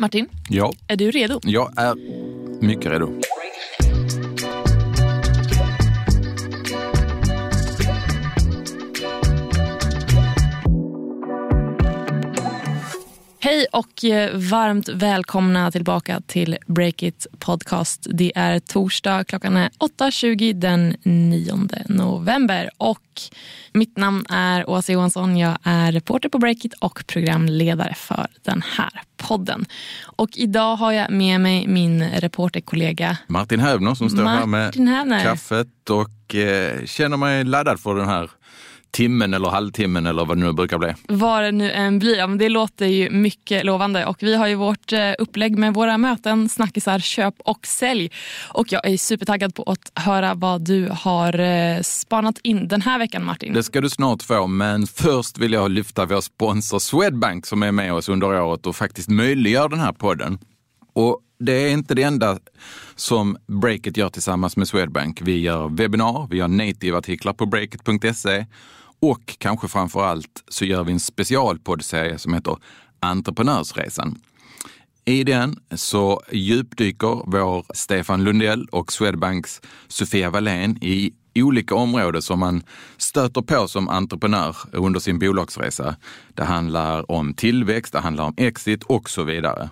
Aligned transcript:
Martin, 0.00 0.26
Ja, 0.48 0.72
är 0.88 0.96
du 0.96 1.10
redo? 1.10 1.40
jag 1.42 1.72
är 1.78 1.94
mycket 2.62 2.92
redo. 2.92 3.20
Hej 13.50 13.66
och 13.72 14.04
eh, 14.04 14.36
varmt 14.36 14.88
välkomna 14.88 15.70
tillbaka 15.70 16.20
till 16.26 16.56
Breakit 16.66 17.26
Podcast. 17.38 18.06
Det 18.10 18.32
är 18.34 18.58
torsdag, 18.58 19.24
klockan 19.24 19.56
är 19.56 19.68
8.20 19.68 20.52
den 20.52 20.96
9 21.02 21.68
november. 21.88 22.70
Och 22.76 23.02
mitt 23.72 23.96
namn 23.96 24.26
är 24.28 24.70
Åsa 24.70 24.92
Johansson. 24.92 25.36
Jag 25.36 25.58
är 25.62 25.92
reporter 25.92 26.28
på 26.28 26.38
Breakit 26.38 26.74
och 26.74 27.04
programledare 27.06 27.94
för 27.94 28.26
den 28.42 28.62
här 28.62 29.02
podden. 29.16 29.66
Och 30.02 30.30
idag 30.34 30.76
har 30.76 30.92
jag 30.92 31.10
med 31.10 31.40
mig 31.40 31.66
min 31.66 32.10
reporterkollega 32.10 33.16
Martin 33.26 33.60
Hävner 33.60 33.94
som 33.94 34.10
står 34.10 34.24
här 34.24 34.46
med 34.46 34.66
Martin 34.66 34.88
Hävner. 34.88 35.22
kaffet 35.22 35.90
och 35.90 36.34
eh, 36.34 36.84
känner 36.84 37.16
mig 37.16 37.44
laddad 37.44 37.80
för 37.80 37.94
den 37.94 38.08
här 38.08 38.30
timmen 38.90 39.34
eller 39.34 39.48
halvtimmen 39.48 40.06
eller 40.06 40.24
vad 40.24 40.36
det 40.36 40.44
nu 40.44 40.52
brukar 40.52 40.78
bli. 40.78 40.94
Vad 41.08 41.42
det 41.42 41.52
nu 41.52 41.70
än 41.70 41.98
blir. 41.98 42.16
Ja, 42.16 42.26
men 42.26 42.38
det 42.38 42.48
låter 42.48 42.86
ju 42.86 43.10
mycket 43.10 43.64
lovande. 43.64 44.06
Och 44.06 44.22
vi 44.22 44.34
har 44.34 44.46
ju 44.46 44.54
vårt 44.54 44.92
eh, 44.92 45.12
upplägg 45.18 45.58
med 45.58 45.74
våra 45.74 45.98
möten, 45.98 46.48
snackisar, 46.48 46.98
köp 46.98 47.34
och 47.44 47.66
sälj. 47.66 48.10
Och 48.48 48.72
jag 48.72 48.86
är 48.86 48.96
supertaggad 48.96 49.54
på 49.54 49.62
att 49.62 49.92
höra 49.94 50.34
vad 50.34 50.60
du 50.60 50.88
har 50.92 51.40
eh, 51.40 51.80
spanat 51.82 52.38
in 52.42 52.68
den 52.68 52.82
här 52.82 52.98
veckan 52.98 53.24
Martin. 53.24 53.52
Det 53.52 53.62
ska 53.62 53.80
du 53.80 53.90
snart 53.90 54.22
få, 54.22 54.46
men 54.46 54.86
först 54.86 55.38
vill 55.38 55.52
jag 55.52 55.70
lyfta 55.70 56.06
vår 56.06 56.20
sponsor 56.20 56.78
Swedbank 56.78 57.46
som 57.46 57.62
är 57.62 57.72
med 57.72 57.92
oss 57.92 58.08
under 58.08 58.42
året 58.42 58.66
och 58.66 58.76
faktiskt 58.76 59.08
möjliggör 59.08 59.68
den 59.68 59.80
här 59.80 59.92
podden. 59.92 60.38
Och 60.92 61.20
det 61.40 61.52
är 61.52 61.72
inte 61.72 61.94
det 61.94 62.02
enda 62.02 62.38
som 62.94 63.36
Breakit 63.46 63.96
gör 63.96 64.08
tillsammans 64.08 64.56
med 64.56 64.68
Swedbank. 64.68 65.20
Vi 65.22 65.40
gör 65.40 65.68
webbinar, 65.68 66.26
vi 66.30 66.36
gör 66.36 66.48
native-artiklar 66.48 67.32
på 67.32 67.46
breakit.se 67.46 68.46
och 69.00 69.36
kanske 69.38 69.68
framför 69.68 70.04
allt 70.04 70.44
så 70.48 70.64
gör 70.64 70.84
vi 70.84 70.92
en 70.92 71.00
specialpoddserie 71.00 72.18
som 72.18 72.34
heter 72.34 72.56
Entreprenörsresan. 73.00 74.18
I 75.04 75.24
den 75.24 75.56
så 75.74 76.22
djupdyker 76.32 77.22
vår 77.26 77.66
Stefan 77.74 78.24
Lundell 78.24 78.66
och 78.72 78.92
Swedbanks 78.92 79.60
Sofia 79.88 80.30
Wallén 80.30 80.78
i 80.84 81.12
olika 81.34 81.74
områden 81.74 82.22
som 82.22 82.38
man 82.38 82.62
stöter 82.96 83.42
på 83.42 83.68
som 83.68 83.88
entreprenör 83.88 84.56
under 84.72 85.00
sin 85.00 85.18
bolagsresa. 85.18 85.96
Det 86.34 86.44
handlar 86.44 87.10
om 87.10 87.34
tillväxt, 87.34 87.92
det 87.92 88.00
handlar 88.00 88.24
om 88.24 88.34
exit 88.36 88.82
och 88.82 89.10
så 89.10 89.24
vidare. 89.24 89.70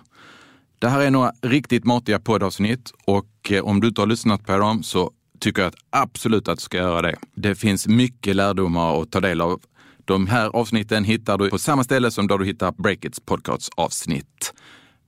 Det 0.79 0.89
här 0.89 1.01
är 1.01 1.11
några 1.11 1.31
riktigt 1.41 1.85
matiga 1.85 2.19
poddavsnitt 2.19 2.91
och 3.05 3.51
eh, 3.51 3.63
om 3.63 3.79
du 3.79 3.87
inte 3.87 4.01
har 4.01 4.07
lyssnat 4.07 4.45
på 4.45 4.57
dem 4.57 4.83
så 4.83 5.11
tycker 5.39 5.61
jag 5.61 5.69
att 5.69 5.75
absolut 5.89 6.47
att 6.47 6.57
du 6.57 6.61
ska 6.61 6.77
göra 6.77 7.01
det. 7.01 7.15
Det 7.35 7.55
finns 7.55 7.87
mycket 7.87 8.35
lärdomar 8.35 9.01
att 9.01 9.11
ta 9.11 9.19
del 9.19 9.41
av. 9.41 9.61
De 10.05 10.27
här 10.27 10.49
avsnitten 10.49 11.03
hittar 11.03 11.37
du 11.37 11.49
på 11.49 11.57
samma 11.57 11.83
ställe 11.83 12.11
som 12.11 12.27
där 12.27 12.37
du 12.37 12.45
hittar 12.45 12.71
Breakits 12.71 13.19
podcast 13.19 13.73
avsnitt. 13.75 14.53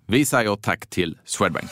Vi 0.08 0.26
säger 0.26 0.56
tack 0.56 0.88
till 0.88 1.18
Swedbank. 1.26 1.70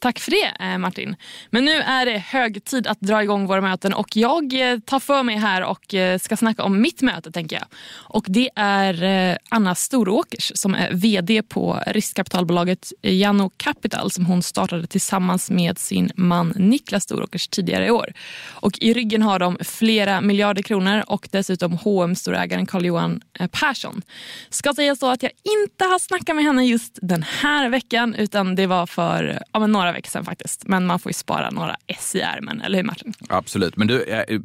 Tack 0.00 0.18
för 0.18 0.30
det 0.30 0.64
eh, 0.64 0.78
Martin. 0.78 1.16
Men 1.50 1.64
nu 1.64 1.72
är 1.72 2.06
det 2.06 2.18
hög 2.18 2.64
tid 2.64 2.86
att 2.86 3.00
dra 3.00 3.22
igång 3.22 3.46
våra 3.46 3.60
möten 3.60 3.92
och 3.92 4.16
jag 4.16 4.72
eh, 4.72 4.78
tar 4.78 5.00
för 5.00 5.22
mig 5.22 5.36
här 5.36 5.62
och 5.62 5.94
eh, 5.94 6.18
ska 6.18 6.36
snacka 6.36 6.62
om 6.62 6.80
mitt 6.80 7.02
möte 7.02 7.32
tänker 7.32 7.56
jag. 7.56 7.64
Och 7.92 8.24
det 8.28 8.50
är 8.56 9.38
Anna 9.48 9.74
Storåkers 9.74 10.52
som 10.54 10.74
är 10.74 10.92
VD 10.92 11.42
på 11.42 11.82
riskkapitalbolaget 11.86 12.92
Jano 13.02 13.50
Capital 13.56 14.10
som 14.10 14.26
hon 14.26 14.42
startade 14.42 14.86
tillsammans 14.86 15.50
med 15.50 15.78
sin 15.78 16.10
man 16.14 16.52
Niklas 16.56 17.02
Storåkers 17.02 17.48
tidigare 17.48 17.86
i 17.86 17.90
år. 17.90 18.12
Och 18.50 18.78
i 18.80 18.92
ryggen 18.92 19.22
har 19.22 19.38
de 19.38 19.58
flera 19.60 20.20
miljarder 20.20 20.62
kronor 20.62 21.04
och 21.06 21.28
dessutom 21.30 21.78
hm 21.84 22.14
storägaren 22.14 22.66
Carl-Johan 22.66 23.20
Persson. 23.50 24.02
Ska 24.50 24.74
sägas 24.74 24.98
då 24.98 25.06
att 25.06 25.22
jag 25.22 25.32
inte 25.44 25.84
har 25.84 25.98
snackat 25.98 26.36
med 26.36 26.44
henne 26.44 26.64
just 26.64 26.98
den 27.02 27.22
här 27.22 27.68
veckan 27.68 28.14
utan 28.14 28.54
det 28.54 28.66
var 28.66 28.86
för 28.86 29.42
ja, 29.52 29.60
men 29.60 29.72
några 29.72 29.89
förra 29.90 29.98
veckan 29.98 30.24
faktiskt. 30.24 30.66
Men 30.66 30.86
man 30.86 30.98
får 30.98 31.10
ju 31.10 31.14
spara 31.14 31.50
några 31.50 31.76
S 31.86 32.14
i 32.14 32.20
ärmen, 32.20 32.60
eller 32.60 32.78
hur 32.78 32.84
Martin? 32.84 33.14
Absolut, 33.28 33.76
men 33.76 33.88
du, 33.88 34.02
eh, 34.02 34.40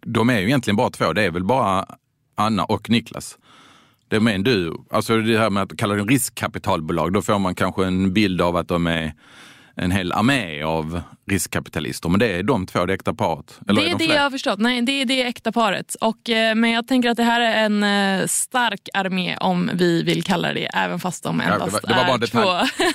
de 0.00 0.30
är 0.30 0.38
ju 0.38 0.46
egentligen 0.46 0.76
bara 0.76 0.90
två. 0.90 1.12
Det 1.12 1.22
är 1.22 1.30
väl 1.30 1.44
bara 1.44 1.86
Anna 2.36 2.64
och 2.64 2.90
Niklas. 2.90 3.38
Det 4.08 4.16
är 4.16 4.28
en 4.28 4.42
du. 4.42 4.74
Alltså 4.90 5.16
det 5.16 5.38
här 5.38 5.50
med 5.50 5.62
att 5.62 5.76
kalla 5.76 5.94
det 5.94 6.02
riskkapitalbolag, 6.02 7.12
då 7.12 7.22
får 7.22 7.38
man 7.38 7.54
kanske 7.54 7.86
en 7.86 8.12
bild 8.12 8.40
av 8.40 8.56
att 8.56 8.68
de 8.68 8.86
är 8.86 9.12
en 9.76 9.90
hel 9.90 10.12
armé 10.12 10.62
av 10.62 11.00
riskkapitalister. 11.28 12.08
Men 12.08 12.20
det 12.20 12.26
är 12.32 12.42
de 12.42 12.66
två, 12.66 12.86
det 12.86 12.94
äkta 12.94 13.14
paret. 13.14 13.58
Eller 13.68 13.80
det 13.80 13.86
är 13.86 13.90
de 13.92 13.98
det 13.98 14.04
fler? 14.04 14.14
jag 14.14 14.22
har 14.22 14.30
förstått. 14.30 14.58
Nej, 14.58 14.82
det 14.82 14.92
är 14.92 15.04
det 15.04 15.22
äkta 15.22 15.52
paret. 15.52 15.94
Och, 16.00 16.30
eh, 16.30 16.54
men 16.54 16.70
jag 16.70 16.86
tänker 16.88 17.10
att 17.10 17.16
det 17.16 17.22
här 17.22 17.40
är 17.40 17.64
en 17.64 17.82
eh, 18.20 18.26
stark 18.26 18.88
armé 18.94 19.36
om 19.36 19.70
vi 19.74 20.02
vill 20.02 20.22
kalla 20.24 20.52
det 20.52 20.64
även 20.74 21.00
fast 21.00 21.22
de 21.24 21.40
Ja, 21.40 21.46
det 21.46 21.52
endast 21.54 21.72
var- 21.72 21.80
det 21.80 21.94
var 22.08 22.14
är 22.14 22.18
detalj. 22.18 22.68
två. 22.68 22.86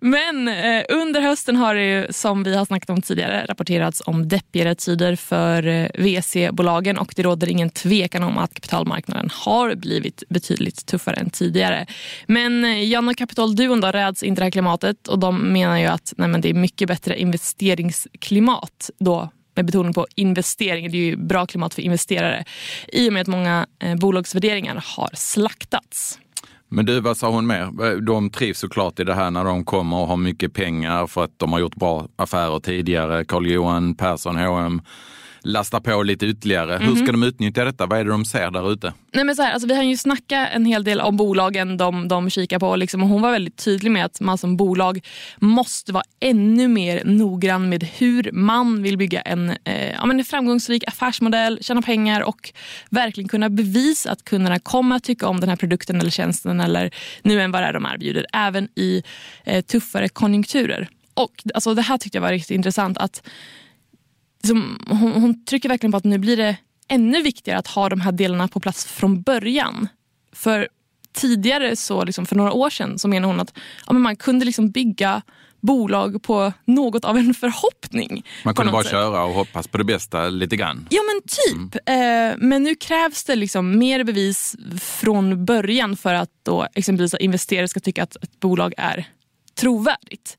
men 0.00 0.48
eh, 0.48 0.82
under 0.88 1.20
hösten 1.20 1.56
har 1.56 1.74
det 1.74 1.84
ju, 1.84 2.06
som 2.12 2.42
vi 2.42 2.56
har 2.56 2.64
snackat 2.64 2.90
om 2.90 3.02
tidigare 3.02 3.46
rapporterats 3.48 4.02
om 4.06 4.28
deppigare 4.28 4.74
tider 4.74 5.16
för 5.16 5.62
VC-bolagen 6.02 6.98
och 6.98 7.12
det 7.16 7.22
råder 7.22 7.48
ingen 7.48 7.70
tvekan 7.70 8.22
om 8.22 8.38
att 8.38 8.54
kapitalmarknaden 8.54 9.30
har 9.32 9.74
blivit 9.74 10.22
betydligt 10.28 10.86
tuffare 10.86 11.14
än 11.16 11.30
tidigare. 11.30 11.86
Men 12.26 12.88
Jan 12.90 13.08
och 13.08 13.16
Kapital-duon 13.16 13.80
då 13.80 13.88
räds 13.88 14.22
inte 14.22 14.40
det 14.40 14.44
här 14.44 14.50
klimatet 14.50 15.08
och 15.08 15.18
de 15.18 15.52
menar 15.52 15.78
ju 15.78 15.86
att 15.86 16.12
nej, 16.16 16.28
men 16.28 16.40
det 16.40 16.50
är 16.50 16.54
mycket 16.54 16.88
bättre 16.88 16.95
bättre 16.96 17.20
investeringsklimat 17.20 18.90
då 18.98 19.30
med 19.54 19.66
betoning 19.66 19.94
på 19.94 20.06
investering. 20.14 20.90
Det 20.90 20.96
är 20.96 21.06
ju 21.10 21.16
bra 21.16 21.46
klimat 21.46 21.74
för 21.74 21.82
investerare 21.82 22.44
i 22.88 23.08
och 23.08 23.12
med 23.12 23.22
att 23.22 23.28
många 23.28 23.66
eh, 23.78 23.96
bolagsvärderingar 23.96 24.84
har 24.96 25.10
slaktats. 25.14 26.18
Men 26.68 26.86
du, 26.86 27.00
vad 27.00 27.16
sa 27.16 27.30
hon 27.30 27.46
mer? 27.46 28.00
De 28.00 28.30
trivs 28.30 28.58
såklart 28.58 29.00
i 29.00 29.04
det 29.04 29.14
här 29.14 29.30
när 29.30 29.44
de 29.44 29.64
kommer 29.64 29.96
och 29.96 30.06
har 30.06 30.16
mycket 30.16 30.54
pengar 30.54 31.06
för 31.06 31.24
att 31.24 31.38
de 31.38 31.52
har 31.52 31.60
gjort 31.60 31.74
bra 31.74 32.08
affärer 32.16 32.60
tidigare. 32.60 33.24
Carl-Johan 33.24 33.94
Persson, 33.94 34.36
H&M 34.36 34.82
lastar 35.46 35.80
på 35.80 36.02
lite 36.02 36.26
ytterligare. 36.26 36.78
Hur 36.82 36.96
ska 36.96 37.12
de 37.12 37.22
utnyttja 37.22 37.64
detta? 37.64 37.86
Vad 37.86 37.98
är 37.98 38.04
det 38.04 38.10
de 38.10 38.24
ser 38.24 38.50
där 38.50 38.72
ute? 38.72 38.92
Nej, 39.12 39.24
men 39.24 39.36
så 39.36 39.42
här, 39.42 39.52
alltså, 39.52 39.68
vi 39.68 39.74
har 39.74 39.82
ju 39.82 39.96
snackat 39.96 40.48
en 40.52 40.64
hel 40.64 40.84
del 40.84 41.00
om 41.00 41.16
bolagen 41.16 41.76
de, 41.76 42.08
de 42.08 42.30
kikar 42.30 42.58
på. 42.58 42.76
Liksom, 42.76 43.02
och 43.02 43.08
hon 43.08 43.22
var 43.22 43.30
väldigt 43.30 43.56
tydlig 43.56 43.90
med 43.90 44.04
att 44.04 44.20
man 44.20 44.38
som 44.38 44.56
bolag 44.56 45.00
måste 45.36 45.92
vara 45.92 46.04
ännu 46.20 46.68
mer 46.68 47.04
noggrann 47.04 47.68
med 47.68 47.82
hur 47.82 48.30
man 48.32 48.82
vill 48.82 48.98
bygga 48.98 49.20
en, 49.20 49.50
eh, 49.64 49.90
ja, 49.90 50.06
men 50.06 50.18
en 50.18 50.24
framgångsrik 50.24 50.84
affärsmodell, 50.88 51.58
tjäna 51.62 51.82
pengar 51.82 52.20
och 52.20 52.52
verkligen 52.90 53.28
kunna 53.28 53.48
bevisa 53.48 54.10
att 54.10 54.24
kunderna 54.24 54.58
kommer 54.58 54.96
att 54.96 55.04
tycka 55.04 55.28
om 55.28 55.40
den 55.40 55.48
här 55.48 55.56
produkten 55.56 56.00
eller 56.00 56.10
tjänsten 56.10 56.60
eller 56.60 56.90
nu 57.22 57.40
än 57.40 57.52
vad 57.52 57.62
det 57.62 57.66
är 57.66 57.72
de 57.72 57.86
erbjuder, 57.86 58.26
även 58.32 58.68
i 58.74 59.02
eh, 59.44 59.64
tuffare 59.64 60.08
konjunkturer. 60.08 60.88
Och 61.14 61.42
alltså, 61.54 61.74
Det 61.74 61.82
här 61.82 61.98
tyckte 61.98 62.18
jag 62.18 62.22
var 62.22 62.30
riktigt 62.30 62.54
intressant. 62.54 62.98
att 62.98 63.22
liksom, 64.46 64.78
hon, 64.88 65.12
hon 65.12 65.44
trycker 65.44 65.68
verkligen 65.68 65.92
på 65.92 65.96
att 65.96 66.04
nu 66.04 66.18
blir 66.18 66.36
det 66.36 66.56
ännu 66.88 67.22
viktigare 67.22 67.58
att 67.58 67.66
ha 67.66 67.88
de 67.88 68.00
här 68.00 68.12
delarna 68.12 68.48
på 68.48 68.60
plats 68.60 68.84
från 68.84 69.22
början. 69.22 69.88
För 70.32 70.68
tidigare, 71.12 71.76
så 71.76 72.04
liksom 72.04 72.26
för 72.26 72.36
några 72.36 72.52
år 72.52 72.70
sedan, 72.70 72.98
så 72.98 73.08
menar 73.08 73.28
hon 73.28 73.40
att 73.40 73.52
ja, 73.86 73.92
men 73.92 74.02
man 74.02 74.16
kunde 74.16 74.44
liksom 74.44 74.70
bygga 74.70 75.22
bolag 75.60 76.22
på 76.22 76.52
något 76.64 77.04
av 77.04 77.16
en 77.16 77.34
förhoppning. 77.34 78.24
Man 78.44 78.54
kunde 78.54 78.72
bara 78.72 78.82
sätt. 78.82 78.92
köra 78.92 79.24
och 79.24 79.34
hoppas 79.34 79.68
på 79.68 79.78
det 79.78 79.84
bästa 79.84 80.28
lite 80.28 80.56
grann. 80.56 80.86
Ja 80.90 81.00
men 81.02 81.22
typ. 81.22 81.88
Eh, 81.88 82.48
men 82.48 82.62
nu 82.62 82.74
krävs 82.74 83.24
det 83.24 83.36
liksom 83.36 83.78
mer 83.78 84.04
bevis 84.04 84.56
från 84.80 85.44
början 85.44 85.96
för 85.96 86.14
att 86.14 86.30
då 86.42 86.66
exempelvis 86.74 87.14
investerare 87.14 87.68
ska 87.68 87.80
tycka 87.80 88.02
att 88.02 88.16
ett 88.16 88.40
bolag 88.40 88.74
är 88.76 89.06
trovärdigt. 89.54 90.36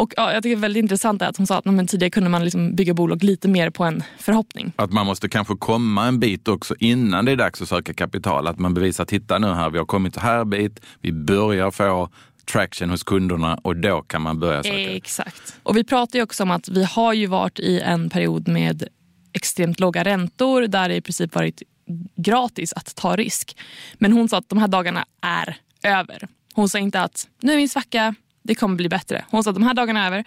Och 0.00 0.12
ja, 0.16 0.32
jag 0.32 0.42
tycker 0.42 0.56
det 0.56 0.58
är 0.58 0.60
väldigt 0.60 0.82
intressant 0.82 1.22
att 1.22 1.36
hon 1.36 1.46
sa 1.46 1.58
att 1.58 1.64
men 1.64 1.86
tidigare 1.86 2.10
kunde 2.10 2.30
man 2.30 2.44
liksom 2.44 2.74
bygga 2.74 2.94
bolag 2.94 3.24
lite 3.24 3.48
mer 3.48 3.70
på 3.70 3.84
en 3.84 4.02
förhoppning. 4.18 4.72
Att 4.76 4.92
man 4.92 5.06
måste 5.06 5.28
kanske 5.28 5.56
komma 5.56 6.06
en 6.06 6.20
bit 6.20 6.48
också 6.48 6.74
innan 6.78 7.24
det 7.24 7.32
är 7.32 7.36
dags 7.36 7.62
att 7.62 7.68
söka 7.68 7.94
kapital. 7.94 8.46
Att 8.46 8.58
man 8.58 8.74
bevisar, 8.74 9.04
titta 9.04 9.38
nu 9.38 9.46
här, 9.46 9.70
vi 9.70 9.78
har 9.78 9.84
kommit 9.84 10.14
så 10.14 10.20
här 10.20 10.44
bit, 10.44 10.80
vi 11.00 11.12
börjar 11.12 11.70
få 11.70 12.08
traction 12.52 12.90
hos 12.90 13.02
kunderna 13.02 13.54
och 13.62 13.76
då 13.76 14.02
kan 14.02 14.22
man 14.22 14.40
börja 14.40 14.62
söka. 14.62 14.76
Exakt. 14.76 15.54
Och 15.62 15.76
vi 15.76 15.84
pratar 15.84 16.18
ju 16.18 16.22
också 16.22 16.42
om 16.42 16.50
att 16.50 16.68
vi 16.68 16.84
har 16.84 17.12
ju 17.12 17.26
varit 17.26 17.58
i 17.58 17.80
en 17.80 18.10
period 18.10 18.48
med 18.48 18.88
extremt 19.32 19.80
låga 19.80 20.04
räntor 20.04 20.62
där 20.62 20.88
det 20.88 20.96
i 20.96 21.00
princip 21.00 21.34
varit 21.34 21.62
gratis 22.16 22.72
att 22.72 22.94
ta 22.94 23.16
risk. 23.16 23.56
Men 23.94 24.12
hon 24.12 24.28
sa 24.28 24.38
att 24.38 24.48
de 24.48 24.58
här 24.58 24.68
dagarna 24.68 25.04
är 25.20 25.56
över. 25.82 26.28
Hon 26.54 26.68
sa 26.68 26.78
inte 26.78 27.00
att 27.00 27.28
nu 27.40 27.52
är 27.52 27.58
en 27.58 27.68
svacka, 27.68 28.14
det 28.42 28.54
kommer 28.54 28.76
bli 28.76 28.88
bättre. 28.88 29.24
Hon 29.30 29.44
sa 29.44 29.50
att 29.50 29.56
de 29.56 29.62
här 29.62 29.74
dagarna 29.74 30.02
är 30.02 30.06
över. 30.06 30.24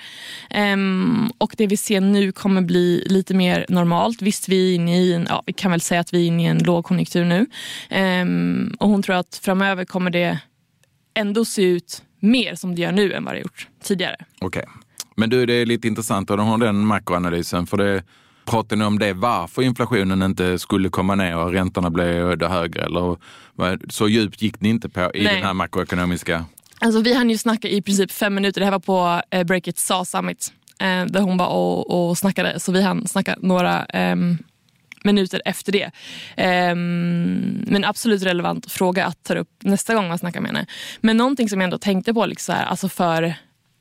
Ehm, 0.49 1.31
och 1.37 1.55
det 1.57 1.67
vi 1.67 1.77
ser 1.77 2.01
nu 2.01 2.31
kommer 2.31 2.61
bli 2.61 3.03
lite 3.09 3.33
mer 3.33 3.65
normalt. 3.69 4.21
Visst, 4.21 4.49
vi 4.49 4.71
är 4.71 4.75
inne 4.75 5.01
i 5.01 5.13
en, 5.13 5.25
ja, 5.29 5.43
vi 5.45 5.53
kan 5.53 5.71
väl 5.71 5.81
säga 5.81 6.01
att 6.01 6.13
vi 6.13 6.23
är 6.23 6.27
inne 6.27 6.43
i 6.43 6.45
en 6.45 6.63
lågkonjunktur 6.63 7.25
nu. 7.25 7.45
Ehm, 7.89 8.75
och 8.79 8.89
hon 8.89 9.03
tror 9.03 9.15
att 9.15 9.39
framöver 9.43 9.85
kommer 9.85 10.11
det 10.11 10.39
ändå 11.13 11.45
se 11.45 11.63
ut 11.63 12.03
mer 12.19 12.55
som 12.55 12.75
det 12.75 12.81
gör 12.81 12.91
nu 12.91 13.13
än 13.13 13.25
vad 13.25 13.33
det 13.33 13.39
gjort 13.39 13.67
tidigare. 13.83 14.15
Okej. 14.41 14.65
Men 15.15 15.29
du, 15.29 15.45
det 15.45 15.53
är 15.53 15.65
lite 15.65 15.87
intressant 15.87 16.31
att 16.31 16.39
har 16.39 16.57
den 16.57 16.85
makroanalysen. 16.85 17.67
För 17.67 17.77
det 17.77 18.03
pratar 18.45 18.75
ni 18.75 18.85
om 18.85 18.99
det 18.99 19.13
varför 19.13 19.61
inflationen 19.61 20.21
inte 20.21 20.59
skulle 20.59 20.89
komma 20.89 21.15
ner 21.15 21.37
och 21.37 21.51
räntorna 21.51 21.89
blev 21.89 22.43
högre? 22.43 22.83
Eller 22.83 23.17
så 23.91 24.07
djupt 24.07 24.41
gick 24.41 24.61
ni 24.61 24.69
inte 24.69 24.89
på 24.89 25.11
i 25.13 25.23
Nej. 25.23 25.35
den 25.35 25.43
här 25.43 25.53
makroekonomiska... 25.53 26.45
Alltså, 26.83 27.01
vi 27.01 27.13
hann 27.13 27.29
ju 27.29 27.37
snacka 27.37 27.67
i 27.67 27.81
princip 27.81 28.11
fem 28.11 28.35
minuter. 28.35 28.61
Det 28.61 28.65
här 28.65 28.71
var 28.71 28.79
på 28.79 29.21
eh, 29.29 29.43
Break 29.43 29.67
It 29.67 29.77
Saw 29.77 30.05
Summit 30.05 30.53
eh, 30.79 31.05
där 31.05 31.19
hon 31.19 31.37
var 31.37 31.47
och, 31.47 32.09
och 32.09 32.17
snackade. 32.17 32.59
Så 32.59 32.71
vi 32.71 32.81
hann 32.81 33.07
snacka 33.07 33.35
några 33.39 33.85
eh, 33.85 34.15
minuter 35.03 35.41
efter 35.45 35.71
det. 35.71 35.91
Eh, 36.37 36.75
men 36.75 37.85
absolut 37.85 38.23
relevant 38.23 38.71
fråga 38.71 39.05
att 39.05 39.23
ta 39.23 39.33
upp 39.35 39.49
nästa 39.59 39.95
gång 39.95 40.07
man 40.07 40.17
snackar 40.17 40.41
med 40.41 40.51
henne. 40.51 40.65
Men 41.01 41.17
någonting 41.17 41.49
som 41.49 41.61
jag 41.61 41.63
ändå 41.63 41.77
tänkte 41.77 42.13
på 42.13 42.25
liksom 42.25 42.53
så 42.53 42.59
här, 42.59 42.65
alltså 42.65 42.89
för 42.89 43.33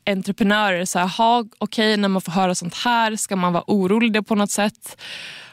entreprenörer. 0.07 0.85
Så 0.85 0.99
här, 0.99 1.07
ha, 1.07 1.45
okej, 1.59 1.97
när 1.97 2.09
man 2.09 2.23
får 2.23 2.33
höra 2.33 2.55
sånt 2.55 2.75
här, 2.75 3.17
ska 3.17 3.37
man 3.37 3.53
vara 3.53 3.65
orolig 3.67 4.27
på 4.27 4.35
något 4.35 4.51
sätt? 4.51 5.03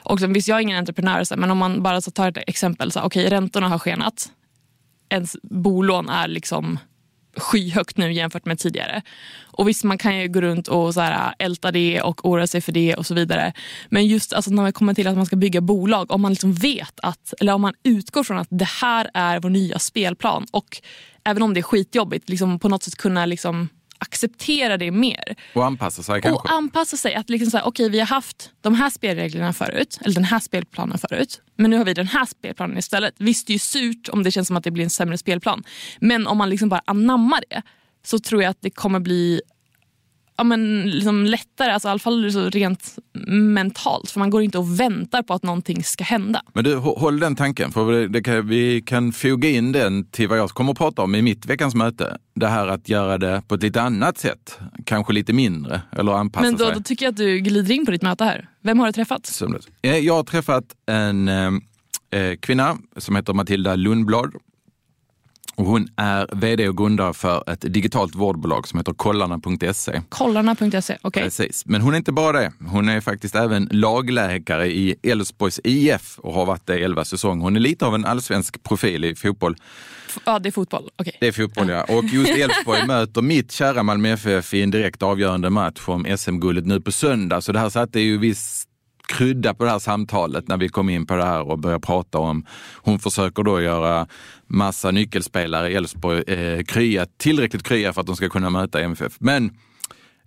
Och 0.03 0.19
sen, 0.19 0.33
visst, 0.33 0.47
jag 0.47 0.57
är 0.57 0.61
ingen 0.61 0.77
entreprenör, 0.77 1.23
så 1.23 1.33
här, 1.33 1.39
men 1.39 1.51
om 1.51 1.57
man 1.57 1.83
bara 1.83 2.01
så 2.01 2.11
tar 2.11 2.29
ett 2.29 2.37
exempel. 2.47 2.91
Så 2.91 2.99
här, 2.99 3.05
okej, 3.05 3.29
räntorna 3.29 3.67
har 3.67 3.79
skenat. 3.79 4.29
Ens 5.09 5.37
bolån 5.43 6.09
är 6.09 6.27
liksom 6.27 6.79
skyhögt 7.49 7.97
nu 7.97 8.13
jämfört 8.13 8.45
med 8.45 8.59
tidigare. 8.59 9.01
Och 9.45 9.67
visst, 9.67 9.83
man 9.83 9.97
kan 9.97 10.17
ju 10.17 10.27
gå 10.27 10.41
runt 10.41 10.67
och 10.67 10.93
så 10.93 11.01
här, 11.01 11.27
äh, 11.27 11.45
älta 11.45 11.71
det 11.71 12.01
och 12.01 12.25
oroa 12.25 12.47
sig 12.47 12.61
för 12.61 12.71
det 12.71 12.95
och 12.95 13.05
så 13.05 13.13
vidare. 13.13 13.53
Men 13.89 14.07
just 14.07 14.33
alltså, 14.33 14.51
när 14.51 14.63
man 14.63 14.73
kommer 14.73 14.93
till 14.93 15.07
att 15.07 15.15
man 15.15 15.25
ska 15.25 15.35
bygga 15.35 15.61
bolag, 15.61 16.11
om 16.11 16.21
man 16.21 16.31
liksom 16.31 16.53
vet 16.53 16.99
att, 17.03 17.33
eller 17.39 17.53
om 17.53 17.61
man 17.61 17.73
utgår 17.83 18.23
från 18.23 18.37
att 18.37 18.47
det 18.51 18.67
här 18.81 19.09
är 19.13 19.39
vår 19.39 19.49
nya 19.49 19.79
spelplan 19.79 20.45
och 20.51 20.81
även 21.23 21.43
om 21.43 21.53
det 21.53 21.59
är 21.59 21.61
skitjobbigt, 21.61 22.29
liksom 22.29 22.59
på 22.59 22.69
något 22.69 22.83
sätt 22.83 22.95
kunna 22.95 23.25
liksom 23.25 23.69
acceptera 23.99 24.77
det 24.77 24.91
mer. 24.91 25.35
Och 25.53 25.65
anpassa 25.65 26.03
sig 26.03 26.21
kanske? 26.21 26.39
Och 26.39 26.51
anpassa 26.51 26.97
sig. 26.97 27.15
Att 27.15 27.29
liksom 27.29 27.51
så 27.51 27.57
här, 27.57 27.67
okej, 27.67 27.89
vi 27.89 27.99
har 27.99 28.07
haft 28.07 28.51
de 28.61 28.75
här 28.75 28.89
spelreglerna 28.89 29.53
förut, 29.53 29.99
eller 30.01 30.15
den 30.15 30.23
här 30.23 30.39
spelplanen 30.39 30.97
förut. 30.97 31.41
Men 31.55 31.71
nu 31.71 31.77
har 31.77 31.85
vi 31.85 31.93
den 31.93 32.07
här 32.07 32.25
spelplanen 32.25 32.77
istället. 32.77 33.15
Visst, 33.17 33.47
det 33.47 33.51
är 33.51 33.55
ju 33.55 33.59
surt 33.59 34.09
om 34.09 34.23
det 34.23 34.31
känns 34.31 34.47
som 34.47 34.57
att 34.57 34.63
det 34.63 34.71
blir 34.71 34.83
en 34.83 34.89
sämre 34.89 35.17
spelplan. 35.17 35.63
Men 35.99 36.27
om 36.27 36.37
man 36.37 36.49
liksom 36.49 36.69
bara 36.69 36.81
anammar 36.85 37.43
det 37.49 37.61
så 38.05 38.19
tror 38.19 38.41
jag 38.43 38.49
att 38.49 38.61
det 38.61 38.69
kommer 38.69 38.99
bli 38.99 39.41
ja, 40.39 40.43
men 40.43 40.89
liksom 40.89 41.25
lättare, 41.25 41.71
alltså, 41.71 41.87
i 41.87 41.91
alla 41.91 41.99
fall 41.99 42.31
så 42.31 42.49
rent 42.49 42.95
mentalt. 43.27 44.11
För 44.11 44.19
man 44.19 44.29
går 44.29 44.41
inte 44.41 44.57
och 44.57 44.79
väntar 44.79 45.21
på 45.23 45.33
att 45.33 45.43
någonting 45.43 45.83
ska 45.83 46.03
hända. 46.03 46.41
Men 46.53 46.63
du, 46.63 46.75
hå- 46.75 46.99
håll 46.99 47.19
den 47.19 47.35
tanken, 47.35 47.71
för 47.71 47.91
det, 47.91 48.07
det 48.07 48.23
kan, 48.23 48.47
vi 48.47 48.81
kan 48.81 49.11
foga 49.11 49.49
in 49.49 49.71
den 49.71 50.05
till 50.11 50.27
vad 50.27 50.37
jag 50.39 50.49
kommer 50.49 50.71
att 50.71 50.77
prata 50.77 51.01
om 51.01 51.15
i 51.15 51.21
mitt 51.21 51.45
veckans 51.45 51.75
möte. 51.75 52.17
Det 52.35 52.47
här 52.47 52.67
att 52.67 52.89
göra 52.89 53.17
det 53.17 53.41
på 53.47 53.55
ett 53.55 53.63
lite 53.63 53.81
annat 53.81 54.17
sätt, 54.17 54.59
kanske 54.85 55.13
lite 55.13 55.33
mindre, 55.33 55.81
eller 55.97 56.11
anpassa 56.11 56.45
Men 56.45 56.55
då, 56.55 56.65
sig. 56.65 56.73
då 56.75 56.81
tycker 56.81 57.05
jag 57.05 57.11
att 57.11 57.17
du 57.17 57.39
glider 57.39 57.71
in 57.75 57.85
på 57.85 57.91
ditt 57.91 58.01
möte 58.01 58.23
här. 58.23 58.49
Vem 58.63 58.79
har 58.79 58.85
du 58.85 58.91
träffat? 58.91 59.41
Eh, 59.81 59.97
Jag 59.97 60.13
har 60.15 60.23
träffat 60.23 60.63
en 60.85 61.27
eh, 61.27 61.51
eh, 62.19 62.35
kvinna 62.39 62.77
som 62.97 63.15
heter 63.15 63.33
Matilda 63.33 63.75
Lundblad. 63.75 64.31
Och 65.59 65.65
hon 65.65 65.87
är 65.95 66.35
vd 66.35 66.69
och 66.69 66.77
grundare 66.77 67.13
för 67.13 67.49
ett 67.51 67.73
digitalt 67.73 68.15
vårdbolag 68.15 68.67
som 68.67 68.79
heter 68.79 68.93
kollarna.se. 68.93 70.01
Kollarna.se. 70.09 70.97
Okej. 71.01 71.23
Precis. 71.23 71.65
Men 71.65 71.81
hon 71.81 71.93
är 71.93 71.97
inte 71.97 72.11
bara 72.11 72.39
det. 72.39 72.51
Hon 72.67 72.89
är 72.89 73.01
faktiskt 73.01 73.35
även 73.35 73.69
lagläkare 73.71 74.67
i 74.67 74.95
Elfsborgs 75.03 75.59
IF 75.63 76.19
och 76.19 76.33
har 76.33 76.45
varit 76.45 76.65
det 76.65 76.79
i 76.79 76.83
elva 76.83 77.05
säsonger. 77.05 77.43
Hon 77.43 77.55
är 77.55 77.59
lite 77.59 77.85
av 77.85 77.95
en 77.95 78.05
allsvensk 78.05 78.63
profil 78.63 79.05
i 79.05 79.15
fotboll. 79.15 79.55
Ja, 80.25 80.39
det 80.39 80.49
är 80.49 80.51
fotboll. 80.51 80.89
Okej. 80.95 81.17
Det 81.19 81.27
är 81.27 81.31
fotboll 81.31 81.69
ja. 81.69 81.83
Och 81.83 82.03
just 82.03 82.31
Elfsborg 82.31 82.79
möter 82.87 83.21
mitt 83.21 83.51
kära 83.51 83.83
Malmö 83.83 84.09
FF 84.09 84.53
i 84.53 84.61
en 84.61 84.71
direkt 84.71 85.03
avgörande 85.03 85.49
match 85.49 85.81
om 85.85 86.17
SM-guldet 86.17 86.65
nu 86.65 86.81
på 86.81 86.91
söndag. 86.91 87.41
Så 87.41 87.51
det 87.51 87.59
här 87.59 87.69
satte 87.69 87.99
ju 87.99 88.17
viss 88.17 88.65
krydda 89.09 89.53
på 89.53 89.63
det 89.63 89.69
här 89.69 89.79
samtalet 89.79 90.47
när 90.47 90.57
vi 90.57 90.69
kom 90.69 90.89
in 90.89 91.05
på 91.05 91.15
det 91.15 91.25
här 91.25 91.41
och 91.41 91.59
började 91.59 91.85
prata 91.85 92.17
om. 92.17 92.45
Hon 92.75 92.99
försöker 92.99 93.43
då 93.43 93.61
göra 93.61 94.07
massa 94.47 94.91
nyckelspelare 94.91 95.71
i 95.71 95.75
Elfsborg 95.75 96.23
eh, 96.27 96.63
krya, 96.63 97.05
tillräckligt 97.17 97.63
krya 97.63 97.93
för 97.93 98.01
att 98.01 98.07
de 98.07 98.15
ska 98.15 98.29
kunna 98.29 98.49
möta 98.49 98.81
MFF. 98.81 99.13
Men 99.19 99.51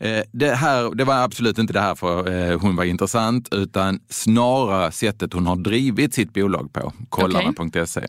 Eh, 0.02 0.22
det, 0.32 0.54
här, 0.54 0.94
det 0.94 1.04
var 1.04 1.14
absolut 1.14 1.58
inte 1.58 1.72
det 1.72 1.80
här 1.80 1.94
för 1.94 2.30
eh, 2.30 2.60
hon 2.60 2.76
var 2.76 2.84
intressant, 2.84 3.48
utan 3.54 4.00
snarare 4.08 4.92
sättet 4.92 5.32
hon 5.32 5.46
har 5.46 5.56
drivit 5.56 6.14
sitt 6.14 6.32
bolag 6.34 6.72
på, 6.72 6.92
kollarna.se. 7.08 8.06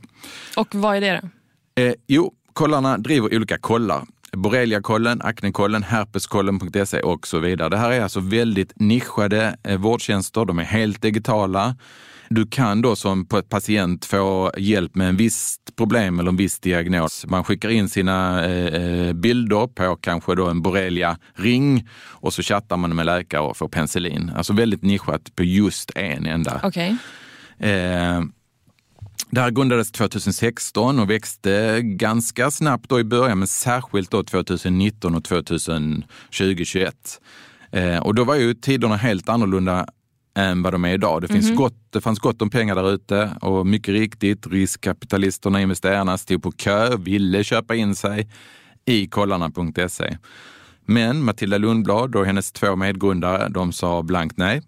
Och 0.57 0.75
vad 0.75 0.95
är 0.95 1.01
det 1.01 1.21
då? 1.21 1.83
Eh, 1.83 1.93
jo, 2.07 2.33
kollarna 2.53 2.97
driver 2.97 3.35
olika 3.35 3.57
kollar. 3.57 4.05
Borreliakollen, 4.37 5.21
aknekollen, 5.21 5.83
herpeskollen.se 5.83 6.99
och 6.99 7.27
så 7.27 7.39
vidare. 7.39 7.69
Det 7.69 7.77
här 7.77 7.91
är 7.91 8.01
alltså 8.01 8.19
väldigt 8.19 8.73
nischade 8.75 9.55
eh, 9.63 9.77
vårdtjänster. 9.77 10.45
De 10.45 10.59
är 10.59 10.63
helt 10.63 11.01
digitala. 11.01 11.75
Du 12.29 12.47
kan 12.47 12.81
då 12.81 12.95
som 12.95 13.25
patient 13.49 14.05
få 14.05 14.51
hjälp 14.57 14.95
med 14.95 15.09
en 15.09 15.17
viss 15.17 15.57
problem 15.75 16.19
eller 16.19 16.29
en 16.29 16.37
viss 16.37 16.59
diagnos. 16.59 17.25
Man 17.27 17.43
skickar 17.43 17.69
in 17.69 17.89
sina 17.89 18.45
eh, 18.45 18.83
eh, 18.83 19.13
bilder 19.13 19.67
på 19.67 19.95
kanske 19.95 20.35
då 20.35 20.47
en 20.47 20.61
borrelia-ring 20.61 21.87
och 22.07 22.33
så 22.33 22.41
chattar 22.41 22.77
man 22.77 22.95
med 22.95 23.05
läkare 23.05 23.41
och 23.41 23.57
får 23.57 23.67
penicillin. 23.67 24.31
Alltså 24.35 24.53
väldigt 24.53 24.83
nischat 24.83 25.35
på 25.35 25.43
just 25.43 25.91
en 25.95 26.25
enda. 26.25 26.61
Okej. 26.63 26.97
Eh, 27.59 28.21
det 29.33 29.41
här 29.41 29.51
grundades 29.51 29.91
2016 29.91 30.99
och 30.99 31.09
växte 31.09 31.81
ganska 31.81 32.51
snabbt 32.51 32.89
då 32.89 32.99
i 32.99 33.03
början, 33.03 33.39
men 33.39 33.47
särskilt 33.47 34.11
då 34.11 34.23
2019 34.23 35.15
och 35.15 35.21
2020-2021. 35.21 36.91
Eh, 37.71 37.97
och 37.97 38.15
då 38.15 38.23
var 38.23 38.35
ju 38.35 38.53
tiderna 38.53 38.95
helt 38.95 39.29
annorlunda 39.29 39.85
än 40.35 40.63
vad 40.63 40.73
de 40.73 40.85
är 40.85 40.93
idag. 40.93 41.21
Det, 41.21 41.27
finns 41.27 41.55
gott, 41.55 41.75
det 41.89 42.01
fanns 42.01 42.19
gott 42.19 42.41
om 42.41 42.49
pengar 42.49 42.75
där 42.75 42.93
ute 42.93 43.37
och 43.41 43.67
mycket 43.67 43.93
riktigt, 43.93 44.47
riskkapitalisterna, 44.47 45.61
investerarna 45.61 46.17
stod 46.17 46.43
på 46.43 46.51
kö, 46.51 46.97
ville 46.97 47.43
köpa 47.43 47.75
in 47.75 47.95
sig 47.95 48.29
i 48.85 49.07
kollarna.se. 49.07 50.17
Men 50.85 51.23
Matilda 51.23 51.57
Lundblad 51.57 52.15
och 52.15 52.25
hennes 52.25 52.51
två 52.51 52.75
medgrundare, 52.75 53.49
de 53.49 53.73
sa 53.73 54.03
blankt 54.03 54.37
nej. 54.37 54.61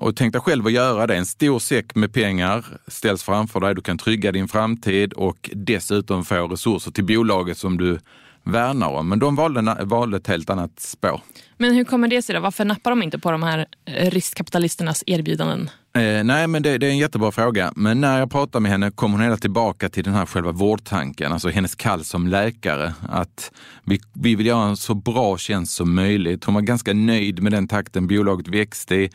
Och 0.00 0.16
tänk 0.16 0.32
dig 0.32 0.42
själv 0.42 0.66
att 0.66 0.72
göra 0.72 1.06
det. 1.06 1.16
En 1.16 1.26
stor 1.26 1.58
säck 1.58 1.94
med 1.94 2.12
pengar 2.12 2.64
ställs 2.86 3.22
framför 3.22 3.60
dig. 3.60 3.74
Du 3.74 3.80
kan 3.80 3.98
trygga 3.98 4.32
din 4.32 4.48
framtid 4.48 5.12
och 5.12 5.50
dessutom 5.52 6.24
få 6.24 6.48
resurser 6.48 6.90
till 6.90 7.04
bolaget 7.04 7.58
som 7.58 7.76
du 7.76 7.98
värnar 8.42 8.88
om. 8.88 9.08
Men 9.08 9.18
de 9.18 9.36
valde, 9.36 9.76
valde 9.80 10.16
ett 10.16 10.26
helt 10.26 10.50
annat 10.50 10.80
spår. 10.80 11.20
Men 11.56 11.74
hur 11.74 11.84
kommer 11.84 12.08
det 12.08 12.22
sig 12.22 12.34
då? 12.34 12.40
Varför 12.40 12.64
nappar 12.64 12.90
de 12.90 13.02
inte 13.02 13.18
på 13.18 13.30
de 13.30 13.42
här 13.42 13.66
eh, 13.84 14.10
riskkapitalisternas 14.10 15.04
erbjudanden? 15.06 15.70
Eh, 15.96 16.24
nej, 16.24 16.46
men 16.46 16.62
det, 16.62 16.78
det 16.78 16.86
är 16.86 16.90
en 16.90 16.98
jättebra 16.98 17.32
fråga. 17.32 17.72
Men 17.76 18.00
när 18.00 18.18
jag 18.18 18.30
pratar 18.30 18.60
med 18.60 18.70
henne 18.70 18.90
kommer 18.90 19.16
hon 19.16 19.24
hela 19.24 19.36
tillbaka 19.36 19.88
till 19.88 20.04
den 20.04 20.14
här 20.14 20.26
själva 20.26 20.52
vårdtanken, 20.52 21.32
alltså 21.32 21.48
hennes 21.48 21.74
kall 21.74 22.04
som 22.04 22.26
läkare. 22.26 22.94
Att 23.08 23.52
vi, 23.84 24.00
vi 24.12 24.34
vill 24.34 24.46
göra 24.46 24.68
en 24.68 24.76
så 24.76 24.94
bra 24.94 25.38
tjänst 25.38 25.72
som 25.76 25.94
möjligt. 25.94 26.44
Hon 26.44 26.54
var 26.54 26.62
ganska 26.62 26.92
nöjd 26.92 27.42
med 27.42 27.52
den 27.52 27.68
takten 27.68 28.06
bolaget 28.06 28.48
växte 28.48 28.94
i. 28.94 29.10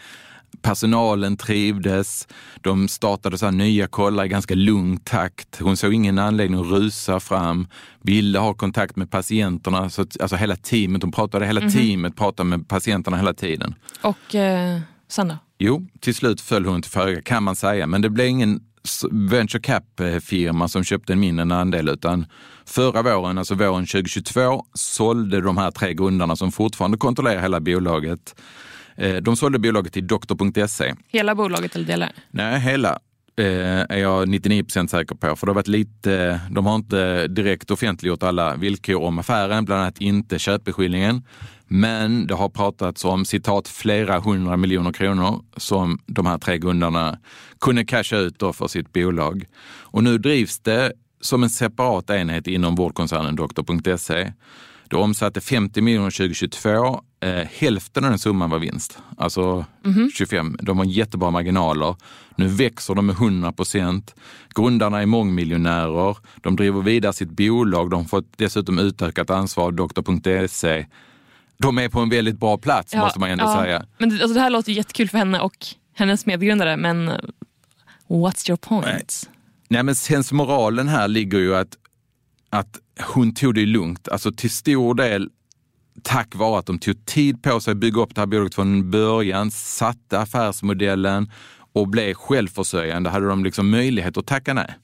Personalen 0.62 1.38
trivdes. 1.38 2.28
De 2.62 2.88
startade 2.88 3.38
så 3.38 3.52
nya 3.52 3.88
kollar 3.88 4.26
i 4.26 4.28
ganska 4.28 4.56
lugn 4.56 4.98
takt. 4.98 5.60
Hon 5.60 5.78
såg 5.78 5.94
ingen 5.94 6.20
anledning 6.20 6.60
att 6.60 6.68
rusa 6.68 7.20
fram. 7.20 7.68
Ville 8.02 8.40
ha 8.40 8.54
kontakt 8.54 8.96
med 8.96 9.12
patienterna. 9.12 9.90
Så 9.90 10.02
att, 10.02 10.22
alltså 10.22 10.36
hela 10.36 10.56
teamet. 10.56 11.02
Hon 11.02 11.12
pratade 11.12 11.46
hela 11.46 11.70
teamet, 11.70 12.16
pratade 12.16 12.50
med 12.50 12.68
patienterna 12.68 13.18
hela 13.18 13.34
tiden. 13.34 13.76
Och 14.02 14.36
eh, 14.36 14.80
sen 15.08 15.28
då? 15.28 15.38
Jo, 15.58 15.88
till 16.00 16.16
slut 16.16 16.42
föll 16.42 16.66
hon 16.66 16.82
till 16.82 16.92
föga 16.92 17.22
kan 17.22 17.44
man 17.44 17.56
säga, 17.56 17.88
men 17.88 18.02
det 18.02 18.10
blev 18.10 18.28
ingen 18.28 18.60
venture 19.12 19.62
cap-firma 19.62 20.68
som 20.68 20.84
köpte 20.84 21.14
en 21.14 21.20
mindre 21.20 21.56
andel, 21.56 21.90
utan 21.90 22.26
förra 22.66 23.02
våren, 23.02 23.38
alltså 23.38 23.56
våren 23.56 23.86
2022, 23.86 24.66
sålde 24.74 25.42
de 25.42 25.58
här 25.58 25.72
tre 25.72 25.94
grundarna 25.94 26.36
som 26.36 26.52
fortfarande 26.52 26.98
kontrollerar 26.98 27.42
hela 27.42 27.60
bolaget. 27.60 28.36
Eh, 28.96 29.16
De 29.16 29.36
sålde 29.36 29.60
bolaget 29.60 29.94
till 29.94 30.08
doktor.se. 30.08 30.94
Hela 31.08 31.36
bolaget 31.36 31.76
eller 31.76 31.86
delar? 31.86 32.12
Nej, 32.32 32.60
hela 32.60 33.00
eh, 33.38 33.46
är 33.90 33.98
jag 33.98 34.30
99 34.30 34.64
procent 34.64 34.92
säker 34.92 35.16
på. 35.16 35.36
För 35.36 35.48
det 35.48 35.50
har 35.52 35.56
varit 35.56 35.68
lite, 35.68 36.40
de 36.52 36.66
har 36.66 36.76
inte 36.76 37.28
direkt 37.28 37.72
offentliggjort 37.72 38.24
alla 38.24 38.56
villkor 38.56 39.02
om 39.02 39.20
affären, 39.20 39.66
bland 39.66 39.82
annat 39.82 40.02
inte 40.02 40.40
köpeskillingen. 40.40 41.24
Men 41.68 42.28
det 42.28 42.34
har 42.34 42.50
pratats 42.50 43.06
om 43.06 43.26
citat 43.26 43.68
flera 43.68 44.20
hundra 44.20 44.58
miljoner 44.58 44.92
kronor 44.92 45.44
som 45.58 46.00
de 46.06 46.26
här 46.26 46.38
tre 46.38 46.58
grundarna 46.58 47.20
kunde 47.62 47.86
casha 47.86 48.18
ut 48.18 48.40
då 48.40 48.54
för 48.54 48.68
sitt 48.68 48.94
bolag. 48.94 49.46
Och 49.82 50.04
nu 50.04 50.18
drivs 50.18 50.60
det 50.60 50.94
som 51.22 51.44
en 51.44 51.50
separat 51.50 52.10
enhet 52.10 52.48
inom 52.48 52.76
vårdkoncernen 52.76 53.36
doktor.se. 53.36 54.34
Det 54.90 54.96
omsatte 54.96 55.42
50 55.42 55.82
miljoner 55.82 56.10
2022, 56.12 57.02
eh, 57.26 57.48
hälften 57.58 58.04
av 58.04 58.10
den 58.10 58.20
summan 58.20 58.50
var 58.50 58.60
vinst. 58.60 58.98
Alltså 59.18 59.66
25. 60.14 60.58
De 60.62 60.78
har 60.78 60.86
jättebra 60.86 61.32
marginaler. 61.32 61.96
Nu 62.36 62.48
växer 62.48 62.96
de 62.96 63.06
med 63.06 63.16
100 63.16 63.52
procent. 63.52 64.16
Grundarna 64.56 65.02
är 65.02 65.06
mångmiljonärer. 65.06 66.18
De 66.42 66.56
driver 66.56 66.82
vidare 66.82 67.14
sitt 67.14 67.30
bolag. 67.30 67.90
De 67.90 68.06
fått 68.06 68.38
dessutom 68.38 68.80
utökat 68.80 69.30
ansvar 69.30 69.66
av 69.66 69.74
doktor.se. 69.74 70.86
De 71.58 71.78
är 71.78 71.90
på 71.90 72.00
en 72.00 72.10
väldigt 72.10 72.40
bra 72.40 72.58
plats 72.58 72.94
Ja, 72.94 73.00
måste 73.00 73.20
man 73.20 73.30
ändå 73.30 73.44
ja. 73.46 73.62
säga. 73.62 73.86
Men 73.98 74.10
det, 74.10 74.16
alltså, 74.16 74.34
det 74.34 74.40
här 74.40 74.50
låter 74.50 74.72
jättekul 74.72 75.10
för 75.10 75.18
henne 75.18 75.40
och 75.40 75.66
hennes 75.94 76.26
medgrundare 76.26 76.78
men 76.78 77.08
eh, 77.08 77.18
what's 78.08 78.50
your 78.50 78.58
point? 78.58 79.30
Nej, 79.70 79.84
men 79.84 79.96
sensmoralen 79.96 80.88
här 80.88 81.08
ligger 81.08 81.40
ju 81.40 81.56
att, 81.56 81.78
att 82.50 82.80
hon 83.00 83.34
tog 83.34 83.56
det 83.56 83.66
lugnt. 83.66 84.08
Alltså 84.08 84.32
till 84.32 84.52
stor 84.52 84.96
del 84.96 85.30
tack 86.04 86.36
vare 86.36 86.60
att 86.60 86.66
de 86.66 86.80
tog 86.80 87.06
tid 87.06 87.44
på 87.44 87.60
sig 87.60 87.72
att 87.72 87.78
bygga 87.78 88.02
upp 88.02 88.16
det 88.16 88.22
här 88.22 88.26
bolaget 88.26 88.56
från 88.56 88.92
början, 88.92 89.52
satte 89.52 90.20
affärsmodellen 90.20 91.32
och 91.74 91.88
blev 91.88 92.14
självförsörjande 92.14 93.10
hade 93.10 93.28
de 93.28 93.44
liksom 93.44 93.70
möjlighet 93.70 94.18
att 94.18 94.26
tacka 94.26 94.54
nej. 94.54 94.76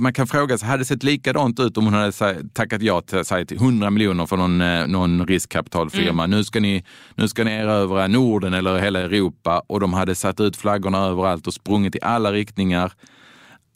Man 0.00 0.12
kan 0.12 0.26
fråga 0.26 0.58
sig, 0.58 0.68
hade 0.68 0.80
det 0.80 0.84
sett 0.84 1.02
likadant 1.02 1.60
ut 1.60 1.76
om 1.76 1.84
hon 1.84 1.94
hade 1.94 2.12
tackat 2.52 2.82
ja 2.82 3.00
till, 3.00 3.24
säg, 3.24 3.46
till 3.46 3.56
100 3.56 3.90
miljoner 3.90 4.26
för 4.26 4.36
någon, 4.36 4.60
eh, 4.60 4.86
någon 4.86 5.26
riskkapitalfirma. 5.26 6.26
Nu, 6.26 6.44
ska 6.44 6.60
ni, 6.60 6.84
nu 7.14 7.28
ska 7.28 7.44
ni 7.44 7.50
erövra 7.50 8.06
Norden 8.06 8.54
eller 8.54 8.78
hela 8.78 9.00
Europa 9.00 9.62
och 9.66 9.80
de 9.80 9.92
hade 9.92 10.14
satt 10.14 10.40
ut 10.40 10.56
flaggorna 10.56 10.98
överallt 10.98 11.46
och 11.46 11.54
sprungit 11.54 11.96
i 11.96 11.98
alla 12.02 12.32
riktningar. 12.32 12.92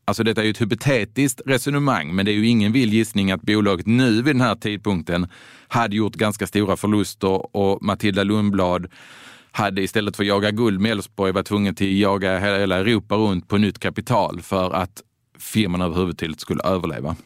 Alltså 0.05 0.23
detta 0.25 0.41
är 0.41 0.45
ju 0.45 0.51
ett 0.51 0.61
hypotetiskt 0.61 1.41
resonemang, 1.47 2.15
men 2.15 2.27
det 2.27 2.33
är 2.33 2.35
ju 2.35 2.47
ingen 2.47 2.73
vild 2.73 2.93
gissning 2.93 3.31
att 3.31 3.43
bolaget 3.43 3.87
nu 3.87 4.23
vid 4.23 4.35
den 4.35 4.41
här 4.41 4.55
tidpunkten 4.55 5.27
hade 5.69 5.97
gjort 5.97 6.15
ganska 6.15 6.47
stora 6.47 6.77
förluster 6.77 7.57
och 7.57 7.83
Matilda 7.83 8.23
Lundblad 8.23 8.87
hade 9.53 9.83
istället 9.83 10.17
för 10.17 10.23
att 10.23 10.29
jaga 10.29 10.51
guld 10.51 10.81
med 10.81 10.93
Elfsborg 10.93 11.33
varit 11.33 11.47
tvungen 11.47 11.75
till 11.75 11.87
att 11.87 12.01
jaga 12.01 12.39
hela 12.39 12.77
Europa 12.77 13.15
runt 13.15 13.49
på 13.49 13.59
nytt 13.59 13.79
kapital 13.79 14.41
för 14.43 14.71
att 14.71 15.03
firman 15.39 15.83
överhuvudtaget 15.83 16.41
skulle 16.41 16.63
överleva. 16.63 17.17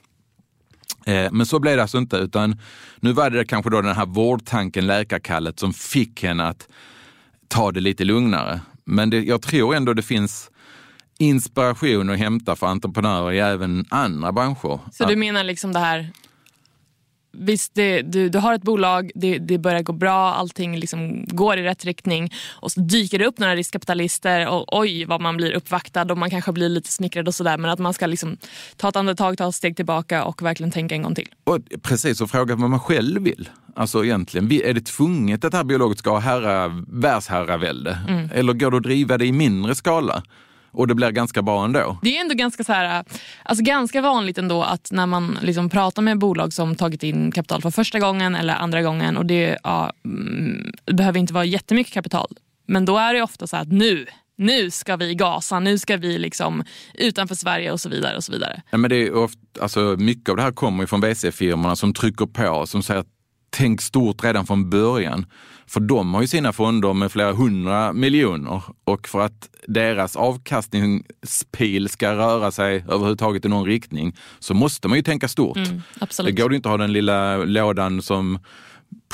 Eh, 1.06 1.32
men 1.32 1.46
så 1.46 1.58
blev 1.58 1.76
det 1.76 1.82
alltså 1.82 1.98
inte, 1.98 2.16
utan 2.16 2.60
nu 3.00 3.12
var 3.12 3.30
det 3.30 3.44
kanske 3.44 3.70
då 3.70 3.80
den 3.80 3.96
här 3.96 4.06
vårdtanken, 4.06 4.86
läkarkallet, 4.86 5.60
som 5.60 5.72
fick 5.72 6.22
henne 6.22 6.44
att 6.44 6.68
ta 7.48 7.72
det 7.72 7.80
lite 7.80 8.04
lugnare. 8.04 8.60
Men 8.84 9.10
det, 9.10 9.20
jag 9.20 9.42
tror 9.42 9.74
ändå 9.74 9.94
det 9.94 10.02
finns 10.02 10.50
inspiration 11.18 12.10
att 12.10 12.18
hämta 12.18 12.56
för 12.56 12.66
entreprenörer 12.66 13.32
i 13.32 13.38
även 13.38 13.84
andra 13.88 14.32
branscher. 14.32 14.78
Så 14.92 15.04
du 15.04 15.16
menar 15.16 15.44
liksom 15.44 15.72
det 15.72 15.78
här, 15.78 16.12
visst 17.32 17.74
det, 17.74 18.02
du, 18.02 18.28
du 18.28 18.38
har 18.38 18.54
ett 18.54 18.62
bolag, 18.62 19.10
det, 19.14 19.38
det 19.38 19.58
börjar 19.58 19.82
gå 19.82 19.92
bra, 19.92 20.34
allting 20.34 20.76
liksom 20.76 21.24
går 21.28 21.58
i 21.58 21.62
rätt 21.62 21.84
riktning 21.84 22.32
och 22.48 22.72
så 22.72 22.80
dyker 22.80 23.18
det 23.18 23.26
upp 23.26 23.38
några 23.38 23.56
riskkapitalister 23.56 24.48
och 24.48 24.78
oj 24.78 25.04
vad 25.04 25.20
man 25.20 25.36
blir 25.36 25.52
uppvaktad 25.52 26.12
och 26.12 26.18
man 26.18 26.30
kanske 26.30 26.52
blir 26.52 26.68
lite 26.68 26.92
smickrad 26.92 27.28
och 27.28 27.34
sådär 27.34 27.58
men 27.58 27.70
att 27.70 27.78
man 27.78 27.94
ska 27.94 28.06
liksom 28.06 28.36
ta 28.76 28.88
ett 28.88 28.96
andetag, 28.96 29.38
ta 29.38 29.48
ett 29.48 29.54
steg 29.54 29.76
tillbaka 29.76 30.24
och 30.24 30.42
verkligen 30.42 30.70
tänka 30.70 30.94
en 30.94 31.02
gång 31.02 31.14
till. 31.14 31.28
Och 31.44 31.58
precis, 31.82 32.20
och 32.20 32.30
fråga 32.30 32.56
vad 32.56 32.70
man 32.70 32.80
själv 32.80 33.22
vill. 33.22 33.48
Alltså 33.76 34.04
egentligen, 34.04 34.52
är 34.52 34.74
det 34.74 34.86
tvunget 34.86 35.44
att 35.44 35.50
det 35.50 35.56
här 35.56 35.64
bolaget 35.64 35.98
ska 35.98 36.10
ha 36.10 36.18
herra, 36.18 36.84
världsherravälde? 36.88 37.98
Eller 38.34 38.52
går 38.52 38.70
det 38.70 38.76
att 38.76 38.82
driva 38.82 39.18
det 39.18 39.26
i 39.26 39.32
mindre 39.32 39.74
skala? 39.74 40.22
Och 40.78 40.86
det 40.86 40.94
blir 40.94 41.10
ganska 41.10 41.42
bra 41.42 41.64
ändå? 41.64 41.98
Det 42.02 42.16
är 42.16 42.20
ändå 42.20 42.34
ganska, 42.34 42.64
så 42.64 42.72
här, 42.72 43.04
alltså 43.42 43.64
ganska 43.64 44.00
vanligt 44.00 44.38
ändå 44.38 44.62
att 44.62 44.88
när 44.92 45.06
man 45.06 45.38
liksom 45.42 45.70
pratar 45.70 46.02
med 46.02 46.18
bolag 46.18 46.52
som 46.52 46.76
tagit 46.76 47.02
in 47.02 47.32
kapital 47.32 47.62
för 47.62 47.70
första 47.70 47.98
gången 47.98 48.34
eller 48.34 48.54
andra 48.54 48.82
gången 48.82 49.16
och 49.16 49.26
det, 49.26 49.58
ja, 49.62 49.92
mm, 50.04 50.72
det 50.84 50.94
behöver 50.94 51.18
inte 51.18 51.32
vara 51.32 51.44
jättemycket 51.44 51.92
kapital. 51.92 52.28
Men 52.66 52.84
då 52.84 52.98
är 52.98 53.14
det 53.14 53.22
ofta 53.22 53.46
så 53.46 53.56
här 53.56 53.62
att 53.62 53.72
nu, 53.72 54.06
nu 54.36 54.70
ska 54.70 54.96
vi 54.96 55.14
gasa, 55.14 55.60
nu 55.60 55.78
ska 55.78 55.96
vi 55.96 56.18
liksom 56.18 56.64
utanför 56.94 57.34
Sverige 57.34 57.72
och 57.72 57.80
så 57.80 57.88
vidare. 57.88 58.16
och 58.16 58.24
så 58.24 58.32
vidare. 58.32 58.62
Ja, 58.70 58.78
men 58.78 58.90
det 58.90 58.96
är 58.96 59.14
ofta, 59.14 59.40
alltså, 59.60 59.80
mycket 59.98 60.30
av 60.30 60.36
det 60.36 60.42
här 60.42 60.52
kommer 60.52 60.82
ju 60.82 60.86
från 60.86 61.00
VC-firmorna 61.00 61.76
som 61.76 61.94
trycker 61.94 62.26
på, 62.26 62.66
som 62.66 62.82
säger 62.82 63.00
att 63.00 63.17
tänk 63.50 63.80
stort 63.80 64.24
redan 64.24 64.46
från 64.46 64.70
början. 64.70 65.26
För 65.66 65.80
de 65.80 66.14
har 66.14 66.20
ju 66.20 66.28
sina 66.28 66.52
fonder 66.52 66.94
med 66.94 67.12
flera 67.12 67.32
hundra 67.32 67.92
miljoner 67.92 68.62
och 68.84 69.08
för 69.08 69.20
att 69.20 69.48
deras 69.66 70.16
avkastningspil 70.16 71.88
ska 71.88 72.14
röra 72.14 72.50
sig 72.50 72.84
överhuvudtaget 72.88 73.44
i 73.44 73.48
någon 73.48 73.66
riktning 73.66 74.16
så 74.38 74.54
måste 74.54 74.88
man 74.88 74.96
ju 74.98 75.02
tänka 75.02 75.28
stort. 75.28 75.56
Det 75.56 75.80
Absolut. 76.00 76.36
går 76.36 76.50
ju 76.50 76.56
inte 76.56 76.68
att 76.68 76.72
ha 76.72 76.78
den 76.78 76.92
lilla 76.92 77.36
lådan 77.36 78.02
som 78.02 78.38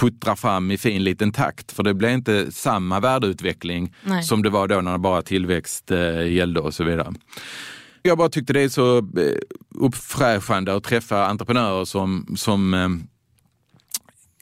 puttrar 0.00 0.36
fram 0.36 0.70
i 0.70 0.78
fin 0.78 1.04
liten 1.04 1.32
takt, 1.32 1.72
för 1.72 1.82
det 1.82 1.94
blir 1.94 2.08
inte 2.08 2.52
samma 2.52 3.00
värdeutveckling 3.00 3.94
Nej. 4.02 4.22
som 4.22 4.42
det 4.42 4.50
var 4.50 4.68
då 4.68 4.80
när 4.80 4.98
bara 4.98 5.22
tillväxt 5.22 5.90
eh, 5.90 6.32
gällde 6.32 6.60
och 6.60 6.74
så 6.74 6.84
vidare. 6.84 7.14
Jag 8.02 8.18
bara 8.18 8.28
tyckte 8.28 8.52
det 8.52 8.60
är 8.60 8.68
så 8.68 8.98
eh, 8.98 9.04
uppfräschande 9.74 10.74
att 10.74 10.84
träffa 10.84 11.26
entreprenörer 11.26 11.84
som, 11.84 12.34
som 12.36 12.74
eh, 12.74 12.88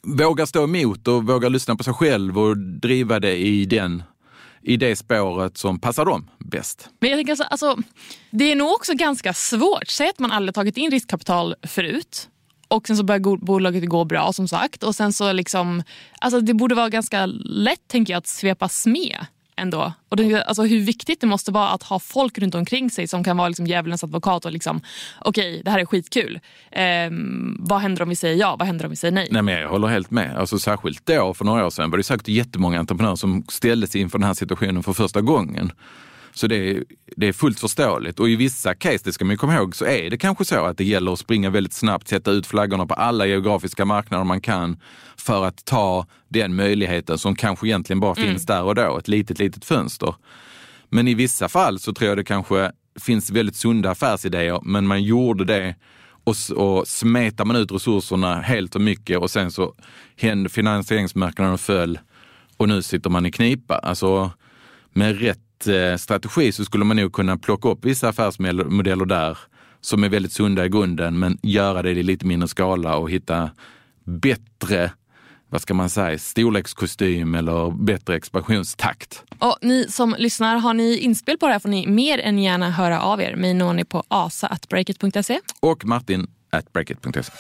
Våga 0.06 0.46
stå 0.46 0.64
emot 0.64 1.08
och 1.08 1.26
våga 1.26 1.48
lyssna 1.48 1.76
på 1.76 1.84
sig 1.84 1.94
själv 1.94 2.38
och 2.38 2.58
driva 2.58 3.20
det 3.20 3.36
i, 3.36 3.64
den, 3.64 4.02
i 4.62 4.76
det 4.76 4.96
spåret 4.96 5.58
som 5.58 5.78
passar 5.78 6.04
dem 6.04 6.30
bäst. 6.38 6.88
Men 7.00 7.10
jag 7.10 7.18
tänker 7.18 7.32
alltså, 7.32 7.44
alltså, 7.44 7.76
det 8.30 8.52
är 8.52 8.56
nog 8.56 8.70
också 8.70 8.94
ganska 8.94 9.34
svårt. 9.34 9.88
Säg 9.88 10.08
att 10.08 10.18
man 10.18 10.32
aldrig 10.32 10.54
tagit 10.54 10.76
in 10.76 10.90
riskkapital 10.90 11.54
förut 11.62 12.28
och 12.68 12.86
sen 12.86 12.96
så 12.96 13.04
börjar 13.04 13.36
bolaget 13.36 13.88
gå 13.88 14.04
bra 14.04 14.32
som 14.32 14.48
sagt. 14.48 14.82
Och 14.82 14.94
sen 14.94 15.12
så 15.12 15.32
liksom, 15.32 15.82
alltså 16.20 16.40
det 16.40 16.54
borde 16.54 16.74
vara 16.74 16.88
ganska 16.88 17.26
lätt 17.26 17.88
tänker 17.88 18.12
jag 18.12 18.18
att 18.18 18.26
svepas 18.26 18.86
med 18.86 19.26
ändå. 19.56 19.92
Och 20.08 20.16
det, 20.16 20.42
alltså 20.42 20.62
hur 20.62 20.80
viktigt 20.80 21.20
det 21.20 21.26
måste 21.26 21.52
vara 21.52 21.68
att 21.68 21.82
ha 21.82 21.98
folk 21.98 22.38
runt 22.38 22.54
omkring 22.54 22.90
sig 22.90 23.08
som 23.08 23.24
kan 23.24 23.36
vara 23.36 23.48
liksom 23.48 23.66
djävulens 23.66 24.04
advokat 24.04 24.44
och 24.44 24.52
liksom 24.52 24.80
okej 25.20 25.62
det 25.64 25.70
här 25.70 25.78
är 25.78 25.84
skitkul. 25.84 26.40
Ehm, 26.70 27.56
vad 27.60 27.80
händer 27.80 28.02
om 28.02 28.08
vi 28.08 28.16
säger 28.16 28.36
ja? 28.36 28.56
Vad 28.58 28.66
händer 28.66 28.84
om 28.84 28.90
vi 28.90 28.96
säger 28.96 29.12
nej? 29.12 29.28
Nej, 29.30 29.42
men 29.42 29.54
jag 29.54 29.68
håller 29.68 29.88
helt 29.88 30.10
med. 30.10 30.36
Alltså, 30.36 30.58
särskilt 30.58 31.06
då, 31.06 31.34
för 31.34 31.44
några 31.44 31.66
år 31.66 31.70
sedan, 31.70 31.90
var 31.90 31.98
det 31.98 32.04
säkert 32.04 32.28
jättemånga 32.28 32.78
entreprenörer 32.78 33.16
som 33.16 33.44
ställdes 33.48 33.96
inför 33.96 34.18
den 34.18 34.26
här 34.26 34.34
situationen 34.34 34.82
för 34.82 34.92
första 34.92 35.20
gången. 35.20 35.72
Så 36.34 36.46
det 36.46 36.56
är, 36.56 36.84
det 37.16 37.28
är 37.28 37.32
fullt 37.32 37.60
förståeligt. 37.60 38.20
Och 38.20 38.28
i 38.28 38.36
vissa 38.36 38.74
case, 38.74 38.98
det 39.04 39.12
ska 39.12 39.24
man 39.24 39.32
ju 39.32 39.36
komma 39.36 39.54
ihåg, 39.54 39.76
så 39.76 39.84
är 39.84 40.10
det 40.10 40.18
kanske 40.18 40.44
så 40.44 40.64
att 40.64 40.78
det 40.78 40.84
gäller 40.84 41.12
att 41.12 41.18
springa 41.18 41.50
väldigt 41.50 41.72
snabbt, 41.72 42.08
sätta 42.08 42.30
ut 42.30 42.46
flaggorna 42.46 42.86
på 42.86 42.94
alla 42.94 43.26
geografiska 43.26 43.84
marknader 43.84 44.24
man 44.24 44.40
kan 44.40 44.80
för 45.16 45.44
att 45.44 45.64
ta 45.64 46.06
den 46.28 46.54
möjligheten 46.54 47.18
som 47.18 47.36
kanske 47.36 47.66
egentligen 47.66 48.00
bara 48.00 48.14
finns 48.14 48.46
där 48.46 48.62
och 48.62 48.74
då, 48.74 48.98
ett 48.98 49.08
litet, 49.08 49.38
litet 49.38 49.64
fönster. 49.64 50.14
Men 50.88 51.08
i 51.08 51.14
vissa 51.14 51.48
fall 51.48 51.78
så 51.78 51.92
tror 51.92 52.08
jag 52.08 52.18
det 52.18 52.24
kanske 52.24 52.72
finns 53.00 53.30
väldigt 53.30 53.56
sunda 53.56 53.90
affärsidéer, 53.90 54.60
men 54.62 54.86
man 54.86 55.02
gjorde 55.02 55.44
det 55.44 55.74
och, 56.24 56.36
och 56.56 56.88
smetar 56.88 57.44
man 57.44 57.56
ut 57.56 57.72
resurserna 57.72 58.40
helt 58.40 58.74
och 58.74 58.80
mycket 58.80 59.18
och 59.18 59.30
sen 59.30 59.50
så 59.50 59.74
hände 60.16 60.48
finansieringsmarknaden 60.48 61.58
föll 61.58 61.98
och 62.56 62.68
nu 62.68 62.82
sitter 62.82 63.10
man 63.10 63.26
i 63.26 63.32
knipa. 63.32 63.74
Alltså 63.74 64.30
med 64.92 65.20
rätt 65.20 65.38
strategi 65.98 66.52
så 66.52 66.64
skulle 66.64 66.84
man 66.84 66.96
nog 66.96 67.12
kunna 67.12 67.36
plocka 67.38 67.68
upp 67.68 67.84
vissa 67.84 68.08
affärsmodeller 68.08 69.04
där 69.04 69.38
som 69.80 70.04
är 70.04 70.08
väldigt 70.08 70.32
sunda 70.32 70.64
i 70.66 70.68
grunden, 70.68 71.18
men 71.18 71.38
göra 71.42 71.82
det 71.82 71.90
i 71.90 72.02
lite 72.02 72.26
mindre 72.26 72.48
skala 72.48 72.96
och 72.96 73.10
hitta 73.10 73.50
bättre, 74.04 74.90
vad 75.50 75.62
ska 75.62 75.74
man 75.74 75.90
säga, 75.90 76.18
storlekskostym 76.18 77.34
eller 77.34 77.84
bättre 77.84 78.16
expansionstakt. 78.16 79.22
Och 79.38 79.58
ni 79.62 79.86
som 79.88 80.14
lyssnar, 80.18 80.56
har 80.56 80.74
ni 80.74 80.96
inspel 80.96 81.38
på 81.38 81.46
det 81.46 81.52
här 81.52 81.60
får 81.60 81.68
ni 81.68 81.86
mer 81.86 82.18
än 82.18 82.38
gärna 82.38 82.70
höra 82.70 83.00
av 83.00 83.20
er. 83.20 83.36
Mig 83.36 83.54
når 83.54 83.72
ni 83.72 83.84
på 83.84 84.02
asa.breakit.se. 84.08 85.40
Och 85.60 85.84
Martin 85.84 86.26
at 86.50 86.72
breakit.se. 86.72 87.32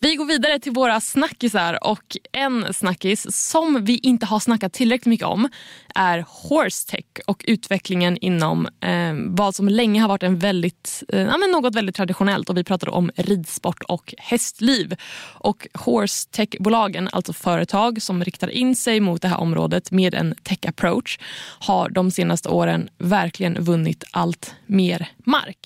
Vi 0.00 0.16
går 0.16 0.24
vidare 0.24 0.58
till 0.58 0.72
våra 0.72 1.00
snackisar 1.00 1.84
och 1.84 2.16
en 2.32 2.74
snackis 2.74 3.26
som 3.50 3.84
vi 3.84 3.98
inte 3.98 4.26
har 4.26 4.40
snackat 4.40 4.72
tillräckligt 4.72 5.06
mycket 5.06 5.26
om 5.26 5.48
är 5.94 6.24
horsetech 6.28 7.04
och 7.26 7.44
utvecklingen 7.48 8.16
inom 8.16 8.68
eh, 8.80 9.14
vad 9.14 9.54
som 9.54 9.68
länge 9.68 10.00
har 10.00 10.08
varit 10.08 10.22
en 10.22 10.38
väldigt, 10.38 11.02
eh, 11.08 11.20
ja, 11.20 11.36
men 11.36 11.50
något 11.50 11.74
väldigt 11.74 11.96
traditionellt 11.96 12.48
och 12.50 12.56
vi 12.56 12.64
pratar 12.64 12.88
om 12.88 13.10
ridsport 13.16 13.82
och 13.82 14.14
hästliv. 14.18 14.96
Och 15.34 15.68
horsetech-bolagen, 15.74 17.08
alltså 17.12 17.32
företag 17.32 18.02
som 18.02 18.24
riktar 18.24 18.48
in 18.48 18.76
sig 18.76 19.00
mot 19.00 19.22
det 19.22 19.28
här 19.28 19.40
området 19.40 19.90
med 19.90 20.14
en 20.14 20.34
tech-approach 20.42 21.18
har 21.58 21.88
de 21.88 22.10
senaste 22.10 22.48
åren 22.48 22.88
verkligen 22.98 23.64
vunnit 23.64 24.04
allt 24.10 24.54
mer 24.66 25.08
mark. 25.24 25.58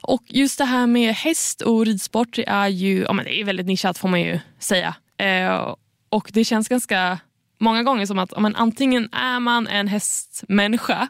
Och 0.00 0.22
just 0.26 0.58
det 0.58 0.64
här 0.64 0.86
med 0.86 1.14
häst 1.14 1.60
och 1.60 1.86
ridsport 1.86 2.36
det 2.36 2.48
är 2.48 2.68
ju 2.68 3.02
ja, 3.02 3.12
men 3.12 3.24
det 3.24 3.40
är 3.40 3.44
väldigt 3.44 3.66
nischat 3.66 3.98
får 3.98 4.08
man 4.08 4.20
ju 4.20 4.40
säga. 4.58 4.94
Eh, 5.18 5.74
och 6.08 6.30
det 6.32 6.44
känns 6.44 6.68
ganska 6.68 7.18
många 7.60 7.82
gånger 7.82 8.06
som 8.06 8.18
att 8.18 8.40
men 8.40 8.56
antingen 8.56 9.08
är 9.12 9.40
man 9.40 9.66
en 9.66 9.88
hästmänniska, 9.88 11.08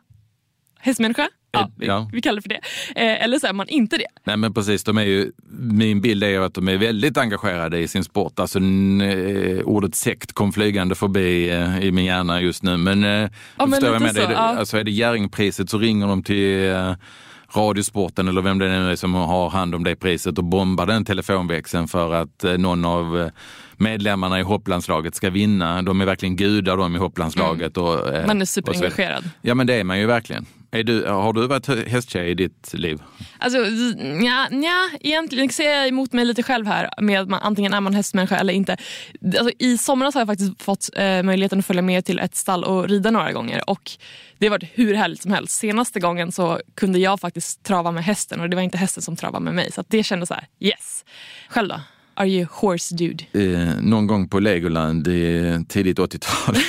hästmänniska 0.78 1.28
Ja, 1.50 1.70
vi, 1.76 1.86
Ja. 1.86 2.10
vi 2.12 2.22
kallar 2.22 2.36
det 2.36 2.42
för 2.42 2.48
det. 2.48 2.60
Eh, 2.96 3.24
eller 3.24 3.38
så 3.38 3.46
är 3.46 3.52
man 3.52 3.68
inte 3.68 3.96
det. 3.98 4.06
Nej 4.24 4.36
men 4.36 4.54
precis, 4.54 4.84
de 4.84 4.98
är 4.98 5.02
ju, 5.02 5.32
min 5.60 6.00
bild 6.00 6.24
är 6.24 6.28
ju 6.28 6.44
att 6.44 6.54
de 6.54 6.68
är 6.68 6.76
väldigt 6.76 7.16
engagerade 7.18 7.78
i 7.78 7.88
sin 7.88 8.04
sport. 8.04 8.38
Alltså 8.38 8.58
n- 8.58 9.00
eh, 9.00 9.58
ordet 9.64 9.94
sekt 9.94 10.32
kom 10.32 10.52
flygande 10.52 10.94
förbi 10.94 11.50
eh, 11.50 11.78
i 11.84 11.92
min 11.92 12.04
hjärna 12.04 12.40
just 12.40 12.62
nu. 12.62 12.76
Men, 12.76 13.04
eh, 13.04 13.10
Ja, 13.10 13.28
du 13.28 13.30
men 13.58 13.70
förstår 13.70 13.92
jag 13.92 14.02
menar. 14.02 14.14
så, 14.22 14.26
det, 14.28 14.32
ja. 14.32 14.38
alltså, 14.38 14.78
är 14.78 14.84
det 14.84 14.90
Jerringpriset 14.90 15.70
så 15.70 15.78
ringer 15.78 16.06
de 16.06 16.22
till 16.22 16.68
eh, 16.70 16.94
Radiosporten 17.54 18.28
eller 18.28 18.42
vem 18.42 18.58
det 18.58 18.68
nu 18.68 18.90
är 18.92 18.96
som 18.96 19.14
har 19.14 19.50
hand 19.50 19.74
om 19.74 19.84
det 19.84 19.96
priset 19.96 20.38
och 20.38 20.44
bombar 20.44 20.86
den 20.86 21.04
telefonväxeln 21.04 21.88
för 21.88 22.14
att 22.14 22.44
eh, 22.44 22.52
någon 22.58 22.84
av 22.84 23.20
eh, 23.20 23.28
medlemmarna 23.76 24.40
i 24.40 24.42
hopplandslaget 24.42 25.14
ska 25.14 25.30
vinna. 25.30 25.82
De 25.82 26.00
är 26.00 26.04
verkligen 26.04 26.36
gudar 26.36 26.76
de 26.76 26.96
i 26.96 26.98
hopplandslaget. 26.98 27.76
Och, 27.76 28.08
eh, 28.08 28.14
Mm. 28.18 28.26
Man 28.26 28.40
är 28.40 28.44
superengagerad. 28.44 29.30
Ja 29.42 29.54
men 29.54 29.66
det 29.66 29.74
är 29.74 29.84
man 29.84 29.98
ju 29.98 30.06
verkligen. 30.06 30.46
Du, 30.70 31.06
har 31.06 31.32
du 31.32 31.46
varit 31.46 31.88
hästtjej 31.88 32.30
i 32.30 32.34
ditt 32.34 32.74
liv? 32.74 33.02
Alltså, 33.38 33.58
nja, 33.98 34.48
nja, 34.50 34.90
egentligen 35.00 35.48
ser 35.48 35.70
jag 35.70 35.88
emot 35.88 36.12
mig 36.12 36.24
lite 36.24 36.42
själv 36.42 36.66
här 36.66 36.90
med 37.00 37.20
att 37.20 37.28
man, 37.28 37.40
antingen 37.42 37.74
är 37.74 37.80
man 37.80 37.94
hästmänniska 37.94 38.36
eller 38.36 38.52
inte. 38.52 38.76
Alltså, 39.24 39.50
I 39.58 39.78
somras 39.78 40.14
har 40.14 40.20
jag 40.20 40.28
faktiskt 40.28 40.62
fått 40.62 40.88
eh, 40.96 41.22
möjligheten 41.22 41.58
att 41.58 41.66
följa 41.66 41.82
med 41.82 42.04
till 42.04 42.18
ett 42.18 42.36
stall 42.36 42.64
och 42.64 42.88
rida 42.88 43.10
några 43.10 43.32
gånger 43.32 43.70
och 43.70 43.90
det 44.38 44.46
har 44.46 44.50
varit 44.50 44.70
hur 44.74 44.94
härligt 44.94 45.22
som 45.22 45.32
helst. 45.32 45.54
Senaste 45.54 46.00
gången 46.00 46.32
så 46.32 46.60
kunde 46.74 46.98
jag 46.98 47.20
faktiskt 47.20 47.37
trava 47.40 47.90
med 47.92 48.04
hästen 48.04 48.40
och 48.40 48.50
det 48.50 48.56
var 48.56 48.62
inte 48.62 48.78
hästen 48.78 49.02
som 49.02 49.16
travade 49.16 49.44
med 49.44 49.54
mig 49.54 49.72
så 49.72 49.84
det 49.88 50.02
kändes 50.02 50.28
så 50.28 50.34
här, 50.34 50.46
yes. 50.60 51.04
Själv 51.48 51.68
då? 51.68 51.80
Are 52.14 52.28
you 52.28 52.46
horse 52.50 52.94
dude? 52.94 53.24
Eh, 53.32 53.80
någon 53.80 54.06
gång 54.06 54.28
på 54.28 54.40
Legoland 54.40 55.08
i 55.08 55.64
tidigt 55.68 55.98
80-tal. 55.98 56.56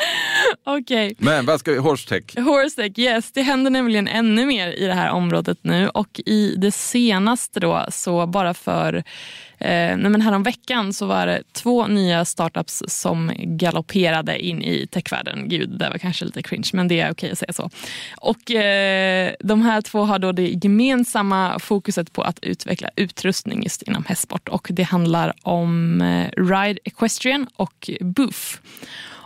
Okej. 0.64 1.14
Men 1.18 1.46
vad 1.46 1.60
ska 1.60 1.72
vi, 1.72 1.78
horsetech? 1.78 2.36
Horsetech, 2.36 2.98
yes. 2.98 3.32
Det 3.32 3.42
händer 3.42 3.70
nämligen 3.70 4.08
ännu 4.08 4.46
mer 4.46 4.68
i 4.68 4.86
det 4.86 4.94
här 4.94 5.10
området 5.10 5.58
nu 5.62 5.88
och 5.88 6.20
i 6.26 6.54
det 6.56 6.72
senaste 6.72 7.60
då 7.60 7.86
så 7.88 8.26
bara 8.26 8.54
för 8.54 8.94
eh, 9.58 9.96
men 9.96 10.20
härom 10.20 10.42
veckan 10.42 10.92
så 10.92 11.06
var 11.06 11.26
det 11.26 11.42
två 11.52 11.86
nya 11.86 12.24
startups 12.24 12.82
som 12.86 13.32
galopperade 13.36 14.38
in 14.38 14.62
i 14.62 14.86
techvärlden. 14.86 15.48
Gud, 15.48 15.78
det 15.78 15.90
var 15.90 15.98
kanske 15.98 16.24
lite 16.24 16.42
cringe 16.42 16.70
men 16.72 16.88
det 16.88 17.00
är 17.00 17.12
okej 17.12 17.30
att 17.30 17.38
säga 17.38 17.52
så. 17.52 17.70
Och 18.16 18.50
eh, 18.50 19.32
de 19.40 19.62
här 19.62 19.80
två 19.80 20.04
har 20.04 20.18
då 20.18 20.32
det 20.32 20.64
gemensamma 20.64 21.58
fokuset 21.58 22.12
på 22.12 22.22
att 22.22 22.38
utveckla 22.42 22.90
utrustning 22.96 23.62
just 23.62 23.82
inom 23.82 24.04
hästsport 24.04 24.48
och 24.48 24.68
det 24.70 24.82
handlar 24.82 25.32
om 25.42 26.00
eh, 26.00 26.42
Ride 26.42 26.80
Equestrian 26.84 27.46
och 27.56 27.90
Boof. 28.00 28.60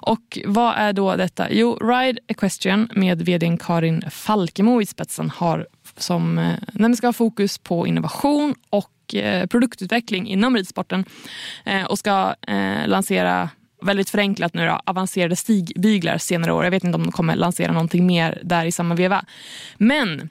Och 0.07 0.39
vad 0.47 0.75
är 0.77 0.93
då 0.93 1.17
detta? 1.17 1.47
Jo, 1.51 1.79
Ride 1.81 2.21
Equestrian 2.27 2.89
med 2.95 3.23
vd 3.23 3.59
Karin 3.61 4.05
Falkemo 4.11 4.83
i 4.83 4.87
spetsen 4.87 5.31
har 5.31 5.67
som 5.97 6.39
eh, 6.39 6.55
nej, 6.73 6.97
ska 6.97 7.07
ha 7.07 7.13
fokus 7.13 7.59
på 7.59 7.87
innovation 7.87 8.55
och 8.71 9.15
eh, 9.15 9.47
produktutveckling 9.47 10.29
inom 10.29 10.57
ridsporten 10.57 11.05
eh, 11.65 11.85
och 11.85 11.99
ska 11.99 12.35
eh, 12.49 12.87
lansera 12.87 13.51
väldigt 13.83 14.11
förenklat 14.11 14.55
nu 14.55 14.67
då, 14.67 14.81
avancerade 14.85 15.37
stigbyglar 15.37 16.19
senare 16.19 16.53
år. 16.53 16.65
Jag 16.65 16.71
vet 16.71 16.85
inte 16.85 16.97
om 16.97 17.03
de 17.03 17.13
kommer 17.13 17.37
lansera 17.37 17.73
någonting 17.73 18.07
mer 18.07 18.41
där 18.43 18.65
i 18.65 18.73
samma 18.73 18.95
veva. 18.95 19.25
Men 19.77 20.31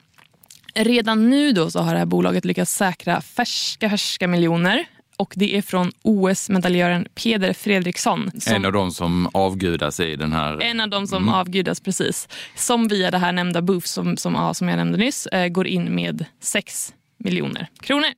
redan 0.74 1.30
nu 1.30 1.52
då 1.52 1.70
så 1.70 1.80
har 1.80 1.92
det 1.92 1.98
här 1.98 2.06
bolaget 2.06 2.44
lyckats 2.44 2.74
säkra 2.74 3.20
färska, 3.20 3.90
färska 3.90 4.28
miljoner 4.28 4.84
och 5.16 5.32
det 5.36 5.56
är 5.56 5.62
från 5.62 5.92
OS-medaljören 6.02 7.06
Peder 7.14 7.52
Fredriksson. 7.52 8.30
som- 8.40 8.54
En 8.54 8.64
av 8.64 8.72
de 8.72 8.90
som 8.90 9.28
avgudas 9.34 10.00
i 10.00 10.16
den 10.16 10.32
här... 10.32 10.62
en 10.62 10.80
av 10.80 10.88
de 10.90 11.06
som 11.06 11.28
avgudas 11.28 11.80
precis. 11.80 12.28
Som 12.56 12.88
via 12.88 13.10
det 13.10 13.18
här 13.18 13.32
nämnda 13.32 13.62
Boof 13.62 13.86
som, 13.86 14.16
som, 14.16 14.34
ja, 14.34 14.54
som 14.54 14.68
jag 14.68 14.76
nämnde 14.76 14.98
nyss 14.98 15.26
eh, 15.26 15.48
går 15.48 15.66
in 15.66 15.94
med 15.94 16.24
6 16.40 16.94
miljoner 17.18 17.68
kronor. 17.80 18.08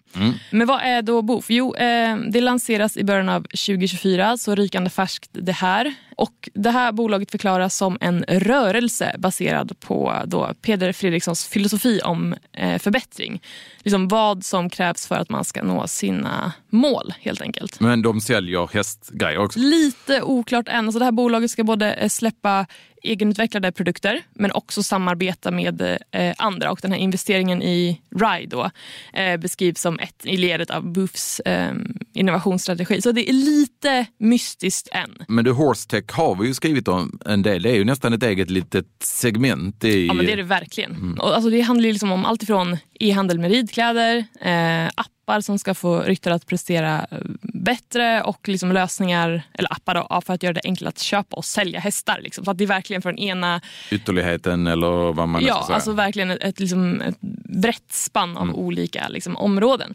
Men 0.51 0.67
vad 0.67 0.81
är 0.83 1.03
då 1.03 1.23
Boof? 1.23 1.45
Jo, 1.49 1.75
eh, 1.75 2.17
det 2.17 2.41
lanseras 2.41 2.97
i 2.97 3.05
början 3.05 3.29
av 3.29 3.43
2024, 3.43 4.37
så 4.37 4.55
rykande 4.55 4.91
färskt 4.91 5.31
det 5.33 5.53
här. 5.53 5.95
Och 6.17 6.49
Det 6.55 6.71
här 6.71 6.93
bolaget 6.93 7.31
förklaras 7.31 7.77
som 7.77 7.99
en 8.01 8.25
rörelse 8.29 9.15
baserad 9.19 9.81
på 9.81 10.23
då 10.27 10.55
Peder 10.63 10.93
Fredrikssons 10.93 11.47
filosofi 11.47 12.01
om 12.05 12.35
eh, 12.53 12.79
förbättring. 12.79 13.43
Liksom 13.83 14.09
vad 14.09 14.45
som 14.45 14.71
krävs 14.71 15.07
för 15.07 15.15
att 15.15 15.31
man 15.31 15.45
ska 15.45 15.63
nå 15.63 15.87
sina 15.87 16.53
mål 16.71 17.15
helt 17.21 17.41
enkelt. 17.41 17.81
Men 17.81 18.03
de 18.03 18.21
säljer 18.21 18.75
hästgrejer 18.75 19.39
också. 19.39 19.59
Lite 19.59 20.23
oklart 20.23 20.69
än. 20.69 20.85
Alltså 20.85 20.99
det 20.99 21.05
här 21.05 21.13
bolaget 21.13 21.51
ska 21.51 21.65
både 21.65 21.93
eh, 21.93 22.09
släppa 22.09 22.67
egenutvecklade 23.07 23.73
produkter 23.73 24.23
men 24.35 24.53
också 24.53 24.83
samarbeta 24.83 25.51
med 25.51 25.99
eh, 26.11 26.35
andra. 26.39 26.71
Och 26.71 26.79
Den 26.83 26.93
här 26.93 26.99
investeringen 26.99 27.63
i 27.63 28.01
Ride 28.11 28.57
då, 28.57 28.71
eh, 29.13 29.37
beskrivs 29.37 29.81
som 29.81 29.99
ett 29.99 30.27
i 30.27 30.37
ledet 30.37 30.71
av 30.71 30.93
Boofs 30.93 31.41
eh, 31.41 31.75
innovationsstrategi. 32.13 33.03
Så 33.03 33.13
det 33.13 33.31
är 33.31 33.33
lite 33.33 34.07
mystiskt 34.19 34.89
än. 34.93 35.25
Men 35.29 35.45
du, 35.45 35.53
horsetech 35.53 36.11
har 36.13 36.37
vi 36.37 36.49
ju 36.49 36.55
skrivit 36.55 36.89
om 36.89 37.19
en 37.25 37.43
del. 37.43 37.63
Det 37.63 37.71
är 37.71 37.75
ju 37.75 37.85
nästan 37.85 38.13
ett 38.13 38.23
eget 38.23 38.51
litet 38.51 38.87
segment. 39.03 39.85
I... 39.85 40.07
Ja, 40.07 40.15
men 40.15 40.27
det 40.27 40.33
är 40.33 40.37
det 40.37 40.43
verkligen. 40.43 41.19
Och 41.21 41.35
alltså 41.35 41.51
det 41.51 41.61
handlar 41.61 41.87
ju 41.87 41.93
liksom 41.93 42.13
om 42.13 42.25
allt 42.25 42.43
ifrån 42.43 42.77
e-handel 43.01 43.39
med 43.39 43.51
ridkläder, 43.51 44.25
eh, 44.41 44.91
appar 45.27 45.41
som 45.41 45.59
ska 45.59 45.75
få 45.75 46.01
ryttare 46.01 46.35
att 46.35 46.47
prestera 46.47 47.07
eh, 47.11 47.19
bättre 47.43 48.23
och 48.23 48.49
liksom 48.49 48.73
lösningar, 48.73 49.43
eller 49.55 49.73
appar 49.73 49.95
då, 49.95 50.07
ja, 50.11 50.21
för 50.21 50.35
att 50.35 50.43
göra 50.43 50.53
det 50.53 50.61
enklare 50.65 50.89
att 50.89 50.99
köpa 50.99 51.37
och 51.37 51.45
sälja 51.45 51.81
hästar. 51.81 52.21
Liksom. 52.23 52.45
Så 52.45 52.51
att 52.51 52.59
det 52.59 52.65
är 52.65 52.69
verkligen 52.69 53.03
från 53.03 53.19
ena 53.19 53.61
Ytterligheten 53.91 54.67
eller 54.67 55.13
vad 55.13 55.29
man 55.29 55.43
nu 55.43 55.47
ska 55.49 55.57
Ja, 55.57 55.65
säga. 55.67 55.75
alltså 55.75 55.93
verkligen 55.93 56.31
ett, 56.31 56.43
ett, 56.43 56.61
liksom, 56.61 57.01
ett 57.01 57.21
brett 57.61 57.93
spann 57.93 58.37
av 58.37 58.55
olika 58.55 59.09
liksom, 59.09 59.37
områden. 59.37 59.95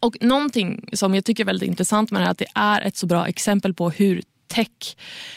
Och 0.00 0.16
någonting 0.20 0.88
som 0.92 1.14
jag 1.14 1.24
tycker 1.24 1.44
är 1.44 1.46
väldigt 1.46 1.68
intressant 1.68 2.10
med 2.10 2.20
det 2.20 2.24
här 2.24 2.28
är 2.28 2.32
att 2.32 2.38
det 2.38 2.46
är 2.54 2.80
ett 2.80 2.96
så 2.96 3.06
bra 3.06 3.26
exempel 3.26 3.74
på 3.74 3.90
hur 3.90 4.22
tech 4.48 4.96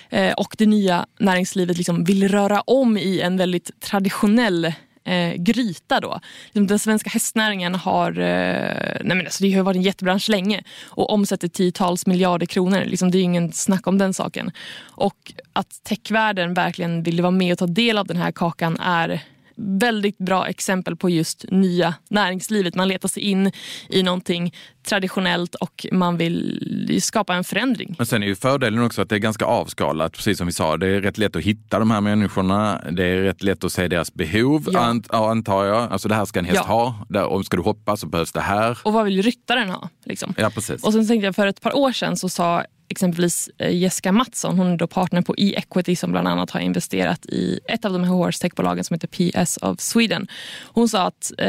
eh, 0.10 0.34
och 0.34 0.56
det 0.58 0.66
nya 0.66 1.06
näringslivet 1.20 1.78
liksom 1.78 2.04
vill 2.04 2.28
röra 2.28 2.62
om 2.62 2.98
i 2.98 3.22
en 3.22 3.38
väldigt 3.38 3.80
traditionell 3.82 4.74
eh, 5.06 5.34
gryta. 5.34 6.00
Då. 6.00 6.20
Liksom, 6.46 6.68
den 6.68 6.80
svenska 6.80 7.10
hästnäringen 7.10 7.76
har, 7.76 8.12
eh, 8.12 8.98
nej 9.02 9.18
men 9.18 9.20
alltså 9.20 9.44
det 9.44 9.52
har 9.52 9.64
varit 9.64 9.78
en 9.78 9.82
jättebransch 9.82 10.30
länge 10.30 10.64
och 10.86 11.10
omsätter 11.10 11.48
tiotals 11.48 12.06
miljarder 12.06 12.46
kronor. 12.46 12.84
Liksom 12.86 13.12
det 13.12 13.18
är 13.18 13.24
ingen 13.24 13.52
snack 13.52 13.88
om 13.88 13.98
den 13.98 14.14
saken. 14.14 14.52
Och 14.80 15.34
att 15.54 15.84
techvärlden 15.84 16.54
verkligen 16.54 17.04
vill 17.04 17.22
vara 17.22 17.32
med 17.32 17.52
och 17.52 17.60
ta 17.60 17.68
del 17.68 17.98
av 17.98 18.08
den 18.08 18.18
här 18.18 18.32
kakan 18.32 18.78
är 18.80 19.22
väldigt 19.58 20.18
bra 20.18 20.48
exempel 20.48 20.96
på 20.96 21.10
just 21.10 21.46
nya 21.52 21.94
näringslivet. 22.10 22.76
Man 22.76 22.88
letar 22.88 23.10
sig 23.10 23.24
in 23.24 23.52
i 23.90 24.04
någonting 24.04 24.54
traditionellt 24.88 25.56
och 25.56 25.86
man 25.92 26.18
vill 26.18 27.00
skapa 27.02 27.36
en 27.36 27.44
förändring. 27.44 27.96
Men 27.98 28.06
sen 28.08 28.24
är 28.24 28.28
ju 28.28 28.36
fördelen 28.36 28.84
också 28.84 29.02
att 29.02 29.10
det 29.10 29.16
är 29.16 29.20
ganska 29.20 29.46
avskalat, 29.46 30.14
precis 30.14 30.38
som 30.38 30.48
vi 30.48 30.54
sa. 30.54 30.78
Det 30.78 30.88
är 30.88 31.02
rätt 31.02 31.18
lätt 31.18 31.36
att 31.36 31.42
hitta 31.44 31.80
de 31.80 31.92
här 31.92 32.02
människorna. 32.02 32.82
Det 32.92 33.04
är 33.06 33.22
rätt 33.22 33.44
lätt 33.44 33.64
att 33.64 33.72
se 33.74 33.88
deras 33.88 34.14
behov, 34.14 34.68
Ja. 34.72 34.80
ant, 34.80 35.14
antar 35.14 35.66
jag. 35.66 35.92
Alltså 35.92 36.08
det 36.08 36.16
här 36.16 36.26
ska 36.26 36.40
en 36.40 36.46
häst 36.46 36.62
Ja. 36.68 36.96
ha. 37.14 37.26
Om 37.28 37.44
ska 37.44 37.58
du 37.58 37.64
hoppa 37.64 37.98
så 37.98 38.08
behövs 38.08 38.32
det 38.32 38.42
här. 38.42 38.78
Och 38.84 38.94
vad 38.94 39.06
vill 39.06 39.22
ryttaren 39.22 39.70
ha? 39.70 39.90
Liksom? 40.06 40.34
Ja, 40.38 40.50
precis. 40.50 40.84
Och 40.84 40.94
sen 40.94 41.08
tänkte 41.08 41.26
jag 41.26 41.36
för 41.36 41.48
ett 41.48 41.62
par 41.62 41.78
år 41.78 41.92
sedan 41.92 42.18
så 42.18 42.30
sa 42.30 42.64
exempelvis 42.88 43.50
eh, 43.58 43.76
Jessica 43.78 44.12
Mattsson, 44.12 44.58
hon 44.58 44.68
är 44.68 44.78
då 44.78 44.88
partner 44.88 45.22
på 45.22 45.36
E-Equity 45.38 45.96
som 45.96 46.12
bland 46.12 46.28
annat 46.28 46.52
har 46.52 46.60
investerat 46.60 47.26
i 47.26 47.60
ett 47.66 47.86
av 47.86 47.94
de 47.94 48.04
här 48.04 48.12
horse 48.12 48.42
techbolagen 48.42 48.84
som 48.84 48.94
heter 48.94 49.08
PS 49.08 49.58
of 49.62 49.80
Sweden. 49.80 50.28
Hon 50.64 50.90
sa 50.90 51.08
att 51.08 51.32
eh, 51.38 51.46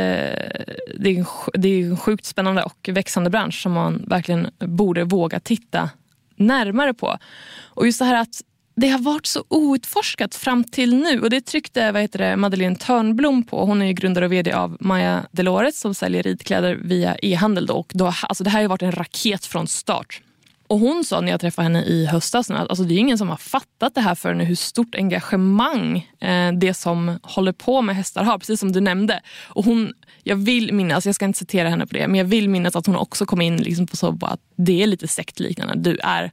det, 0.98 1.10
är 1.10 1.18
en, 1.18 1.26
det 1.54 1.68
är 1.68 1.86
en 1.86 1.96
sjukt 1.96 2.24
spännande 2.24 2.62
och 2.62 2.88
växande 2.92 3.30
bransch 3.30 3.62
som 3.62 3.72
man 3.72 4.04
verkligen 4.08 4.48
borde 4.58 5.04
våga 5.04 5.40
titta 5.40 5.90
närmare 6.36 6.94
på. 6.94 7.18
Och 7.64 7.86
just 7.86 7.98
det 7.98 8.04
här 8.04 8.20
att 8.20 8.42
det 8.76 8.88
har 8.88 8.98
varit 8.98 9.26
så 9.26 9.44
outforskat 9.48 10.34
fram 10.34 10.64
till 10.64 10.96
nu 10.96 11.20
och 11.20 11.30
det 11.30 11.40
tryckte 11.40 11.92
vad 11.92 12.02
heter 12.02 12.18
det, 12.18 12.36
Madeleine 12.36 12.76
Törnblom 12.76 13.42
på. 13.42 13.64
Hon 13.64 13.82
är 13.82 13.86
ju 13.86 13.92
grundare 13.92 14.24
och 14.24 14.32
vd 14.32 14.52
av 14.52 14.76
Maja 14.80 15.26
Delores 15.32 15.80
som 15.80 15.94
säljer 15.94 16.22
ridkläder 16.22 16.74
via 16.74 17.16
e-handel. 17.22 17.66
Då. 17.66 17.74
Och 17.74 17.92
då, 17.94 18.14
alltså 18.22 18.44
det 18.44 18.50
här 18.50 18.62
har 18.62 18.68
varit 18.68 18.82
en 18.82 18.92
raket 18.92 19.46
från 19.46 19.66
start. 19.66 20.20
Och 20.68 20.78
Hon 20.78 21.04
sa 21.04 21.20
när 21.20 21.30
jag 21.30 21.40
träffade 21.40 21.62
henne 21.64 21.84
i 21.84 22.06
höstas 22.06 22.50
att 22.50 22.68
alltså 22.68 22.84
det 22.84 22.94
är 22.94 22.98
ingen 22.98 23.18
som 23.18 23.28
har 23.28 23.36
fattat 23.36 23.94
det 23.94 24.00
här 24.00 24.14
förrän 24.14 24.40
hur 24.40 24.54
stort 24.54 24.94
engagemang 24.94 26.10
eh, 26.20 26.52
det 26.52 26.74
som 26.74 27.18
håller 27.22 27.52
på 27.52 27.82
med 27.82 27.96
hästar 27.96 28.24
har, 28.24 28.38
precis 28.38 28.60
som 28.60 28.72
du 28.72 28.80
nämnde. 28.80 29.20
Och 29.48 29.64
hon, 29.64 29.92
jag 30.22 30.36
vill 30.36 30.72
minnas, 30.72 31.06
jag 31.06 31.14
ska 31.14 31.24
inte 31.24 31.38
citera 31.38 31.68
henne 31.68 31.86
på 31.86 31.94
det, 31.94 32.08
men 32.08 32.18
jag 32.18 32.24
vill 32.24 32.48
minnas 32.48 32.76
att 32.76 32.86
hon 32.86 32.96
också 32.96 33.26
kom 33.26 33.40
in 33.40 33.56
liksom 33.56 33.86
på 33.86 33.96
så 33.96 34.12
bara 34.12 34.30
att 34.30 34.40
det 34.56 34.82
är 34.82 34.86
lite 34.86 35.08
sektliknande. 35.08 35.74
Du 35.76 35.98
är 35.98 36.30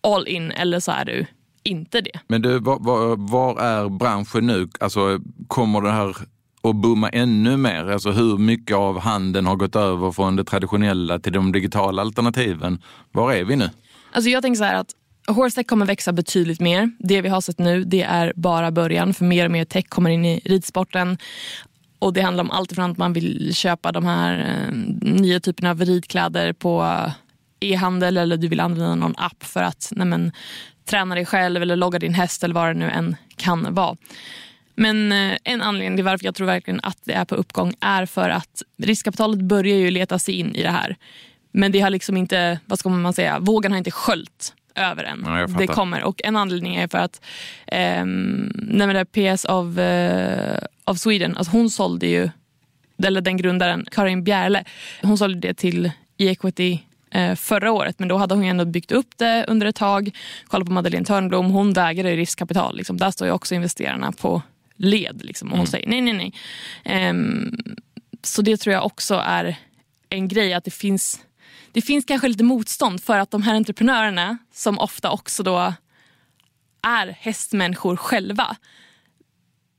all 0.00 0.28
in 0.28 0.50
eller 0.50 0.80
så 0.80 0.92
är 0.92 1.04
du 1.04 1.26
inte 1.62 2.00
det. 2.00 2.20
Men 2.28 2.42
du, 2.42 2.58
var, 2.58 2.78
var, 2.78 3.16
var 3.16 3.60
är 3.60 3.88
branschen 3.88 4.46
nu? 4.46 4.68
Alltså, 4.80 5.20
kommer 5.48 5.80
det 5.80 5.90
här 5.90 6.16
och 6.60 6.74
booma 6.74 7.08
ännu 7.08 7.56
mer? 7.56 7.86
Alltså 7.86 8.10
hur 8.10 8.38
mycket 8.38 8.76
av 8.76 9.00
handeln 9.00 9.46
har 9.46 9.56
gått 9.56 9.76
över 9.76 10.12
från 10.12 10.36
det 10.36 10.44
traditionella 10.44 11.18
till 11.18 11.32
de 11.32 11.52
digitala 11.52 12.02
alternativen? 12.02 12.82
Var 13.12 13.32
är 13.32 13.44
vi 13.44 13.56
nu? 13.56 13.70
Alltså 14.12 14.30
jag 14.30 14.42
tänker 14.42 14.58
så 14.58 14.64
här 14.64 14.74
att 14.74 14.90
horsetech 15.26 15.66
kommer 15.66 15.86
växa 15.86 16.12
betydligt 16.12 16.60
mer. 16.60 16.90
Det 16.98 17.20
vi 17.20 17.28
har 17.28 17.40
sett 17.40 17.58
nu 17.58 17.84
det 17.84 18.02
är 18.02 18.32
bara 18.36 18.70
början 18.70 19.14
för 19.14 19.24
mer 19.24 19.44
och 19.44 19.50
mer 19.50 19.64
tech 19.64 19.84
kommer 19.88 20.10
in 20.10 20.24
i 20.24 20.40
ridsporten. 20.44 21.18
Och 21.98 22.12
Det 22.12 22.20
handlar 22.20 22.44
om 22.44 22.50
allt 22.50 22.72
från 22.72 22.90
att 22.90 22.98
man 22.98 23.12
vill 23.12 23.54
köpa 23.54 23.92
de 23.92 24.04
här 24.04 24.38
eh, 24.38 24.74
nya 25.00 25.40
typerna 25.40 25.70
av 25.70 25.80
ridkläder 25.80 26.52
på 26.52 27.02
e-handel 27.60 28.16
eller 28.16 28.36
du 28.36 28.48
vill 28.48 28.60
använda 28.60 28.94
någon 28.94 29.14
app 29.16 29.44
för 29.44 29.62
att 29.62 29.92
nej 29.96 30.06
men, 30.06 30.32
träna 30.90 31.14
dig 31.14 31.26
själv 31.26 31.62
eller 31.62 31.76
logga 31.76 31.98
din 31.98 32.14
häst 32.14 32.44
eller 32.44 32.54
vad 32.54 32.66
det 32.68 32.74
nu 32.74 32.90
än 32.90 33.16
kan 33.36 33.74
vara. 33.74 33.96
Men 34.78 35.12
eh, 35.12 35.38
en 35.44 35.62
anledning 35.62 35.96
till 35.96 36.04
varför 36.04 36.24
jag 36.24 36.34
tror 36.34 36.46
verkligen 36.46 36.80
att 36.82 36.98
det 37.04 37.12
är 37.12 37.24
på 37.24 37.34
uppgång 37.34 37.74
är 37.80 38.06
för 38.06 38.30
att 38.30 38.62
riskkapitalet 38.82 39.40
börjar 39.40 39.76
ju 39.76 39.90
leta 39.90 40.18
sig 40.18 40.34
in 40.34 40.54
i 40.54 40.62
det 40.62 40.70
här. 40.70 40.96
Men 41.52 41.72
det 41.72 41.80
har 41.80 41.90
liksom 41.90 42.16
inte, 42.16 42.60
vad 42.66 42.78
ska 42.78 42.88
man 42.88 43.12
säga, 43.12 43.38
vågen 43.38 43.72
har 43.72 43.78
inte 43.78 43.90
sköljt 43.90 44.54
över 44.74 45.04
än. 45.04 45.24
Ja, 45.26 45.46
det 45.46 45.66
kommer. 45.66 46.02
Och 46.02 46.20
en 46.24 46.36
anledning 46.36 46.76
är 46.76 46.88
för 46.88 46.98
att 46.98 47.20
eh, 47.66 48.04
nej 48.54 49.04
PS 49.04 49.44
of, 49.44 49.78
eh, 49.78 50.58
of 50.84 50.98
Sweden, 50.98 51.36
alltså 51.36 51.52
hon 51.52 51.70
sålde 51.70 52.06
ju, 52.06 52.30
eller 53.04 53.20
den 53.20 53.36
grundaren, 53.36 53.86
Karin 53.90 54.24
Bjärle, 54.24 54.64
hon 55.02 55.18
sålde 55.18 55.48
det 55.48 55.54
till 55.54 55.90
E-equity 56.18 56.78
eh, 57.10 57.34
förra 57.34 57.72
året. 57.72 57.98
Men 57.98 58.08
då 58.08 58.16
hade 58.16 58.34
hon 58.34 58.44
ändå 58.44 58.64
byggt 58.64 58.92
upp 58.92 59.10
det 59.16 59.44
under 59.48 59.66
ett 59.66 59.76
tag. 59.76 60.10
Kolla 60.46 60.64
på 60.64 60.72
Madeleine 60.72 61.06
Törnblom, 61.06 61.50
hon 61.50 61.72
vägrade 61.72 62.16
riskkapital. 62.16 62.76
Liksom. 62.76 62.96
Där 62.96 63.10
står 63.10 63.26
ju 63.26 63.32
också 63.32 63.54
investerarna 63.54 64.12
på 64.12 64.42
led. 64.78 65.24
Liksom, 65.24 65.48
och 65.48 65.58
hon 65.58 65.66
mm. 65.66 65.70
säger 65.70 65.88
nej, 65.88 66.00
nej, 66.00 66.32
nej. 66.84 67.10
Um, 67.10 67.56
så 68.22 68.42
det 68.42 68.56
tror 68.56 68.74
jag 68.74 68.86
också 68.86 69.14
är 69.14 69.56
en 70.08 70.28
grej 70.28 70.54
att 70.54 70.64
det 70.64 70.70
finns, 70.70 71.20
det 71.72 71.82
finns 71.82 72.04
kanske 72.04 72.28
lite 72.28 72.44
motstånd 72.44 73.02
för 73.02 73.18
att 73.18 73.30
de 73.30 73.42
här 73.42 73.54
entreprenörerna 73.54 74.38
som 74.52 74.78
ofta 74.78 75.10
också 75.10 75.42
då 75.42 75.74
är 76.82 77.06
hästmänniskor 77.06 77.96
själva. 77.96 78.56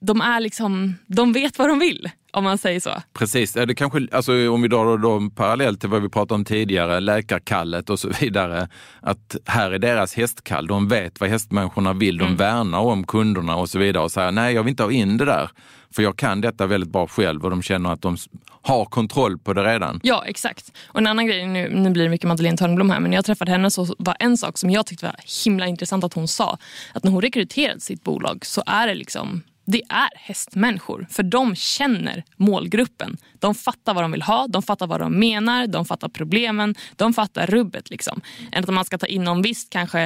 De, 0.02 0.22
är 0.22 0.40
liksom, 0.40 0.96
de 1.08 1.34
vet 1.34 1.58
vad 1.58 1.70
de 1.70 1.80
vill 1.80 2.10
om 2.32 2.44
man 2.44 2.58
säger 2.58 2.80
så. 2.80 2.92
Precis, 3.14 3.54
det 3.54 3.76
kanske, 3.76 4.08
alltså, 4.12 4.50
om 4.50 4.62
vi 4.62 4.68
drar 4.68 4.98
dem 4.98 5.32
parallellt 5.32 5.80
till 5.80 5.90
vad 5.90 6.02
vi 6.02 6.10
pratade 6.10 6.34
om 6.34 6.46
tidigare, 6.46 7.00
läkarkallet 7.00 7.90
och 7.90 8.00
så 8.00 8.10
vidare. 8.22 8.68
Att 9.02 9.36
här 9.46 9.72
är 9.72 9.80
deras 9.80 10.14
hästkall, 10.14 10.68
de 10.68 10.88
vet 10.88 11.20
vad 11.20 11.30
hästmänniskorna 11.30 11.94
vill, 11.94 12.18
de 12.18 12.26
mm. 12.26 12.38
värnar 12.38 12.80
om 12.80 13.04
kunderna 13.04 13.56
och 13.56 13.70
så 13.70 13.80
vidare 13.80 14.04
och 14.04 14.12
säger 14.12 14.32
nej 14.32 14.56
jag 14.56 14.64
vill 14.64 14.70
inte 14.72 14.84
ha 14.84 14.92
in 14.92 15.18
det 15.18 15.26
där. 15.26 15.50
För 15.96 16.04
jag 16.04 16.18
kan 16.18 16.42
detta 16.42 16.68
väldigt 16.68 16.90
bra 16.90 17.08
själv 17.08 17.44
och 17.44 17.50
de 17.50 17.62
känner 17.62 17.94
att 17.94 18.02
de 18.02 18.18
har 18.62 18.86
kontroll 18.86 19.38
på 19.38 19.54
det 19.54 19.64
redan. 19.64 20.00
Ja, 20.04 20.24
exakt. 20.26 20.72
Och 20.88 21.00
en 21.00 21.08
annan 21.08 21.28
grej, 21.28 21.48
nu, 21.48 21.70
nu 21.70 21.90
blir 21.90 22.04
det 22.04 22.10
mycket 22.10 22.28
Madeleine 22.28 22.58
Törnblom 22.58 22.90
här, 22.90 23.00
men 23.00 23.12
när 23.12 23.18
jag 23.18 23.26
träffade 23.26 23.52
henne 23.52 23.72
så 23.72 23.96
var 23.98 24.16
en 24.20 24.38
sak 24.38 24.58
som 24.58 24.70
jag 24.70 24.86
tyckte 24.86 25.06
var 25.06 25.16
himla 25.46 25.68
intressant 25.68 26.04
att 26.04 26.14
hon 26.14 26.28
sa, 26.28 26.58
att 26.94 27.04
när 27.04 27.12
hon 27.12 27.22
rekryterade 27.22 27.80
sitt 27.80 28.04
bolag 28.04 28.46
så 28.46 28.64
är 28.66 28.88
det 28.88 28.94
liksom 28.94 29.42
det 29.72 29.82
är 29.90 30.10
hästmänniskor. 30.16 31.08
För 31.10 31.24
de 31.24 31.56
känner 31.56 32.24
målgruppen. 32.36 33.18
De 33.40 33.56
fattar 33.56 33.94
vad 33.94 34.04
de 34.04 34.12
vill 34.12 34.22
ha, 34.22 34.48
de 34.48 34.64
fattar 34.64 34.88
vad 34.88 35.00
de 35.00 35.20
menar, 35.20 35.68
de 35.68 35.86
fattar 35.86 36.10
problemen, 36.10 36.76
de 36.96 37.14
fattar 37.14 37.48
rubbet. 37.48 37.90
Liksom. 37.90 38.22
Än 38.52 38.64
att 38.64 38.70
man 38.70 38.86
ska 38.86 38.98
ta 38.98 39.06
in 39.06 39.24
någon 39.24 39.42
visst 39.42 39.70
kanske 39.70 40.02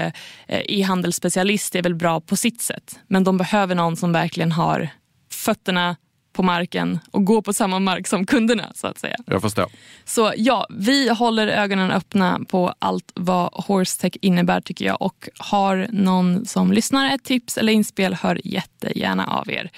eh, 0.48 0.62
e-handelsspecialist 0.68 1.76
är 1.76 1.82
väl 1.82 1.96
bra 1.96 2.22
på 2.22 2.36
sitt 2.36 2.62
sätt. 2.62 3.00
Men 3.08 3.24
de 3.24 3.38
behöver 3.38 3.76
någon 3.76 3.98
som 3.98 4.14
verkligen 4.14 4.52
har 4.52 4.90
fötterna 5.32 5.96
på 6.34 6.44
marken 6.44 7.00
och 7.12 7.26
gå 7.26 7.42
på 7.42 7.54
samma 7.54 7.80
mark 7.80 8.08
som 8.08 8.26
kunderna. 8.26 8.72
så 8.76 8.88
att 8.88 8.98
säga. 8.98 9.16
Jag 9.26 9.42
förstår. 9.42 9.66
Så 10.06 10.34
ja, 10.38 10.68
vi 10.70 11.10
håller 11.10 11.48
ögonen 11.48 11.92
öppna 11.92 12.40
på 12.48 12.74
allt 12.80 13.12
vad 13.16 13.50
Horsetech 13.54 14.14
innebär 14.22 14.62
tycker 14.62 14.86
jag 14.86 15.02
och 15.02 15.30
har 15.38 15.88
någon 15.92 16.46
som 16.46 16.72
lyssnar 16.72 17.16
ett 17.16 17.24
tips 17.24 17.58
eller 17.58 17.74
inspel, 17.74 18.14
hör 18.14 18.42
jättegärna 18.44 19.26
av 19.26 19.50
er. 19.52 19.72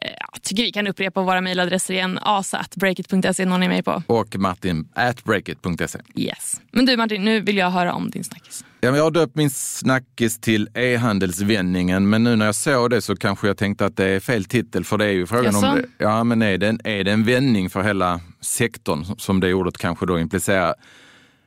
Eh, 0.00 0.10
jag 0.32 0.42
tycker 0.42 0.62
vi 0.62 0.72
kan 0.72 0.86
upprepa 0.86 1.22
våra 1.22 1.40
mejladresser 1.40 1.94
igen. 1.94 2.18
asa.breakit.se 2.22 3.44
någon 3.44 3.62
är 3.62 3.68
med 3.68 3.84
på. 3.84 4.02
Och 4.06 4.36
martin 4.36 4.88
at 4.94 5.24
breakit.se. 5.24 5.98
Yes. 6.14 6.60
Men 6.70 6.86
du 6.86 6.96
Martin, 6.96 7.24
nu 7.24 7.40
vill 7.40 7.56
jag 7.56 7.70
höra 7.70 7.92
om 7.94 8.10
din 8.10 8.24
snackis. 8.24 8.64
Ja, 8.84 8.96
jag 8.96 9.04
har 9.04 9.10
döpt 9.10 9.36
min 9.36 9.50
snackis 9.50 10.40
till 10.40 10.68
e-handelsvändningen, 10.74 12.10
men 12.10 12.24
nu 12.24 12.36
när 12.36 12.46
jag 12.46 12.54
såg 12.54 12.90
det 12.90 13.02
så 13.02 13.16
kanske 13.16 13.46
jag 13.46 13.56
tänkte 13.56 13.86
att 13.86 13.96
det 13.96 14.04
är 14.04 14.20
fel 14.20 14.44
titel, 14.44 14.84
för 14.84 14.98
det 14.98 15.04
är 15.04 15.10
ju 15.10 15.26
frågan 15.26 15.44
Jaså? 15.44 15.66
om 15.66 15.76
det, 15.76 15.84
ja, 15.98 16.24
men 16.24 16.42
är, 16.42 16.58
det 16.58 16.68
en, 16.68 16.80
är 16.84 17.04
det 17.04 17.12
en 17.12 17.24
vändning 17.24 17.70
för 17.70 17.82
hela 17.82 18.20
sektorn 18.40 19.04
som 19.18 19.40
det 19.40 19.54
ordet 19.54 19.78
kanske 19.78 20.06
då 20.06 20.18
implicerar? 20.18 20.74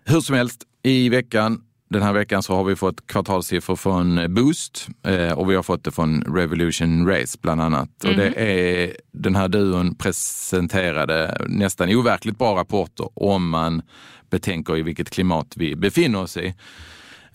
Hur 0.05 0.21
som 0.21 0.35
helst, 0.35 0.63
i 0.83 1.09
veckan 1.09 1.61
den 1.89 2.01
här 2.01 2.13
veckan 2.13 2.43
så 2.43 2.55
har 2.55 2.63
vi 2.63 2.75
fått 2.75 3.07
kvartalssiffror 3.07 3.75
från 3.75 4.33
Boost 4.33 4.87
eh, 5.03 5.31
och 5.31 5.51
vi 5.51 5.55
har 5.55 5.63
fått 5.63 5.83
det 5.83 5.91
från 5.91 6.21
Revolution 6.21 7.07
Race 7.07 7.37
bland 7.41 7.61
annat. 7.61 8.03
Mm. 8.03 8.15
Och 8.15 8.23
det 8.23 8.29
mhm. 8.29 8.39
är, 8.39 8.97
den 9.11 9.35
här 9.35 9.47
duon 9.47 9.95
presenterade 9.95 11.37
nästan 11.47 11.89
overkligt 11.89 12.37
bra 12.37 12.55
rapporter 12.55 13.09
om 13.13 13.49
man 13.49 13.81
betänker 14.29 14.77
i 14.77 14.81
vilket 14.81 15.09
klimat 15.09 15.53
vi 15.55 15.75
befinner 15.75 16.21
oss 16.21 16.37
i. 16.37 16.53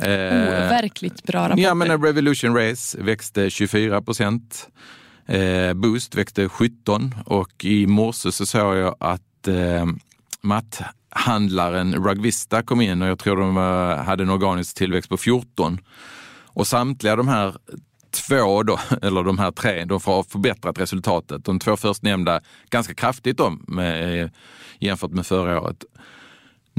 Overkligt 0.02 1.22
bra 1.22 1.44
rapporter. 1.44 1.62
Ja, 1.62 1.74
men 1.74 2.02
Revolution 2.02 2.56
Race 2.56 3.02
växte 3.02 3.50
24 3.50 4.02
procent. 4.02 4.68
Eh, 5.26 5.72
Boost 5.74 6.14
växte 6.14 6.48
17 6.48 7.14
och 7.26 7.64
i 7.64 7.86
morse 7.86 8.32
så 8.32 8.46
såg 8.46 8.76
jag 8.76 8.96
att 9.00 9.48
eh, 9.48 9.86
matthandlaren 10.40 11.94
Rugvista 11.94 12.62
kom 12.62 12.80
in 12.80 13.02
och 13.02 13.08
jag 13.08 13.18
tror 13.18 13.36
de 13.36 13.56
hade 14.06 14.22
en 14.22 14.30
organisk 14.30 14.76
tillväxt 14.76 15.10
på 15.10 15.16
14. 15.16 15.78
Och 16.52 16.66
samtliga 16.66 17.16
de 17.16 17.28
här 17.28 17.54
två, 18.10 18.62
då, 18.62 18.80
eller 19.02 19.22
de 19.22 19.38
här 19.38 19.50
tre, 19.50 19.84
de 19.84 20.00
har 20.04 20.22
förbättrat 20.22 20.80
resultatet. 20.80 21.44
De 21.44 21.58
två 21.58 21.76
förstnämnda 21.76 22.40
ganska 22.70 22.94
kraftigt 22.94 23.36
då, 23.36 23.50
med, 23.68 24.30
jämfört 24.78 25.10
med 25.10 25.26
förra 25.26 25.60
året. 25.60 25.84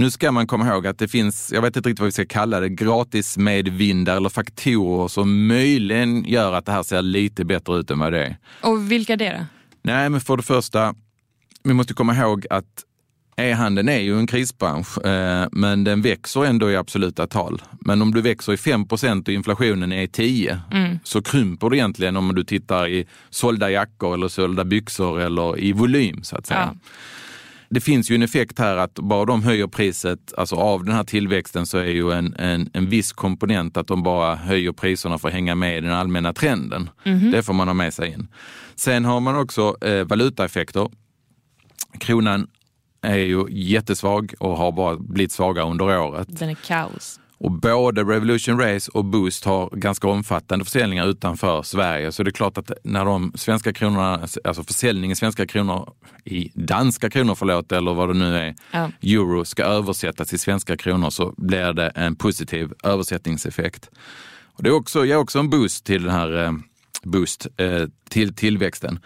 Nu 0.02 0.12
ska 0.12 0.32
man 0.32 0.48
komma 0.48 0.68
ihåg 0.68 0.88
att 0.88 0.98
det 0.98 1.08
finns, 1.08 1.52
jag 1.54 1.62
vet 1.62 1.76
inte 1.76 1.90
riktigt 1.90 2.00
vad 2.00 2.06
vi 2.06 2.12
ska 2.12 2.26
kalla 2.26 2.60
det, 2.60 2.70
gratis 2.70 3.38
medvindar 3.38 4.18
eller 4.18 4.30
faktorer 4.30 5.08
som 5.08 5.48
möjligen 5.48 6.24
gör 6.24 6.54
att 6.54 6.66
det 6.66 6.72
här 6.72 6.84
ser 6.84 7.02
lite 7.02 7.46
bättre 7.46 7.78
ut 7.78 7.92
än 7.92 8.00
vad 8.00 8.14
det 8.14 8.26
är. 8.26 8.38
Och 8.62 8.92
vilka 8.92 9.14
är 9.14 9.18
det 9.18 9.38
då? 9.40 9.46
Nej, 9.82 10.10
men 10.10 10.22
för 10.22 10.38
det 10.38 10.44
första, 10.44 10.96
vi 11.64 11.74
måste 11.74 11.94
komma 11.94 12.16
ihåg 12.16 12.46
att 12.50 12.66
E-handeln 13.38 13.90
är 13.90 14.00
ju 14.00 14.20
en 14.20 14.28
krisbransch, 14.28 15.06
eh, 15.06 15.48
men 15.52 15.84
den 15.84 16.02
växer 16.02 16.46
ändå 16.46 16.72
i 16.72 16.76
absoluta 16.76 17.28
tal. 17.28 17.62
Men 17.80 18.02
om 18.02 18.14
du 18.14 18.22
växer 18.22 18.54
i 18.54 18.56
5% 18.56 19.28
och 19.28 19.34
inflationen 19.34 19.92
är 19.92 20.08
10 20.08 20.62
mm. 20.72 21.00
så 21.04 21.22
krymper 21.22 21.70
det 21.70 21.78
egentligen 21.78 22.18
om 22.18 22.36
du 22.36 22.44
tittar 22.44 22.88
i 22.88 23.08
sålda 23.30 23.72
jackor 23.72 24.14
eller 24.14 24.28
sålda 24.28 24.64
byxor 24.64 25.20
eller 25.20 25.60
i 25.60 25.74
volym 25.74 26.24
så 26.24 26.38
att 26.38 26.48
säga. 26.48 26.70
Ja 26.74 26.90
det 27.72 27.82
finns 27.82 28.12
ju 28.12 28.16
en 28.16 28.22
effekt 28.22 28.60
här 28.60 28.78
att 28.78 28.94
bara 28.94 29.26
de 29.26 29.44
höjer 29.44 29.68
priset, 29.68 30.34
alltså 30.38 30.56
av 30.56 30.86
den 30.86 30.96
här 30.96 31.04
tillväxten 31.04 31.66
så 31.66 31.78
är 31.78 31.86
ju 31.86 32.12
en, 32.12 32.36
en, 32.36 32.70
en 32.74 32.90
viss 32.90 33.12
komponent 33.12 33.78
att 33.78 33.88
de 33.88 34.04
bara 34.04 34.36
höjer 34.36 34.72
priserna 34.72 35.18
för 35.18 35.28
att 35.28 35.34
hänga 35.34 35.56
med 35.56 35.78
i 35.78 35.82
den 35.82 35.92
allmänna 35.92 36.34
trenden. 36.34 36.90
Mm. 37.04 37.32
Det 37.32 37.44
får 37.44 37.54
man 37.54 37.68
ha 37.68 37.74
med 37.74 37.94
sig 37.94 38.14
in. 38.14 38.28
Sen 38.76 39.06
har 39.06 39.20
man 39.20 39.36
också 39.36 39.76
eh, 39.82 40.04
valutaeffekter. 40.04 40.90
Kronan 42.00 42.48
är 43.02 43.18
ju 43.18 43.46
jättesvag 43.50 44.34
och 44.40 44.58
har 44.58 44.72
bara 44.72 44.98
blivit 44.98 45.32
svagare 45.32 45.66
under 45.66 46.00
året. 46.00 46.28
Den 46.32 46.50
är 46.50 46.56
kaos. 46.56 47.20
Och 47.44 47.52
både 47.52 48.04
Revolution 48.04 48.60
Race 48.60 48.92
och 48.94 49.06
Boost 49.06 49.46
har 49.46 49.70
ganska 49.72 50.08
omfattande 50.08 50.66
försäljningar 50.66 51.08
utanför 51.08 51.64
Sverige. 51.64 52.12
Så 52.12 52.24
det 52.24 52.30
är 52.30 52.32
klart 52.32 52.58
att 52.58 52.72
när 52.84 53.06
de 53.06 53.32
svenska 53.36 53.74
kronorna, 53.74 54.28
alltså 54.44 54.64
försäljningen 54.64 55.12
i 55.12 55.16
svenska 55.16 55.48
kronor 55.48 55.94
i 56.26 56.52
danska 56.54 57.10
kronor, 57.10 57.36
förlåt, 57.36 57.72
eller 57.72 57.94
vad 57.94 58.10
det 58.10 58.14
nu 58.14 58.38
är, 58.38 58.56
ja. 58.72 58.90
euro 59.02 59.46
ska 59.46 59.64
översättas 59.64 60.30
till 60.30 60.40
svenska 60.40 60.78
kronor 60.78 61.10
så 61.10 61.34
blir 61.38 61.74
det 61.74 61.88
en 61.88 62.16
positiv 62.16 62.74
översättningseffekt. 62.84 63.90
Och 64.46 64.64
det 64.64 64.70
är 64.70 64.74
också, 64.74 65.06
ger 65.06 65.18
också 65.18 65.40
en 65.40 65.50
boost 65.50 65.86
till 65.86 66.04
den 66.04 66.12
här 66.12 66.44
eh, 66.44 66.52
boost 67.04 67.48
eh, 67.58 67.88
till 68.10 68.36
tillväxten. 68.36 69.00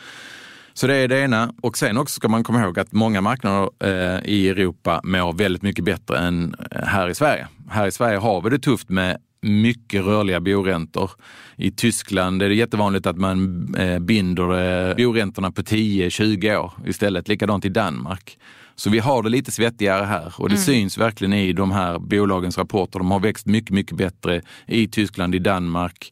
Så 0.74 0.88
det 0.88 0.96
är 0.96 1.08
det 1.08 1.20
ena. 1.20 1.54
Och 1.62 1.78
sen 1.78 1.98
också 1.98 2.16
ska 2.16 2.28
man 2.28 2.44
komma 2.44 2.62
ihåg 2.62 2.80
att 2.80 2.92
många 2.92 3.22
marknader 3.22 3.70
eh, 3.80 4.20
i 4.26 4.50
Europa 4.50 5.02
mår 5.04 5.34
väldigt 5.34 5.62
mycket 5.62 5.86
bättre 5.86 6.18
än 6.18 6.56
här 6.72 7.10
i 7.10 7.16
Sverige. 7.16 7.48
Här 7.70 7.88
i 7.88 7.92
Sverige 7.92 8.18
har 8.18 8.42
vi 8.42 8.50
det 8.50 8.60
tufft 8.60 8.90
med 8.90 9.18
mycket 9.42 10.06
rörliga 10.06 10.40
boräntor. 10.40 11.12
I 11.56 11.72
Tyskland 11.72 12.42
är 12.42 12.50
det 12.50 12.56
jättevanligt 12.56 13.06
att 13.06 13.18
man 13.18 13.68
eh, 13.76 14.00
binder 14.00 14.44
eh, 14.90 14.96
boräntorna 14.96 15.52
på 15.52 15.62
10-20 15.62 16.58
år 16.58 16.74
istället. 16.86 17.28
Likadant 17.28 17.66
i 17.66 17.70
Danmark. 17.70 18.38
Så 18.76 18.90
vi 18.90 19.00
har 19.00 19.24
det 19.24 19.30
lite 19.30 19.52
svettigare 19.52 20.06
här 20.06 20.34
och 20.38 20.50
det 20.50 20.56
mm. 20.56 20.64
syns 20.64 20.98
verkligen 20.98 21.34
i 21.34 21.54
de 21.54 21.72
här 21.72 22.00
bolagens 22.00 22.58
rapporter. 22.58 23.00
De 23.00 23.12
har 23.12 23.20
växt 23.20 23.46
mycket, 23.46 23.72
mycket 23.72 23.98
bättre 23.98 24.42
i 24.68 24.88
Tyskland, 24.88 25.36
i 25.36 25.40
Danmark. 25.40 26.12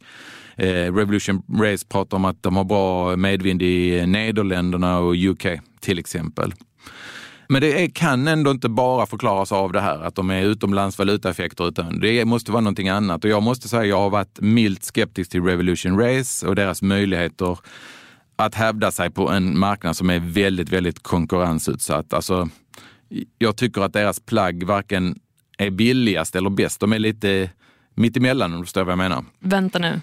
Eh, 0.55 0.65
Revolution 0.67 1.43
Race 1.59 1.85
pratar 1.89 2.17
om 2.17 2.25
att 2.25 2.43
de 2.43 2.55
har 2.55 2.63
bra 2.63 3.15
medvind 3.15 3.61
i 3.61 4.05
Nederländerna 4.07 4.99
och 4.99 5.15
UK 5.15 5.45
till 5.79 5.99
exempel. 5.99 6.53
Men 7.49 7.61
det 7.61 7.83
är, 7.83 7.89
kan 7.89 8.27
ändå 8.27 8.51
inte 8.51 8.69
bara 8.69 9.05
förklaras 9.05 9.51
av 9.51 9.71
det 9.71 9.81
här 9.81 9.99
att 9.99 10.15
de 10.15 10.29
är 10.29 10.43
utomlands 10.43 10.97
valutaeffekter, 10.99 11.67
utan 11.67 11.99
det 11.99 12.25
måste 12.25 12.51
vara 12.51 12.61
någonting 12.61 12.89
annat. 12.89 13.23
Och 13.23 13.29
jag 13.29 13.43
måste 13.43 13.67
säga, 13.67 13.85
jag 13.85 13.99
har 13.99 14.09
varit 14.09 14.39
milt 14.41 14.83
skeptisk 14.83 15.31
till 15.31 15.43
Revolution 15.43 15.99
Race 15.99 16.47
och 16.47 16.55
deras 16.55 16.81
möjligheter 16.81 17.57
att 18.35 18.55
hävda 18.55 18.91
sig 18.91 19.09
på 19.09 19.29
en 19.29 19.59
marknad 19.59 19.97
som 19.97 20.09
är 20.09 20.19
väldigt, 20.19 20.69
väldigt 20.69 21.03
konkurrensutsatt. 21.03 22.13
Alltså, 22.13 22.49
jag 23.37 23.57
tycker 23.57 23.81
att 23.81 23.93
deras 23.93 24.19
plagg 24.19 24.63
varken 24.63 25.19
är 25.57 25.69
billigast 25.69 26.35
eller 26.35 26.49
bäst. 26.49 26.79
De 26.79 26.93
är 26.93 26.99
lite 26.99 27.49
mittemellan 27.93 28.53
om 28.53 28.59
du 28.59 28.65
förstår 28.65 28.83
vad 28.83 28.91
jag 28.91 28.97
menar. 28.97 29.25
Vänta 29.39 29.79
nu. 29.79 30.01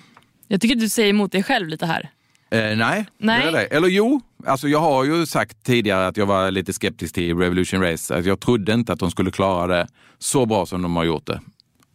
Jag 0.48 0.60
tycker 0.60 0.74
att 0.74 0.80
du 0.80 0.88
säger 0.88 1.10
emot 1.10 1.32
dig 1.32 1.42
själv 1.42 1.68
lite 1.68 1.86
här. 1.86 2.10
Eh, 2.50 2.76
nej, 2.76 3.06
Nej. 3.18 3.52
Det 3.52 3.64
eller 3.64 3.88
jo, 3.88 4.20
alltså 4.46 4.68
jag 4.68 4.78
har 4.78 5.04
ju 5.04 5.26
sagt 5.26 5.62
tidigare 5.62 6.06
att 6.06 6.16
jag 6.16 6.26
var 6.26 6.50
lite 6.50 6.72
skeptisk 6.72 7.14
till 7.14 7.36
Revolution 7.36 7.82
Race. 7.82 8.14
Alltså 8.14 8.28
jag 8.28 8.40
trodde 8.40 8.72
inte 8.72 8.92
att 8.92 8.98
de 8.98 9.10
skulle 9.10 9.30
klara 9.30 9.66
det 9.66 9.88
så 10.18 10.46
bra 10.46 10.66
som 10.66 10.82
de 10.82 10.96
har 10.96 11.04
gjort 11.04 11.26
det. 11.26 11.40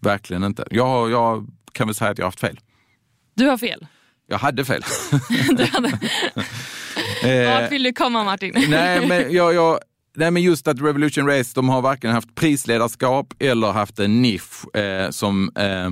Verkligen 0.01 0.43
inte. 0.43 0.65
Jag, 0.71 1.11
jag 1.11 1.47
kan 1.71 1.87
väl 1.87 1.95
säga 1.95 2.11
att 2.11 2.17
jag 2.17 2.25
har 2.25 2.27
haft 2.27 2.39
fel. 2.39 2.59
Du 3.33 3.45
har 3.47 3.57
fel. 3.57 3.87
Jag 4.27 4.37
hade 4.37 4.65
fel. 4.65 4.83
Du 5.57 5.65
hade... 5.65 5.99
Vart 7.45 7.71
vill 7.71 7.83
du 7.83 7.93
komma 7.93 8.23
Martin? 8.23 8.53
nej, 8.69 9.07
men 9.07 9.33
jag, 9.33 9.53
jag, 9.53 9.79
nej, 10.15 10.31
men 10.31 10.43
just 10.43 10.67
att 10.67 10.81
Revolution 10.81 11.27
Race, 11.27 11.51
de 11.55 11.69
har 11.69 11.81
varken 11.81 12.11
haft 12.11 12.35
prisledarskap 12.35 13.33
eller 13.39 13.71
haft 13.71 13.99
en 13.99 14.21
nisch 14.21 14.75
eh, 14.75 15.09
som 15.09 15.51
eh, 15.55 15.89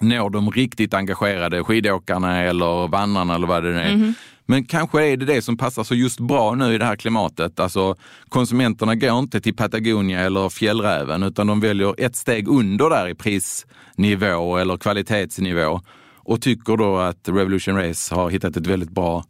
når 0.00 0.30
de 0.30 0.50
riktigt 0.50 0.94
engagerade 0.94 1.64
skidåkarna 1.64 2.42
eller 2.42 2.88
vandrarna 2.88 3.34
eller 3.34 3.46
vad 3.46 3.62
det 3.62 3.70
nu 3.70 3.80
är. 3.80 4.14
Men 4.46 4.64
kanske 4.64 5.06
är 5.06 5.16
det 5.16 5.26
det 5.26 5.42
som 5.42 5.56
passar 5.56 5.84
så 5.84 5.94
just 5.94 6.20
bra 6.20 6.54
nu 6.54 6.74
i 6.74 6.78
det 6.78 6.84
här 6.84 6.96
klimatet. 6.96 7.60
Alltså 7.60 7.94
konsumenterna 8.28 8.94
går 8.94 9.18
inte 9.18 9.40
till 9.40 9.56
Patagonia 9.56 10.20
eller 10.20 10.48
Fjällräven 10.48 11.22
utan 11.22 11.46
de 11.46 11.60
väljer 11.60 11.94
ett 11.98 12.16
steg 12.16 12.48
under 12.48 12.90
där 12.90 13.08
i 13.08 13.14
prisnivå 13.14 14.56
eller 14.56 14.76
kvalitetsnivå 14.76 15.80
och 16.16 16.42
tycker 16.42 16.76
då 16.76 16.96
att 16.96 17.28
Revolution 17.28 17.76
Race 17.76 18.14
har 18.14 18.30
hittat 18.30 18.56
ett 18.56 18.66
väldigt 18.66 18.90
bra 18.90 19.24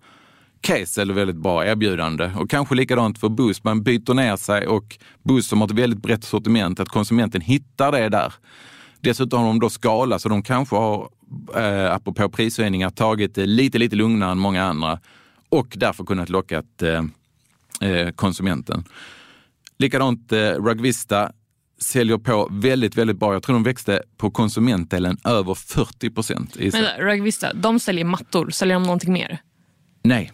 case 0.61 1.03
eller 1.03 1.15
väldigt 1.15 1.37
bra 1.37 1.67
erbjudande. 1.67 2.31
Och 2.37 2.51
kanske 2.51 2.75
likadant 2.75 3.19
för 3.19 3.29
Boost, 3.29 3.65
man 3.65 3.83
byter 3.83 4.15
ner 4.15 4.37
sig 4.37 4.67
och 4.67 4.99
Boost 5.23 5.49
som 5.49 5.61
har 5.61 5.69
ett 5.69 5.75
väldigt 5.75 6.03
brett 6.03 6.25
sortiment, 6.25 6.81
att 6.81 6.89
konsumenten 6.89 7.41
hittar 7.41 7.93
det 7.93 8.09
där. 8.09 8.33
Dessutom 9.01 9.41
har 9.41 9.47
de 9.47 9.61
då 9.61 9.71
skala 9.71 10.19
så 10.19 10.29
de 10.29 10.43
kanske 10.43 10.77
har, 10.77 11.09
eh, 11.57 11.93
apropå 11.93 12.29
prishöjningar, 12.29 12.91
tagit 12.91 13.35
det 13.35 13.47
lite, 13.47 13.79
lite 13.79 13.97
lugnare 13.97 14.33
än 14.33 14.39
många 14.39 14.65
andra 14.65 14.99
och 15.49 15.67
därför 15.77 16.05
kunnat 16.05 16.29
locka 16.29 16.63
eh, 16.83 17.05
eh, 17.91 18.11
konsumenten. 18.11 18.85
Likadant 19.79 20.33
eh, 20.33 20.39
Rugvista 20.39 21.33
säljer 21.81 22.19
på 22.19 22.49
väldigt, 22.51 22.97
väldigt 22.97 23.17
bra. 23.17 23.33
Jag 23.33 23.43
tror 23.43 23.55
de 23.55 23.63
växte 23.63 24.03
på 24.17 24.31
konsumentdelen 24.31 25.17
över 25.25 25.55
40 25.55 26.11
procent. 26.11 26.57
Men 26.73 26.85
Rugvista, 26.99 27.53
de 27.53 27.81
säljer 27.81 28.05
mattor. 28.05 28.51
Säljer 28.51 28.75
de 28.75 28.83
någonting 28.83 29.13
mer? 29.13 29.39
Nej, 30.03 30.33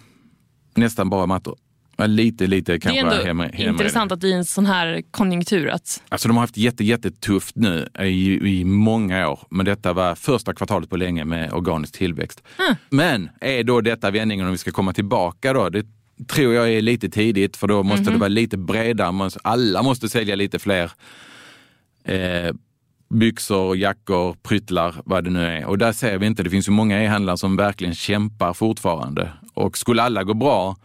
nästan 0.74 1.10
bara 1.10 1.26
mattor. 1.26 1.56
Ja, 1.96 2.06
Lite, 2.06 2.46
lite 2.46 2.72
Det 2.72 2.78
kanske 2.78 3.00
är 3.00 3.04
ändå 3.04 3.24
hemma, 3.24 3.44
hemma 3.44 3.70
intressant 3.70 4.12
att 4.12 4.24
i 4.24 4.32
en 4.32 4.44
sån 4.44 4.66
här 4.66 5.02
konjunktur 5.10 5.68
att 5.68 6.02
Alltså 6.08 6.28
de 6.28 6.36
har 6.36 6.42
haft 6.42 6.56
jätte, 6.56 6.84
jättetufft 6.84 7.56
nu 7.56 7.88
i, 8.00 8.60
i 8.60 8.64
många 8.64 9.28
år. 9.28 9.40
Men 9.50 9.66
detta 9.66 9.92
var 9.92 10.14
första 10.14 10.54
kvartalet 10.54 10.90
på 10.90 10.96
länge 10.96 11.24
med 11.24 11.52
organisk 11.52 11.94
tillväxt. 11.94 12.42
Men 12.90 13.28
är 13.40 13.62
då 13.64 13.80
detta 13.80 14.10
vändningen 14.10 14.46
om 14.46 14.52
vi 14.52 14.58
ska 14.58 14.70
komma 14.70 14.92
tillbaka 14.92 15.52
då? 15.52 15.68
Det 15.68 15.86
tror 16.28 16.54
jag 16.54 16.72
är 16.72 16.80
lite 16.82 17.08
tidigt 17.08 17.56
för 17.56 17.66
då 17.66 17.82
måste 17.82 18.10
det 18.10 18.16
vara 18.16 18.28
lite 18.28 18.56
bredare. 18.56 19.30
Alla 19.42 19.82
måste 19.82 20.08
sälja 20.08 20.34
lite 20.36 20.58
fler 20.58 20.90
eh, 22.04 22.54
byxor, 23.08 23.76
jackor, 23.76 24.36
pryttlar, 24.42 24.94
vad 25.04 25.24
det 25.24 25.30
nu 25.30 25.46
är. 25.46 25.64
Och 25.64 25.78
där 25.78 25.92
ser 25.92 26.18
vi 26.18 26.26
inte, 26.26 26.42
det 26.42 26.50
finns 26.50 26.68
ju 26.68 26.72
många 26.72 27.02
e-handlare 27.04 27.36
som 27.36 27.56
verkligen 27.56 27.94
kämpar 27.94 28.52
fortfarande. 28.54 29.30
Och 29.54 29.78
skulle 29.78 30.02
alla 30.02 30.24
gå 30.24 30.34
bra, 30.34 30.76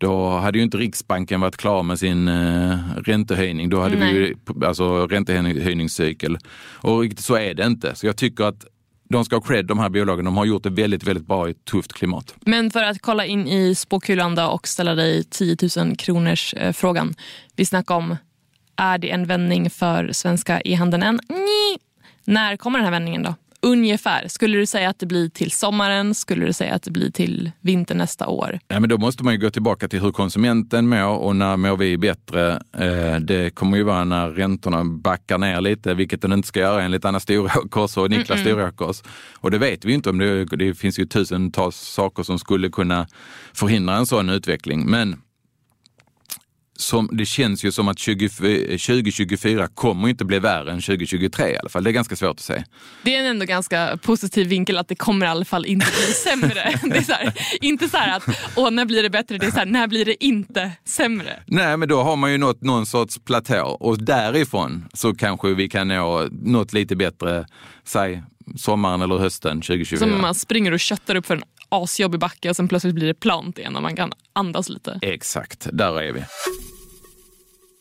då 0.00 0.28
hade 0.28 0.58
ju 0.58 0.64
inte 0.64 0.76
Riksbanken 0.76 1.40
varit 1.40 1.56
klar 1.56 1.82
med 1.82 1.98
sin 1.98 2.28
eh, 2.28 2.78
räntehöjning. 2.96 3.68
Då 3.68 3.80
hade 3.80 3.96
vi 3.96 4.10
ju 4.10 4.36
alltså, 4.64 5.06
räntehöjningscykel. 5.06 6.38
Och 6.74 7.00
riktigt 7.00 7.24
så 7.24 7.36
är 7.36 7.54
det 7.54 7.66
inte. 7.66 7.94
Så 7.94 8.06
jag 8.06 8.16
tycker 8.16 8.44
att 8.44 8.64
de 9.08 9.24
ska 9.24 9.36
ha 9.36 9.40
cred, 9.40 9.66
de 9.66 9.78
här 9.78 9.88
bolagen. 9.88 10.24
De 10.24 10.36
har 10.36 10.44
gjort 10.44 10.62
det 10.62 10.70
väldigt, 10.70 11.02
väldigt 11.02 11.26
bra 11.26 11.48
i 11.48 11.50
ett 11.50 11.64
tufft 11.64 11.92
klimat. 11.92 12.34
Men 12.40 12.70
för 12.70 12.82
att 12.82 13.02
kolla 13.02 13.26
in 13.26 13.48
i 13.48 13.74
spåkulan 13.74 14.38
och 14.38 14.68
ställa 14.68 14.94
dig 14.94 15.24
10 15.24 15.56
000 15.76 15.96
kronors 15.96 16.54
eh, 16.54 16.72
frågan. 16.72 17.14
Vi 17.56 17.64
snackar 17.64 17.94
om, 17.94 18.16
är 18.76 18.98
det 18.98 19.10
en 19.10 19.26
vändning 19.26 19.70
för 19.70 20.12
svenska 20.12 20.60
e-handeln 20.60 21.02
än? 21.02 21.20
Nej. 21.28 21.78
När 22.24 22.56
kommer 22.56 22.78
den 22.78 22.84
här 22.84 22.92
vändningen 22.92 23.22
då? 23.22 23.34
Ungefär. 23.62 24.28
Skulle 24.28 24.58
du 24.58 24.66
säga 24.66 24.90
att 24.90 24.98
det 24.98 25.06
blir 25.06 25.28
till 25.28 25.50
sommaren? 25.50 26.14
Skulle 26.14 26.46
du 26.46 26.52
säga 26.52 26.74
att 26.74 26.82
det 26.82 26.90
blir 26.90 27.10
till 27.10 27.50
vintern 27.60 27.98
nästa 27.98 28.28
år? 28.28 28.58
Ja, 28.68 28.80
men 28.80 28.88
då 28.88 28.98
måste 28.98 29.24
man 29.24 29.34
ju 29.34 29.40
gå 29.40 29.50
tillbaka 29.50 29.88
till 29.88 30.00
hur 30.00 30.12
konsumenten 30.12 30.88
mår 30.88 31.18
och 31.18 31.36
när 31.36 31.56
mår 31.56 31.76
vi 31.76 31.98
bättre? 31.98 32.62
Eh, 32.78 33.20
det 33.20 33.54
kommer 33.54 33.76
ju 33.76 33.82
vara 33.82 34.04
när 34.04 34.30
räntorna 34.30 34.84
backar 34.84 35.38
ner 35.38 35.60
lite, 35.60 35.94
vilket 35.94 36.22
den 36.22 36.32
inte 36.32 36.48
ska 36.48 36.60
göra 36.60 36.82
enligt 36.82 37.04
Anna 37.04 37.20
Storåkers 37.20 37.96
och 37.96 38.10
Niklas 38.10 38.40
Storåkers. 38.40 39.02
Och 39.34 39.50
det 39.50 39.58
vet 39.58 39.84
vi 39.84 39.92
inte 39.92 40.10
om. 40.10 40.18
Det, 40.18 40.44
det 40.44 40.74
finns 40.74 40.98
ju 40.98 41.06
tusentals 41.06 41.76
saker 41.76 42.22
som 42.22 42.38
skulle 42.38 42.68
kunna 42.68 43.06
förhindra 43.52 43.96
en 43.96 44.06
sån 44.06 44.30
utveckling. 44.30 44.90
Men 44.90 45.20
som, 46.80 47.08
det 47.12 47.26
känns 47.26 47.64
ju 47.64 47.72
som 47.72 47.88
att 47.88 47.98
20, 47.98 48.28
2024 48.28 49.68
kommer 49.68 50.08
inte 50.08 50.24
bli 50.24 50.38
värre 50.38 50.72
än 50.72 50.80
2023 50.80 51.48
i 51.48 51.58
alla 51.58 51.68
fall. 51.68 51.84
Det 51.84 51.90
är 51.90 51.92
ganska 51.92 52.16
svårt 52.16 52.30
att 52.30 52.40
säga. 52.40 52.64
Det 53.02 53.16
är 53.16 53.20
en 53.20 53.26
ändå 53.26 53.46
ganska 53.46 53.98
positiv 54.02 54.46
vinkel 54.46 54.78
att 54.78 54.88
det 54.88 54.94
kommer 54.94 55.26
i 55.26 55.28
alla 55.28 55.44
fall 55.44 55.66
inte 55.66 55.86
bli 55.86 56.14
sämre. 56.14 56.78
Det 56.82 56.96
är 56.96 57.02
så 57.02 57.12
här, 57.12 57.32
inte 57.60 57.88
så 57.88 57.96
här 57.96 58.16
att 58.16 58.24
åh, 58.56 58.70
när 58.70 58.84
blir 58.84 59.02
det 59.02 59.10
bättre, 59.10 59.38
det 59.38 59.46
är 59.46 59.50
så 59.50 59.58
här, 59.58 59.66
när 59.66 59.86
blir 59.86 60.04
det 60.04 60.24
inte 60.24 60.72
sämre? 60.84 61.42
Nej, 61.46 61.76
men 61.76 61.88
då 61.88 62.02
har 62.02 62.16
man 62.16 62.32
ju 62.32 62.38
nått 62.38 62.62
någon 62.62 62.86
sorts 62.86 63.18
platå 63.24 63.76
och 63.80 64.02
därifrån 64.02 64.88
så 64.94 65.14
kanske 65.14 65.54
vi 65.54 65.68
kan 65.68 65.88
nå 65.88 66.28
något 66.30 66.72
lite 66.72 66.96
bättre, 66.96 67.46
säg 67.84 68.22
sommaren 68.56 69.02
eller 69.02 69.18
hösten 69.18 69.60
2024. 69.60 69.98
Som 69.98 70.12
om 70.14 70.20
man 70.20 70.34
springer 70.34 70.72
och 70.72 70.80
köttar 70.80 71.14
upp 71.14 71.26
för 71.26 71.36
en 71.36 71.42
asjobbig 71.68 72.20
backe 72.20 72.50
och 72.50 72.56
sen 72.56 72.68
plötsligt 72.68 72.94
blir 72.94 73.06
det 73.06 73.14
plant 73.14 73.58
igen 73.58 73.76
och 73.76 73.82
man 73.82 73.96
kan 73.96 74.12
andas 74.32 74.68
lite. 74.68 74.98
Exakt, 75.02 75.68
där 75.72 76.00
är 76.00 76.12
vi. 76.12 76.24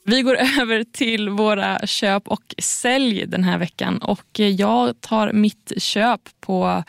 Vi 0.09 0.21
går 0.21 0.35
över 0.61 0.83
till 0.83 1.29
våra 1.29 1.79
köp 1.87 2.27
och 2.27 2.55
sälj 2.57 3.25
den 3.27 3.43
här 3.43 3.57
veckan 3.57 3.97
och 3.97 4.39
jag 4.39 5.01
tar 5.01 5.33
mitt 5.33 5.73
köp 5.77 6.21
på 6.39 6.83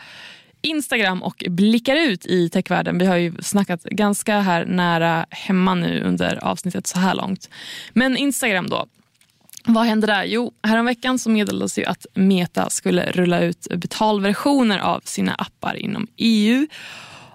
Instagram 0.61 1.23
och 1.23 1.43
blickar 1.47 1.95
ut 1.95 2.25
i 2.25 2.49
techvärlden. 2.49 2.97
Vi 2.97 3.05
har 3.05 3.15
ju 3.15 3.33
snackat 3.41 3.83
ganska 3.83 4.39
här 4.39 4.65
nära 4.65 5.25
hemma 5.29 5.75
nu 5.75 6.01
under 6.01 6.43
avsnittet 6.43 6.87
så 6.87 6.99
här 6.99 7.15
långt. 7.15 7.49
Men 7.93 8.17
Instagram 8.17 8.69
då. 8.69 8.85
Vad 9.65 9.85
hände 9.85 10.07
där? 10.07 10.23
Jo, 10.23 10.51
häromveckan 10.63 11.19
så 11.19 11.29
meddelades 11.29 11.79
ju 11.79 11.85
att 11.85 12.05
Meta 12.13 12.69
skulle 12.69 13.11
rulla 13.11 13.39
ut 13.39 13.67
betalversioner 13.75 14.79
av 14.79 15.01
sina 15.05 15.33
appar 15.33 15.75
inom 15.75 16.07
EU. 16.17 16.67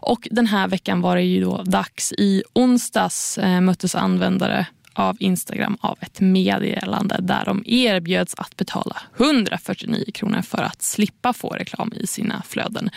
Och 0.01 0.29
den 0.31 0.47
här 0.47 0.69
veckan 0.69 1.01
var 1.01 1.17
det 1.17 1.23
ju 1.23 1.41
då 1.41 1.63
dags. 1.63 2.13
I 2.13 2.43
onsdags 2.53 3.39
eh, 3.39 3.61
möttes 3.61 3.95
användare 3.95 4.67
av 4.99 5.17
Instagram 5.21 5.77
av 5.81 5.99
ett 6.01 6.21
meddelande 6.21 7.19
där 7.21 7.45
de 7.45 7.63
erbjöds 7.67 8.35
att 8.35 8.57
betala 8.57 8.97
149 9.17 10.05
kronor 10.15 10.43
för 10.43 10.63
att 10.63 10.83
slippa 10.83 11.33
få 11.33 11.49
reklam 11.49 11.93
i 11.97 12.07
sina 12.07 12.43
flöden 12.49 12.91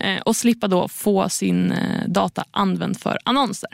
eh, 0.00 0.20
och 0.20 0.36
slippa 0.36 0.68
då 0.68 0.88
få 0.88 1.28
sin 1.28 1.72
eh, 1.72 2.08
data 2.08 2.44
använd 2.50 3.00
för 3.00 3.18
annonser. 3.24 3.70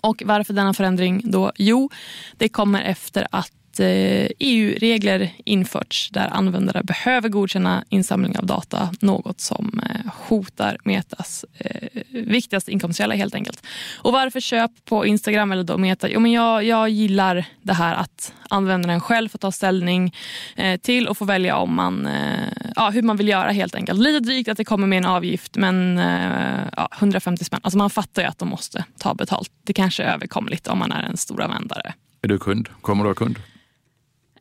Och 0.00 0.22
varför 0.26 0.54
denna 0.54 0.74
förändring 0.74 1.30
då? 1.30 1.52
Jo, 1.56 1.90
det 2.36 2.48
kommer 2.48 2.82
efter 2.82 3.26
att 3.30 3.52
att 3.72 3.80
eh, 3.80 3.86
e 3.86 4.32
EU-regler 4.38 5.32
införts 5.44 6.10
där 6.10 6.28
användare 6.32 6.82
behöver 6.82 7.28
godkänna 7.28 7.84
insamling 7.88 8.38
av 8.38 8.46
data. 8.46 8.90
Något 9.00 9.40
som 9.40 9.80
eh, 9.90 10.12
hotar 10.28 10.76
Metas 10.84 11.44
eh, 11.58 12.02
viktigaste 12.10 12.72
inkomstkälla 12.72 13.14
helt 13.14 13.34
enkelt. 13.34 13.66
Och 14.02 14.12
varför 14.12 14.40
köp 14.40 14.70
på 14.84 15.06
Instagram 15.06 15.52
eller 15.52 15.64
då 15.64 15.78
Meta? 15.78 16.08
Jo, 16.08 16.20
men 16.20 16.32
jag, 16.32 16.64
jag 16.64 16.88
gillar 16.88 17.44
det 17.62 17.72
här 17.72 17.94
att 17.94 18.34
användaren 18.50 19.00
själv 19.00 19.28
får 19.28 19.38
ta 19.38 19.52
ställning 19.52 20.14
eh, 20.56 20.80
till 20.80 21.08
och 21.08 21.18
få 21.18 21.24
välja 21.24 21.56
om 21.56 21.74
man, 21.74 22.06
eh, 22.06 22.48
ja, 22.76 22.90
hur 22.90 23.02
man 23.02 23.16
vill 23.16 23.28
göra 23.28 23.50
helt 23.50 23.74
enkelt. 23.74 24.00
Lite 24.00 24.20
drygt 24.20 24.48
att 24.48 24.56
det 24.56 24.64
kommer 24.64 24.86
med 24.86 24.98
en 24.98 25.06
avgift 25.06 25.56
men 25.56 25.98
eh, 25.98 26.60
ja, 26.76 26.88
150 26.98 27.44
spänn. 27.44 27.60
Alltså 27.62 27.78
man 27.78 27.90
fattar 27.90 28.22
ju 28.22 28.28
att 28.28 28.38
de 28.38 28.48
måste 28.48 28.84
ta 28.98 29.14
betalt. 29.14 29.50
Det 29.64 29.72
kanske 29.72 30.02
är 30.02 30.14
överkomligt 30.14 30.68
om 30.68 30.78
man 30.78 30.92
är 30.92 31.02
en 31.02 31.16
stor 31.16 31.42
användare. 31.42 31.92
Är 32.22 32.28
du 32.28 32.38
kund? 32.38 32.68
Kommer 32.80 33.04
du 33.04 33.06
vara 33.06 33.14
kund? 33.14 33.38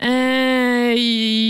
Eh, 0.01 0.93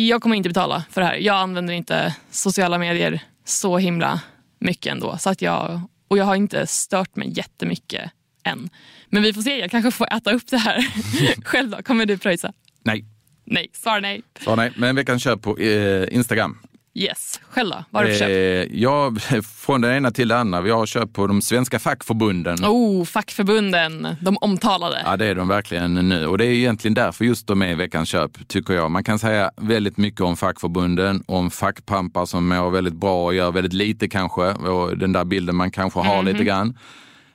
jag 0.09 0.21
kommer 0.21 0.35
inte 0.35 0.49
betala 0.49 0.83
för 0.89 1.01
det 1.01 1.07
här. 1.07 1.15
Jag 1.15 1.35
använder 1.35 1.73
inte 1.73 2.15
sociala 2.31 2.77
medier 2.77 3.19
så 3.45 3.77
himla 3.77 4.21
mycket 4.59 4.91
ändå. 4.91 5.17
Så 5.17 5.29
att 5.29 5.41
jag, 5.41 5.81
och 6.07 6.17
jag 6.17 6.25
har 6.25 6.35
inte 6.35 6.67
stört 6.67 7.15
mig 7.15 7.29
jättemycket 7.37 8.11
än. 8.43 8.69
Men 9.09 9.23
vi 9.23 9.33
får 9.33 9.41
se, 9.41 9.59
jag 9.59 9.71
kanske 9.71 9.91
får 9.91 10.13
äta 10.13 10.31
upp 10.31 10.47
det 10.47 10.57
här 10.57 10.87
själv 11.45 11.69
då. 11.69 11.83
Kommer 11.83 12.05
du 12.05 12.17
pröjsa? 12.17 12.53
Nej. 12.83 13.05
Nej, 13.45 13.69
svar 13.73 14.01
nej. 14.01 14.21
Svar 14.39 14.55
nej, 14.55 14.71
men 14.75 14.95
veckans 14.95 15.23
köp 15.23 15.41
på 15.41 15.57
eh, 15.57 16.13
Instagram. 16.15 16.57
Yes, 16.93 17.39
själv 17.49 17.69
då? 17.69 17.83
Vad 17.89 18.03
har 18.03 18.09
du 18.09 18.17
för 18.17 18.19
köp? 18.19 18.29
Eh, 18.71 18.79
ja, 18.81 19.13
från 19.55 19.81
det 19.81 19.95
ena 19.97 20.11
till 20.11 20.27
det 20.27 20.37
andra. 20.37 20.61
Vi 20.61 20.71
har 20.71 20.85
köpt 20.85 21.13
på 21.13 21.27
de 21.27 21.41
svenska 21.41 21.79
fackförbunden. 21.79 22.57
Oh, 22.65 23.05
fackförbunden, 23.05 24.07
de 24.21 24.37
omtalade. 24.41 25.01
Ja, 25.05 25.17
det 25.17 25.25
är 25.25 25.35
de 25.35 25.47
verkligen 25.47 25.93
nu. 26.09 26.27
Och 26.27 26.37
det 26.37 26.45
är 26.45 26.49
egentligen 26.49 26.93
därför 26.93 27.25
just 27.25 27.47
de 27.47 27.61
är 27.61 27.75
veckans 27.75 28.09
köp, 28.09 28.47
tycker 28.47 28.73
jag. 28.73 28.91
Man 28.91 29.03
kan 29.03 29.19
säga 29.19 29.51
väldigt 29.57 29.97
mycket 29.97 30.21
om 30.21 30.37
fackförbunden, 30.37 31.23
om 31.27 31.51
fackpampar 31.51 32.25
som 32.25 32.47
mår 32.47 32.69
väldigt 32.69 32.93
bra 32.95 33.25
och 33.25 33.33
gör 33.33 33.51
väldigt 33.51 33.73
lite 33.73 34.09
kanske. 34.09 34.41
Och 34.41 34.97
den 34.97 35.11
där 35.13 35.25
bilden 35.25 35.55
man 35.55 35.71
kanske 35.71 35.99
har 35.99 36.15
Mhm. 36.17 36.25
lite 36.25 36.43
grann. 36.43 36.77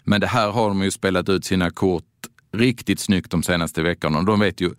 Men 0.05 0.21
det 0.21 0.27
här 0.27 0.51
har 0.51 0.69
de 0.69 0.83
ju 0.83 0.91
spelat 0.91 1.29
ut 1.29 1.45
sina 1.45 1.71
kort 1.71 2.05
riktigt 2.53 3.01
snyggt 3.01 3.31
de 3.31 3.43
senaste 3.43 3.83
veckorna. 3.83 4.23
De 4.23 4.41
vet 4.41 4.61
ju 4.61 4.71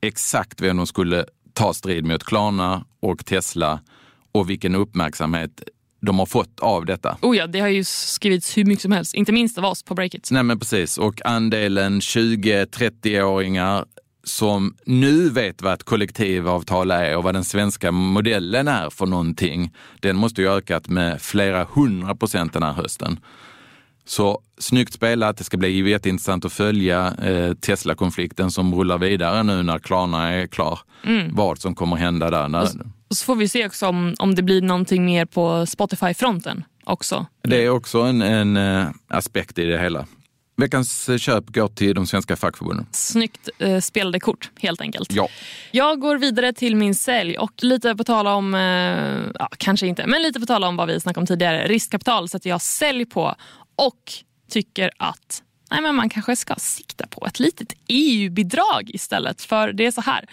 exakt 0.00 0.60
vem 0.60 0.76
de 0.76 0.86
skulle 0.86 1.24
ta 1.52 1.74
strid 1.74 2.04
mot, 2.04 2.24
Klarna 2.24 2.84
och 3.02 3.24
Tesla 3.26 3.80
och 4.38 4.50
vilken 4.50 4.74
uppmärksamhet 4.74 5.62
de 6.00 6.18
har 6.18 6.26
fått 6.26 6.60
av 6.60 6.86
detta. 6.86 7.16
Oh 7.22 7.36
ja, 7.36 7.46
det 7.46 7.60
har 7.60 7.68
ju 7.68 7.84
skrivits 7.84 8.56
hur 8.56 8.64
mycket 8.64 8.82
som 8.82 8.92
helst, 8.92 9.14
inte 9.14 9.32
minst 9.32 9.58
av 9.58 9.64
oss 9.64 9.82
på 9.82 9.94
Breakit. 9.94 10.28
Nej 10.30 10.42
men 10.42 10.58
precis, 10.58 10.98
och 10.98 11.26
andelen 11.26 12.00
20-30-åringar 12.00 13.84
som 14.24 14.76
nu 14.86 15.30
vet 15.30 15.62
vad 15.62 15.72
ett 15.72 15.82
kollektivavtal 15.82 16.90
är 16.90 17.16
och 17.16 17.22
vad 17.22 17.34
den 17.34 17.44
svenska 17.44 17.92
modellen 17.92 18.68
är 18.68 18.90
för 18.90 19.06
någonting, 19.06 19.74
den 20.00 20.16
måste 20.16 20.42
ju 20.42 20.48
ökat 20.48 20.88
med 20.88 21.22
flera 21.22 21.64
hundra 21.64 22.14
procent 22.14 22.52
den 22.52 22.62
här 22.62 22.72
hösten. 22.72 23.20
Så 24.04 24.40
snyggt 24.58 24.92
spelat, 24.92 25.36
det 25.36 25.44
ska 25.44 25.56
bli 25.56 25.90
jätteintressant 25.90 26.44
att 26.44 26.52
följa 26.52 27.14
eh, 27.22 27.54
Tesla-konflikten 27.54 28.50
som 28.50 28.74
rullar 28.74 28.98
vidare 28.98 29.42
nu 29.42 29.62
när 29.62 29.78
Klarna 29.78 30.28
är 30.28 30.46
klar. 30.46 30.80
Vad 31.30 31.58
som 31.58 31.74
kommer 31.74 31.96
hända 31.96 32.30
där. 32.30 32.48
När, 32.48 32.68
Och 33.10 33.16
så 33.16 33.24
får 33.24 33.36
vi 33.36 33.48
se 33.48 33.66
också 33.66 33.86
om, 33.86 34.14
om 34.18 34.34
det 34.34 34.42
blir 34.42 34.62
någonting 34.62 35.04
mer 35.04 35.24
på 35.24 35.66
Spotify-fronten 35.66 36.64
också. 36.84 37.26
Det 37.42 37.64
är 37.64 37.70
också 37.70 38.00
en, 38.00 38.22
en 38.22 38.56
eh, 38.56 38.88
aspekt 39.08 39.58
i 39.58 39.64
det 39.64 39.78
hela. 39.78 40.06
Veckans 40.56 41.08
eh, 41.08 41.18
köp 41.18 41.46
går 41.46 41.68
till 41.68 41.94
de 41.94 42.06
svenska 42.06 42.36
fackförbunden. 42.36 42.86
Snyggt 42.92 43.48
eh, 43.58 43.80
spelade 43.80 44.20
kort 44.20 44.50
helt 44.60 44.80
enkelt. 44.80 45.12
Ja. 45.12 45.28
Jag 45.70 46.00
går 46.00 46.18
vidare 46.18 46.52
till 46.52 46.76
min 46.76 46.94
sälj 46.94 47.38
och 47.38 47.52
lite 47.56 47.96
på 47.96 48.04
tala 48.04 48.34
om, 48.34 48.54
eh, 48.54 48.60
ja, 49.38 49.48
kanske 49.58 49.86
inte, 49.86 50.06
men 50.06 50.22
lite 50.22 50.40
på 50.40 50.46
tala 50.46 50.68
om 50.68 50.76
vad 50.76 50.88
vi 50.88 51.00
snackade 51.00 51.22
om 51.22 51.26
tidigare. 51.26 51.68
Riskkapital 51.68 52.28
sätter 52.28 52.50
jag 52.50 52.60
sälj 52.60 53.06
på 53.06 53.34
och 53.76 54.12
tycker 54.50 54.90
att 54.96 55.42
nej, 55.70 55.80
men 55.80 55.94
man 55.94 56.08
kanske 56.08 56.36
ska 56.36 56.54
sikta 56.54 57.06
på 57.06 57.26
ett 57.26 57.40
litet 57.40 57.72
EU-bidrag 57.86 58.90
istället. 58.94 59.42
För 59.42 59.72
det 59.72 59.86
är 59.86 59.90
så 59.90 60.00
här 60.00 60.24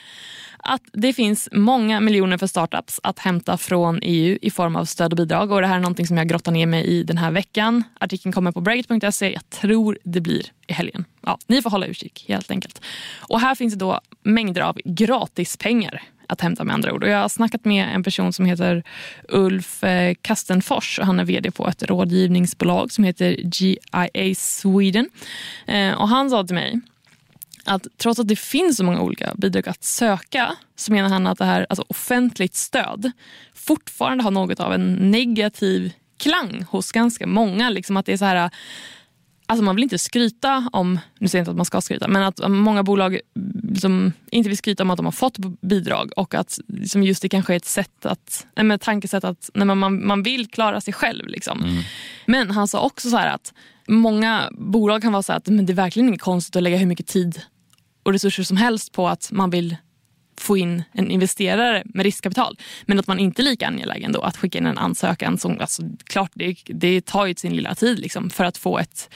att 0.66 0.82
det 0.94 1.14
finns 1.14 1.50
många 1.52 2.00
miljoner 2.00 2.38
för 2.38 2.48
startups 2.48 3.00
att 3.04 3.20
hämta 3.20 3.58
från 3.58 4.00
EU 4.02 4.38
i 4.42 4.52
form 4.52 4.76
av 4.76 4.86
stöd 4.86 5.14
och 5.14 5.18
bidrag. 5.18 5.52
Och 5.52 5.62
Det 5.62 5.68
här 5.68 5.76
är 5.76 5.80
någonting 5.80 6.08
som 6.08 6.18
jag 6.18 6.28
grottar 6.28 6.52
ner 6.52 6.66
mig 6.66 6.86
i 6.86 7.04
den 7.04 7.18
här 7.18 7.32
veckan. 7.32 7.84
Artikeln 8.00 8.34
kommer 8.34 8.52
på 8.52 8.62
breakit.se. 8.62 9.34
Jag 9.34 9.50
tror 9.50 9.98
det 10.04 10.22
blir 10.22 10.46
i 10.68 10.74
helgen. 10.74 11.06
Ja, 11.22 11.38
ni 11.48 11.62
får 11.62 11.70
hålla 11.70 11.86
utkik 11.86 12.26
helt 12.28 12.52
enkelt. 12.52 12.82
Och 13.20 13.40
Här 13.40 13.56
finns 13.56 13.74
det 13.74 13.80
då 13.80 14.00
mängder 14.24 14.62
av 14.62 14.78
gratispengar 14.86 16.04
att 16.28 16.42
hämta 16.42 16.64
med 16.64 16.74
andra 16.74 16.94
ord. 16.94 17.04
Och 17.04 17.10
jag 17.10 17.20
har 17.20 17.30
snackat 17.30 17.66
med 17.66 17.96
en 17.96 18.04
person 18.04 18.34
som 18.34 18.46
heter 18.46 18.84
Ulf 19.30 19.84
eh, 19.84 20.14
Kastenfors 20.22 21.00
och 21.00 21.06
Han 21.06 21.20
är 21.20 21.26
vd 21.26 21.52
på 21.52 21.68
ett 21.68 21.84
rådgivningsbolag 21.84 22.92
som 22.92 23.04
heter 23.04 23.40
GIA 23.44 24.36
Sweden. 24.36 25.10
Eh, 25.68 25.92
och 25.92 26.10
Han 26.10 26.30
sa 26.30 26.44
till 26.44 26.56
mig 26.56 26.82
att 27.66 27.88
trots 27.98 28.20
att 28.20 28.28
det 28.28 28.36
finns 28.36 28.78
så 28.78 28.84
många 28.84 29.02
olika 29.02 29.34
bidrag 29.38 29.70
att 29.70 29.84
söka 29.84 30.56
så 30.76 30.92
menar 30.92 31.10
han 31.10 31.28
att 31.28 31.38
det 31.38 31.46
här 31.46 31.66
alltså 31.70 31.86
offentligt 31.88 32.56
stöd 32.56 33.12
fortfarande 33.54 34.24
har 34.24 34.32
något 34.32 34.60
av 34.60 34.74
en 34.74 35.12
negativ 35.12 35.94
klang 36.18 36.66
hos 36.70 36.92
ganska 36.92 37.28
många. 37.28 37.70
Liksom 37.70 37.98
att 37.98 38.06
det 38.06 38.14
är 38.14 38.18
så 38.18 38.26
här, 38.26 38.50
alltså 39.46 39.64
man 39.64 39.76
vill 39.76 39.84
inte 39.84 40.00
skryta 40.00 40.70
om, 40.72 41.00
nu 41.20 41.28
säger 41.28 41.40
jag 41.40 41.44
inte 41.44 41.52
att 41.52 41.58
man 41.58 41.66
ska 41.66 41.82
skryta, 41.82 42.08
men 42.08 42.24
att 42.24 42.50
många 42.50 42.84
bolag 42.84 43.20
liksom 43.70 44.14
inte 44.32 44.50
vill 44.50 44.58
skryta 44.58 44.84
om 44.84 44.90
att 44.90 44.98
de 44.98 45.06
har 45.06 45.12
fått 45.12 45.38
bidrag 45.62 46.12
och 46.16 46.36
att 46.36 46.60
liksom 46.68 47.04
just 47.04 47.22
det 47.22 47.30
kanske 47.30 47.54
är 47.54 47.58
ett 47.58 47.66
sätt 47.66 48.06
att, 48.06 48.46
ett 48.56 48.82
tankesätt 48.82 49.24
att 49.24 49.50
nej, 49.54 49.66
man, 49.66 50.08
man 50.08 50.24
vill 50.24 50.48
klara 50.48 50.82
sig 50.82 50.94
själv. 50.94 51.28
Liksom. 51.28 51.84
Men 52.26 52.52
han 52.52 52.68
sa 52.68 52.80
också 52.80 53.10
så 53.10 53.18
här 53.18 53.34
att 53.34 53.54
många 53.88 54.50
bolag 54.52 55.02
kan 55.02 55.12
vara 55.12 55.24
så 55.24 55.34
att 55.34 55.48
men 55.48 55.66
det 55.66 55.74
är 55.74 55.76
verkligen 55.76 56.10
inget 56.10 56.22
konstigt 56.22 56.56
att 56.56 56.64
lägga 56.64 56.78
hur 56.78 56.86
mycket 56.86 57.08
tid 57.08 57.42
och 58.06 58.14
resurser 58.14 58.44
som 58.44 58.58
helst 58.58 58.92
på 58.92 59.08
att 59.08 59.30
man 59.32 59.50
vill 59.50 59.76
få 60.38 60.58
in 60.58 60.84
en 60.92 61.12
investerare 61.12 61.84
med 61.86 62.04
riskkapital. 62.04 62.58
Men 62.86 63.00
att 63.00 63.08
man 63.08 63.20
inte 63.20 63.42
är 63.42 63.44
lika 63.44 63.68
angelägen 63.68 64.12
då 64.12 64.22
att 64.22 64.38
skicka 64.38 64.58
in 64.58 64.66
en 64.66 64.78
ansökan. 64.78 65.38
Som, 65.38 65.58
alltså, 65.60 65.84
klart, 66.04 66.32
det, 66.34 66.56
det 66.66 67.06
tar 67.06 67.26
ju 67.26 67.36
sin 67.36 67.56
lilla 67.56 67.76
tid 67.76 68.00
liksom, 68.00 68.30
för 68.30 68.44
att 68.44 68.58
få 68.58 68.78
ett, 68.80 69.10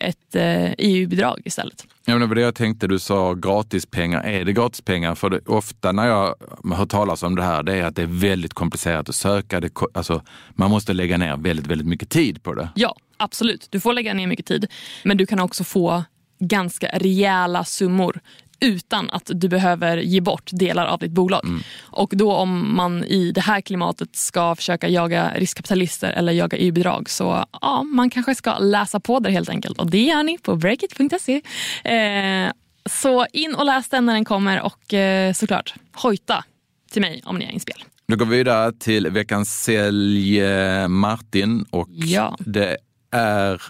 ett 0.00 0.34
eh, 0.34 0.72
EU-bidrag 0.78 1.42
istället. 1.44 1.86
Ja, 2.04 2.12
men 2.12 2.20
det 2.20 2.26
var 2.26 2.34
det 2.34 2.40
jag 2.40 2.54
tänkte, 2.54 2.86
du 2.86 2.98
sa 2.98 3.34
gratispengar. 3.34 4.22
Är 4.22 4.44
det 4.44 4.52
gratispengar? 4.52 5.14
För 5.14 5.30
det, 5.30 5.40
ofta 5.46 5.92
när 5.92 6.06
jag 6.06 6.34
hör 6.74 6.86
talas 6.86 7.22
om 7.22 7.36
det 7.36 7.42
här, 7.42 7.62
det 7.62 7.74
är 7.74 7.84
att 7.84 7.96
det 7.96 8.02
är 8.02 8.06
väldigt 8.06 8.54
komplicerat 8.54 9.08
att 9.08 9.14
söka. 9.14 9.60
Det, 9.60 9.70
alltså, 9.94 10.22
man 10.50 10.70
måste 10.70 10.92
lägga 10.92 11.18
ner 11.18 11.36
väldigt, 11.36 11.66
väldigt 11.66 11.86
mycket 11.86 12.10
tid 12.10 12.42
på 12.42 12.54
det. 12.54 12.68
Ja, 12.74 12.96
absolut. 13.16 13.68
Du 13.70 13.80
får 13.80 13.92
lägga 13.92 14.14
ner 14.14 14.26
mycket 14.26 14.46
tid. 14.46 14.66
Men 15.02 15.16
du 15.16 15.26
kan 15.26 15.40
också 15.40 15.64
få 15.64 16.04
ganska 16.38 16.88
rejäla 16.92 17.64
summor 17.64 18.20
utan 18.60 19.10
att 19.10 19.30
du 19.34 19.48
behöver 19.48 19.96
ge 19.96 20.20
bort 20.20 20.50
delar 20.52 20.86
av 20.86 20.98
ditt 20.98 21.12
bolag. 21.12 21.46
Och 21.80 22.12
då 22.16 22.32
om 22.32 22.76
man 22.76 23.04
i 23.04 23.32
det 23.32 23.40
här 23.40 23.60
klimatet 23.60 24.16
ska 24.16 24.54
försöka 24.54 24.88
jaga 24.88 25.32
riskkapitalister 25.36 26.10
eller 26.12 26.32
jaga 26.32 26.56
EU-bidrag 26.58 27.10
så 27.10 27.44
ja, 27.60 27.82
man 27.82 28.10
kanske 28.10 28.34
ska 28.34 28.58
läsa 28.58 29.00
på 29.00 29.18
där 29.20 29.30
helt 29.30 29.48
enkelt. 29.48 29.78
Och 29.78 29.90
det 29.90 30.02
gör 30.02 30.22
ni 30.22 30.38
på 30.38 30.56
breakit.se. 30.56 31.42
Eh, 31.84 32.50
så 32.90 33.26
in 33.32 33.54
och 33.54 33.66
läs 33.66 33.88
den 33.88 34.06
när 34.06 34.14
den 34.14 34.24
kommer 34.24 34.62
och 34.62 34.94
eh, 34.94 35.32
såklart 35.32 35.74
hojta 35.92 36.44
till 36.92 37.02
mig 37.02 37.22
om 37.24 37.38
ni 37.38 37.44
är 37.44 37.50
inspel. 37.50 37.84
Nu 38.08 38.16
går 38.16 38.26
vi 38.26 38.36
vidare 38.36 38.72
till 38.72 39.10
veckans 39.10 39.62
sälj 39.62 40.40
eh, 40.42 40.88
Martin 40.88 41.64
och 41.70 41.88
Ja. 41.90 42.36
det 42.38 42.76
är 43.10 43.62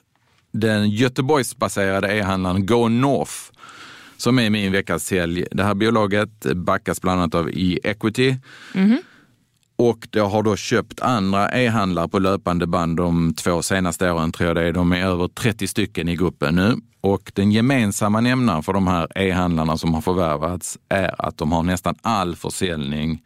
den 0.61 0.91
Göteborgsbaserade 0.91 2.17
e-handlaren 2.17 2.67
Go 2.67 2.89
North 2.89 3.35
som 4.17 4.39
är 4.39 4.51
min 4.51 4.73
veckans 4.73 5.07
sälj. 5.07 5.47
Det 5.51 5.65
här 5.65 5.75
bolaget 5.75 6.55
backas 6.55 7.01
bland 7.01 7.21
annat 7.21 7.35
av 7.35 7.49
e-equity 7.49 8.37
och 9.77 10.09
det 10.11 10.21
har 10.21 10.43
då 10.43 10.57
köpt 10.57 11.01
andra 11.01 11.49
e-handlare 11.49 12.09
på 12.09 12.19
löpande 12.19 12.67
band 12.67 12.97
de 12.97 13.35
två 13.35 13.63
senaste 13.63 14.11
åren 14.11 14.33
tror 14.33 14.47
jag 14.47 14.57
det 14.57 14.63
är. 14.63 14.73
De 14.73 14.93
är 14.93 15.05
över 15.05 15.29
30 15.29 15.67
stycken 15.67 16.09
i 16.09 16.17
gruppen 16.17 16.55
nu. 16.55 16.77
Och 17.01 17.33
den 17.35 17.53
gemensamma 17.53 18.21
nämnaren 18.21 18.63
för 18.63 18.73
de 18.73 18.87
här 18.87 19.19
e-handlarna 19.19 19.77
som 19.77 19.95
har 19.95 20.01
förvärvats 20.01 20.79
är 20.89 21.27
att 21.27 21.39
de 21.39 21.53
har 21.53 21.63
nästan 21.63 21.95
all 22.03 22.37
försäljning 22.37 23.23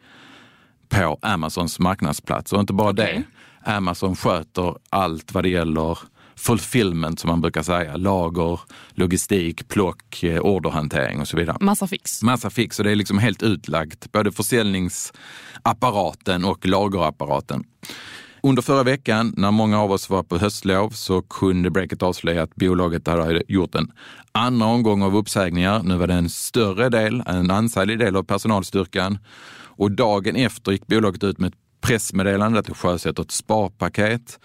på 0.89 1.17
Amazons 1.21 1.79
marknadsplats. 1.79 2.53
Och 2.53 2.59
inte 2.59 2.73
bara 2.73 2.89
Okej. 2.89 3.23
det, 3.63 3.71
Amazon 3.71 4.15
sköter 4.15 4.75
allt 4.89 5.33
vad 5.33 5.43
det 5.43 5.49
gäller 5.49 5.97
fulfillment 6.41 7.19
som 7.19 7.29
man 7.29 7.41
brukar 7.41 7.63
säga. 7.63 7.97
Lager, 7.97 8.59
logistik, 8.89 9.67
plock, 9.67 10.23
eh, 10.23 10.41
orderhantering 10.41 11.21
och 11.21 11.27
så 11.27 11.37
vidare. 11.37 11.57
Massa 11.59 11.87
fix. 11.87 12.23
Massa 12.23 12.49
fix 12.49 12.79
och 12.79 12.85
det 12.85 12.91
är 12.91 12.95
liksom 12.95 13.17
helt 13.17 13.43
utlagt, 13.43 14.11
både 14.11 14.31
försäljningsapparaten 14.31 16.45
och 16.45 16.65
lagerapparaten. 16.65 17.63
Under 18.43 18.61
förra 18.61 18.83
veckan, 18.83 19.33
när 19.37 19.51
många 19.51 19.81
av 19.81 19.91
oss 19.91 20.09
var 20.09 20.23
på 20.23 20.37
höstlov, 20.37 20.89
så 20.89 21.21
kunde 21.21 21.69
Breakit 21.69 22.03
avslöja 22.03 22.43
att 22.43 22.55
bolaget 22.55 23.07
hade 23.07 23.43
gjort 23.47 23.75
en 23.75 23.91
andra 24.31 24.67
omgång 24.67 25.01
av 25.01 25.15
uppsägningar. 25.15 25.83
Nu 25.83 25.97
var 25.97 26.07
det 26.07 26.13
en 26.13 26.29
större 26.29 26.89
del, 26.89 27.23
en 27.27 27.51
ansenlig 27.51 27.99
del 27.99 28.15
av 28.15 28.23
personalstyrkan. 28.23 29.17
Och 29.77 29.91
dagen 29.91 30.35
efter 30.35 30.71
gick 30.71 30.87
bolaget 30.87 31.23
ut 31.23 31.39
med 31.39 31.47
ett 31.47 31.59
pressmeddelande 31.81 32.59
att 32.59 32.65
det 32.65 32.73
sjösätter 32.73 33.23
ett 33.23 33.31
sparpaket 33.31 34.39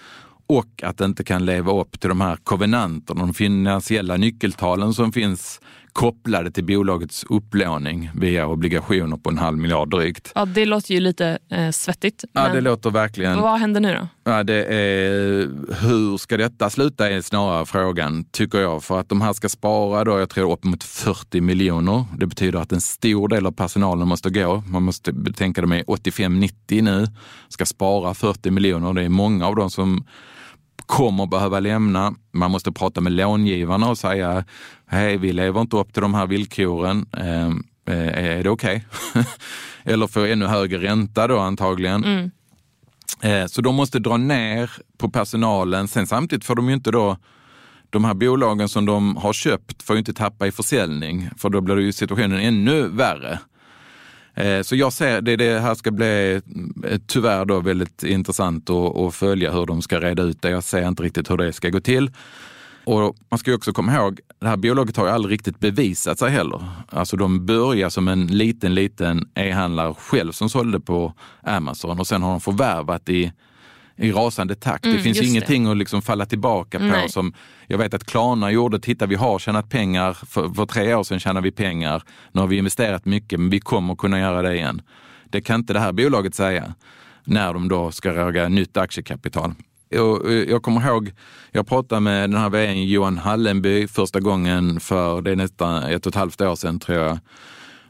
och 0.47 0.83
att 0.83 0.99
det 0.99 1.05
inte 1.05 1.25
kan 1.25 1.47
leva 1.47 1.73
upp 1.73 2.01
till 2.01 2.09
de 2.09 2.21
här 2.21 2.37
kovenanterna, 2.37 3.21
de 3.21 3.35
finansiella 3.35 4.17
nyckeltalen 4.17 4.95
som 4.95 5.13
finns 5.13 5.61
kopplade 5.97 6.51
till 6.51 6.65
bolagets 6.65 7.25
upplåning 7.29 8.11
via 8.15 8.47
obligationer 8.47 9.17
på 9.17 9.31
en 9.31 9.39
halv 9.39 9.59
miljard 9.59 9.91
drygt. 9.91 10.33
Ja, 10.35 10.45
det 10.45 10.65
låter 10.65 10.95
ju 10.95 11.01
lite 11.01 11.39
eh, 11.51 11.71
svettigt. 11.71 12.25
Ja, 12.33 12.49
det 12.49 12.61
låter 12.61 12.91
verkligen... 12.91 13.41
Vad 13.41 13.61
händer 13.61 13.81
nu 13.81 13.95
då? 13.95 14.31
Ja, 14.33 14.43
det 14.43 14.65
är, 14.65 15.49
hur 15.81 16.17
ska 16.17 16.37
detta 16.37 16.71
sluta 16.71 17.11
är 17.11 17.21
snarare 17.21 17.67
frågan, 17.67 18.25
tycker 18.25 18.59
jag. 18.59 18.85
För 18.85 19.01
att 19.01 19.09
de 19.09 19.21
här 19.21 19.33
ska 19.33 19.49
spara 19.49 20.05
då, 20.05 20.19
jag 20.19 20.31
tror 20.31 20.53
upp 20.53 20.65
mot 20.65 20.85
40 20.85 21.41
miljoner. 21.41 22.05
Det 22.19 22.27
betyder 22.27 22.59
att 22.59 22.73
en 22.73 22.81
stor 22.81 23.29
del 23.29 23.47
av 23.47 23.53
personalen 23.53 24.09
måste 24.09 24.31
gå. 24.31 24.63
Man 24.67 24.83
måste 24.83 25.13
betänka 25.13 25.61
de 25.61 25.73
är 25.73 25.83
85-90 25.83 26.83
nu, 26.83 27.07
ska 27.49 27.67
spara 27.67 28.15
40 28.15 28.51
miljoner. 28.51 28.93
Det 28.93 29.03
är 29.03 29.09
många 29.09 29.47
av 29.47 29.57
dem 29.57 29.71
som 29.71 30.05
kommer 30.87 31.27
behöva 31.27 31.61
lämna. 31.61 32.15
Man 32.33 32.51
måste 32.51 32.73
prata 32.73 33.01
med 33.01 33.13
långivarna 33.13 33.89
och 33.89 33.99
säga, 33.99 34.45
hej, 34.87 35.17
vi 35.17 35.33
lever 35.33 35.61
inte 35.61 35.77
upp 35.77 35.93
till 35.93 36.03
de 36.03 36.15
här 36.15 36.27
villkoren. 36.27 37.07
Eh, 37.13 37.53
är 37.89 38.43
det 38.43 38.51
okej? 38.51 38.85
Okay? 39.11 39.25
Eller 39.93 40.07
få 40.07 40.25
ännu 40.25 40.47
högre 40.47 40.79
ränta 40.79 41.27
då 41.27 41.39
antagligen. 41.39 42.05
Mm. 42.05 42.31
Eh, 43.23 43.47
så 43.47 43.63
de 43.63 43.75
måste 43.75 43.99
dra 43.99 44.17
ner 44.17 44.71
på 44.99 45.11
personalen. 45.11 45.89
Sen 45.89 46.07
samtidigt 46.07 46.45
får 46.45 46.55
de 46.55 46.69
ju 46.69 46.75
inte 46.75 46.91
då 46.91 47.17
de 47.91 48.05
här 48.05 48.15
bolagen 48.15 48.69
som 48.69 48.87
de 48.87 49.17
har 49.17 49.33
köpt 49.33 49.83
får 49.83 49.97
ju 49.97 49.99
inte 49.99 50.15
tappa 50.15 50.47
i 50.47 50.53
försäljning, 50.53 51.31
för 51.37 51.49
då 51.49 51.61
blir 51.61 51.79
ju 51.79 51.93
situationen 51.93 52.41
ännu 52.41 52.89
värre. 52.89 53.39
Eh, 54.37 54.63
så 54.63 54.77
jag 54.77 54.93
ser 54.93 55.21
det, 55.21 55.37
det 55.37 55.61
här 55.61 55.75
ska 55.75 55.91
bli 55.91 56.41
eh, 56.85 56.99
tyvärr 57.07 57.45
då 57.45 57.61
väldigt 57.61 58.03
intressant 58.03 58.71
att, 58.71 59.15
följa 59.15 59.53
hur 59.53 59.67
de 59.67 59.83
ska 59.83 60.01
reda 60.01 60.23
ut 60.23 60.43
det. 60.43 60.51
Jag 60.51 60.65
ser 60.65 60.89
inte 60.89 61.03
riktigt 61.03 61.31
hur 61.31 61.37
det 61.37 61.53
ska 61.53 61.69
gå 61.69 61.81
till. 61.81 62.11
Och 62.85 63.17
man 63.29 63.39
ska 63.39 63.51
ju 63.51 63.57
också 63.57 63.73
komma 63.73 63.95
ihåg, 63.95 64.21
det 64.39 64.49
här 64.49 64.57
bolaget 64.57 64.97
har 64.97 65.07
ju 65.07 65.13
aldrig 65.13 65.33
riktigt 65.33 65.59
bevisat 65.59 66.19
sig 66.19 66.31
heller. 66.31 66.65
Alltså 66.89 67.17
de 67.17 67.47
började 67.47 67.91
som 67.91 68.09
en 68.09 68.27
liten, 68.27 68.75
liten 68.75 69.29
e-handlare 69.35 69.95
själv 69.95 70.33
som 70.33 70.49
sålde 70.49 70.81
på 70.81 71.15
Amazon 71.43 72.01
och 72.01 72.07
sen 72.07 72.23
har 72.23 72.31
de 72.31 72.41
förvärvat 72.41 73.09
i 73.09 73.33
i 73.97 74.13
rasande 74.13 74.55
takt. 74.55 74.85
Mm, 74.85 74.97
det 74.97 75.03
finns 75.03 75.23
ingenting 75.23 75.65
det. 75.65 75.71
att 75.71 75.77
liksom 75.77 76.03
falla 76.03 76.27
tillbaka 76.27 76.79
på. 76.79 76.85
Nej. 76.85 77.09
som 77.09 77.35
Jag 77.67 77.79
vet 77.79 77.95
att 77.95 78.05
Klarna 78.05 78.51
gjorde, 78.51 78.81
titta 78.81 79.07
vi 79.07 79.15
har 79.15 79.39
tjänat 79.39 79.69
pengar, 79.69 80.13
för, 80.13 80.49
för 80.49 80.67
tre 80.67 80.95
år 80.95 81.03
sedan 81.03 81.21
tjänade 81.21 81.45
vi 81.45 81.51
pengar, 81.51 82.03
nu 82.33 82.41
har 82.41 82.49
vi 82.49 82.57
investerat 82.57 83.05
mycket 83.05 83.41
men 83.41 83.51
vi 83.51 83.61
kommer 83.61 83.95
kunna 83.95 84.19
göra 84.19 84.43
det 84.43 84.55
igen. 84.55 84.83
Det 85.31 85.41
kan 85.41 85.61
inte 85.61 85.73
det 85.73 85.81
här 85.81 85.93
bolaget 85.93 86.35
säga 86.35 86.75
när 87.25 87.53
de 87.53 87.69
då 87.69 87.91
ska 87.91 88.15
röga 88.15 88.49
nytt 88.49 88.77
aktiekapital. 88.77 89.55
Jag, 89.89 90.33
jag 90.49 90.63
kommer 90.63 90.87
ihåg, 90.87 91.13
jag 91.51 91.67
pratade 91.67 92.01
med 92.01 92.31
den 92.31 92.41
här 92.41 92.51
vdn 92.51 92.83
Johan 92.83 93.19
Hallenby 93.19 93.89
första 93.89 94.21
gången 94.21 94.81
för, 94.81 95.23
det 95.23 95.31
är 95.31 95.37
nästan 95.37 95.83
ett 95.83 96.07
och 96.07 96.11
ett 96.11 96.15
halvt 96.15 96.41
år 96.41 96.55
sedan 96.55 96.81
tror 96.81 96.99
jag. 96.99 97.19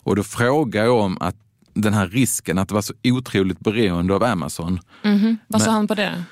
Och 0.02 0.16
då 0.16 0.22
frågade 0.22 0.86
jag 0.86 0.96
om 0.96 1.18
att 1.20 1.36
den 1.82 1.94
här 1.94 2.08
risken 2.08 2.58
att 2.58 2.70
vara 2.70 2.82
så 2.82 2.94
otroligt 3.04 3.60
beroende 3.60 4.14
av 4.14 4.22
Amazon. 4.22 4.80
Mm 5.02 5.18
-hmm. 5.18 5.36
Vad 5.46 5.62
sa 5.62 5.70
han 5.70 5.88
på 5.88 5.94
det? 5.94 6.24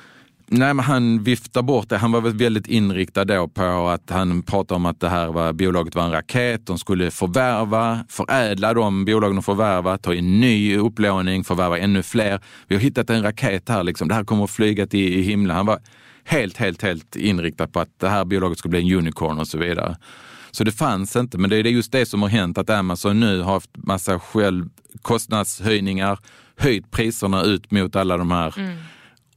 Nej, 0.47 0.75
men 0.75 0.85
han 0.85 1.23
viftar 1.23 1.63
bort 1.63 1.89
det. 1.89 1.97
Han 1.97 2.13
var 2.13 2.21
väldigt 2.21 2.67
inriktad 2.67 3.25
då 3.25 3.49
på 3.49 3.89
att 3.89 4.11
han 4.11 4.43
pratade 4.43 4.77
om 4.77 4.87
att 4.87 5.01
det 5.01 5.09
här 5.09 5.33
var, 5.33 5.53
bolaget 5.53 5.95
var 5.95 6.05
en 6.05 6.13
raket. 6.13 6.67
De 6.67 6.79
skulle 6.79 7.11
förvärva, 7.11 8.05
förädla 8.09 8.75
de 8.75 9.05
bolagen 9.05 9.37
de 9.37 9.43
förvärva, 9.43 9.99
ta 9.99 10.15
in 10.15 10.41
ny 10.41 10.77
upplåning, 10.77 11.45
förvärva 11.45 11.79
ännu 11.79 12.03
fler. 12.03 12.41
Vi 12.69 12.75
har 12.75 12.83
hittat 12.83 13.11
en 13.11 13.23
raket 13.23 13.69
här, 13.69 13.83
liksom. 13.83 14.09
det 14.09 14.15
här 14.15 14.25
kommer 14.25 14.45
att 14.45 14.51
flyga 14.51 14.87
till 14.87 15.15
i 15.15 15.23
himlen. 15.23 15.57
Han 15.57 15.67
var 15.67 15.79
helt, 16.25 16.57
helt, 16.57 16.83
helt 16.83 17.17
inriktad 17.17 17.67
på 17.67 17.81
att 17.81 18.01
det 18.01 18.09
här 18.09 18.25
bolaget 18.25 18.59
skulle 18.59 18.71
bli 18.71 18.81
en 18.81 18.99
unicorn 18.99 19.39
och 19.39 19.49
så 19.49 19.59
vidare. 19.59 19.97
Så 20.55 20.65
det 20.65 20.73
fanns 20.73 21.17
inte, 21.17 21.39
men 21.39 21.51
det 21.51 21.57
är 21.57 21.65
just 21.65 21.93
det 21.93 22.07
som 22.07 22.23
har 22.23 22.29
hänt, 22.29 22.59
att 22.59 22.71
Amazon 22.71 23.21
nu 23.21 23.41
har 23.41 23.53
haft 23.53 23.71
massa 23.77 24.19
själv 24.19 24.69
kostnadshöjningar, 25.03 26.19
höjt 26.57 26.91
priserna 26.91 27.43
ut 27.43 27.71
mot 27.71 27.97
alla 27.97 28.17
de 28.17 28.31
här. 28.31 28.59
Mm. 28.59 28.77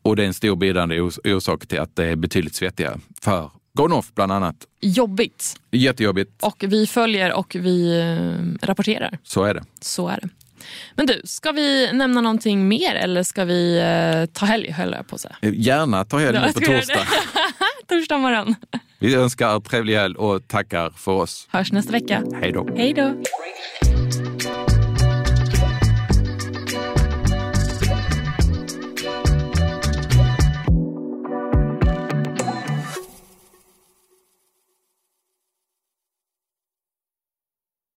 Och 0.02 0.16
det 0.16 0.24
är 0.24 0.28
en 0.28 0.34
stor 0.34 0.56
bidragande 0.56 1.02
orsak 1.02 1.68
till 1.68 1.80
att 1.80 1.96
det 1.96 2.06
är 2.06 2.16
betydligt 2.16 2.56
svettigare 2.56 3.00
för 3.22 3.52
Gonoff 3.74 4.12
bland 4.16 4.32
annat. 4.32 4.56
Jobbigt. 4.82 5.60
Jättejobbigt. 5.72 6.44
Och 6.44 6.64
vi 6.68 6.88
följer 6.88 7.34
och 7.34 7.56
vi 7.60 8.00
eh, 8.00 8.68
rapporterar. 8.68 9.18
Så 9.24 9.44
är 9.44 9.54
det. 9.54 9.64
Så 9.82 10.08
är 10.08 10.20
det. 10.22 10.30
Men 10.96 11.06
du, 11.06 11.22
ska 11.24 11.52
vi 11.52 11.90
nämna 11.94 12.22
någonting 12.22 12.68
mer 12.68 12.96
eller 12.96 13.24
ska 13.24 13.46
vi 13.46 13.78
eh, 13.78 14.26
ta 14.34 14.46
helg 14.46 14.72
höll 14.72 14.92
jag 14.92 15.08
på 15.08 15.16
att 15.16 15.22
säga. 15.22 15.36
Eh, 15.42 15.52
gärna 15.54 16.06
ta 16.06 16.18
helg 16.18 16.40
nu 16.40 16.54
på 16.54 16.60
torsdag. 16.60 17.08
torsdag 17.88 18.18
morgon. 18.18 18.56
Vi 19.00 19.16
önskar 19.16 19.60
trevlig 19.60 19.96
helg 19.96 20.16
och 20.16 20.48
tackar 20.48 20.90
för 20.90 21.12
oss. 21.12 21.48
Hörs 21.52 21.72
nästa 21.72 21.92
vecka. 21.92 22.24
Hej 22.42 22.52
då. 22.52 22.68
Hej 22.76 22.94
då. 22.94 23.14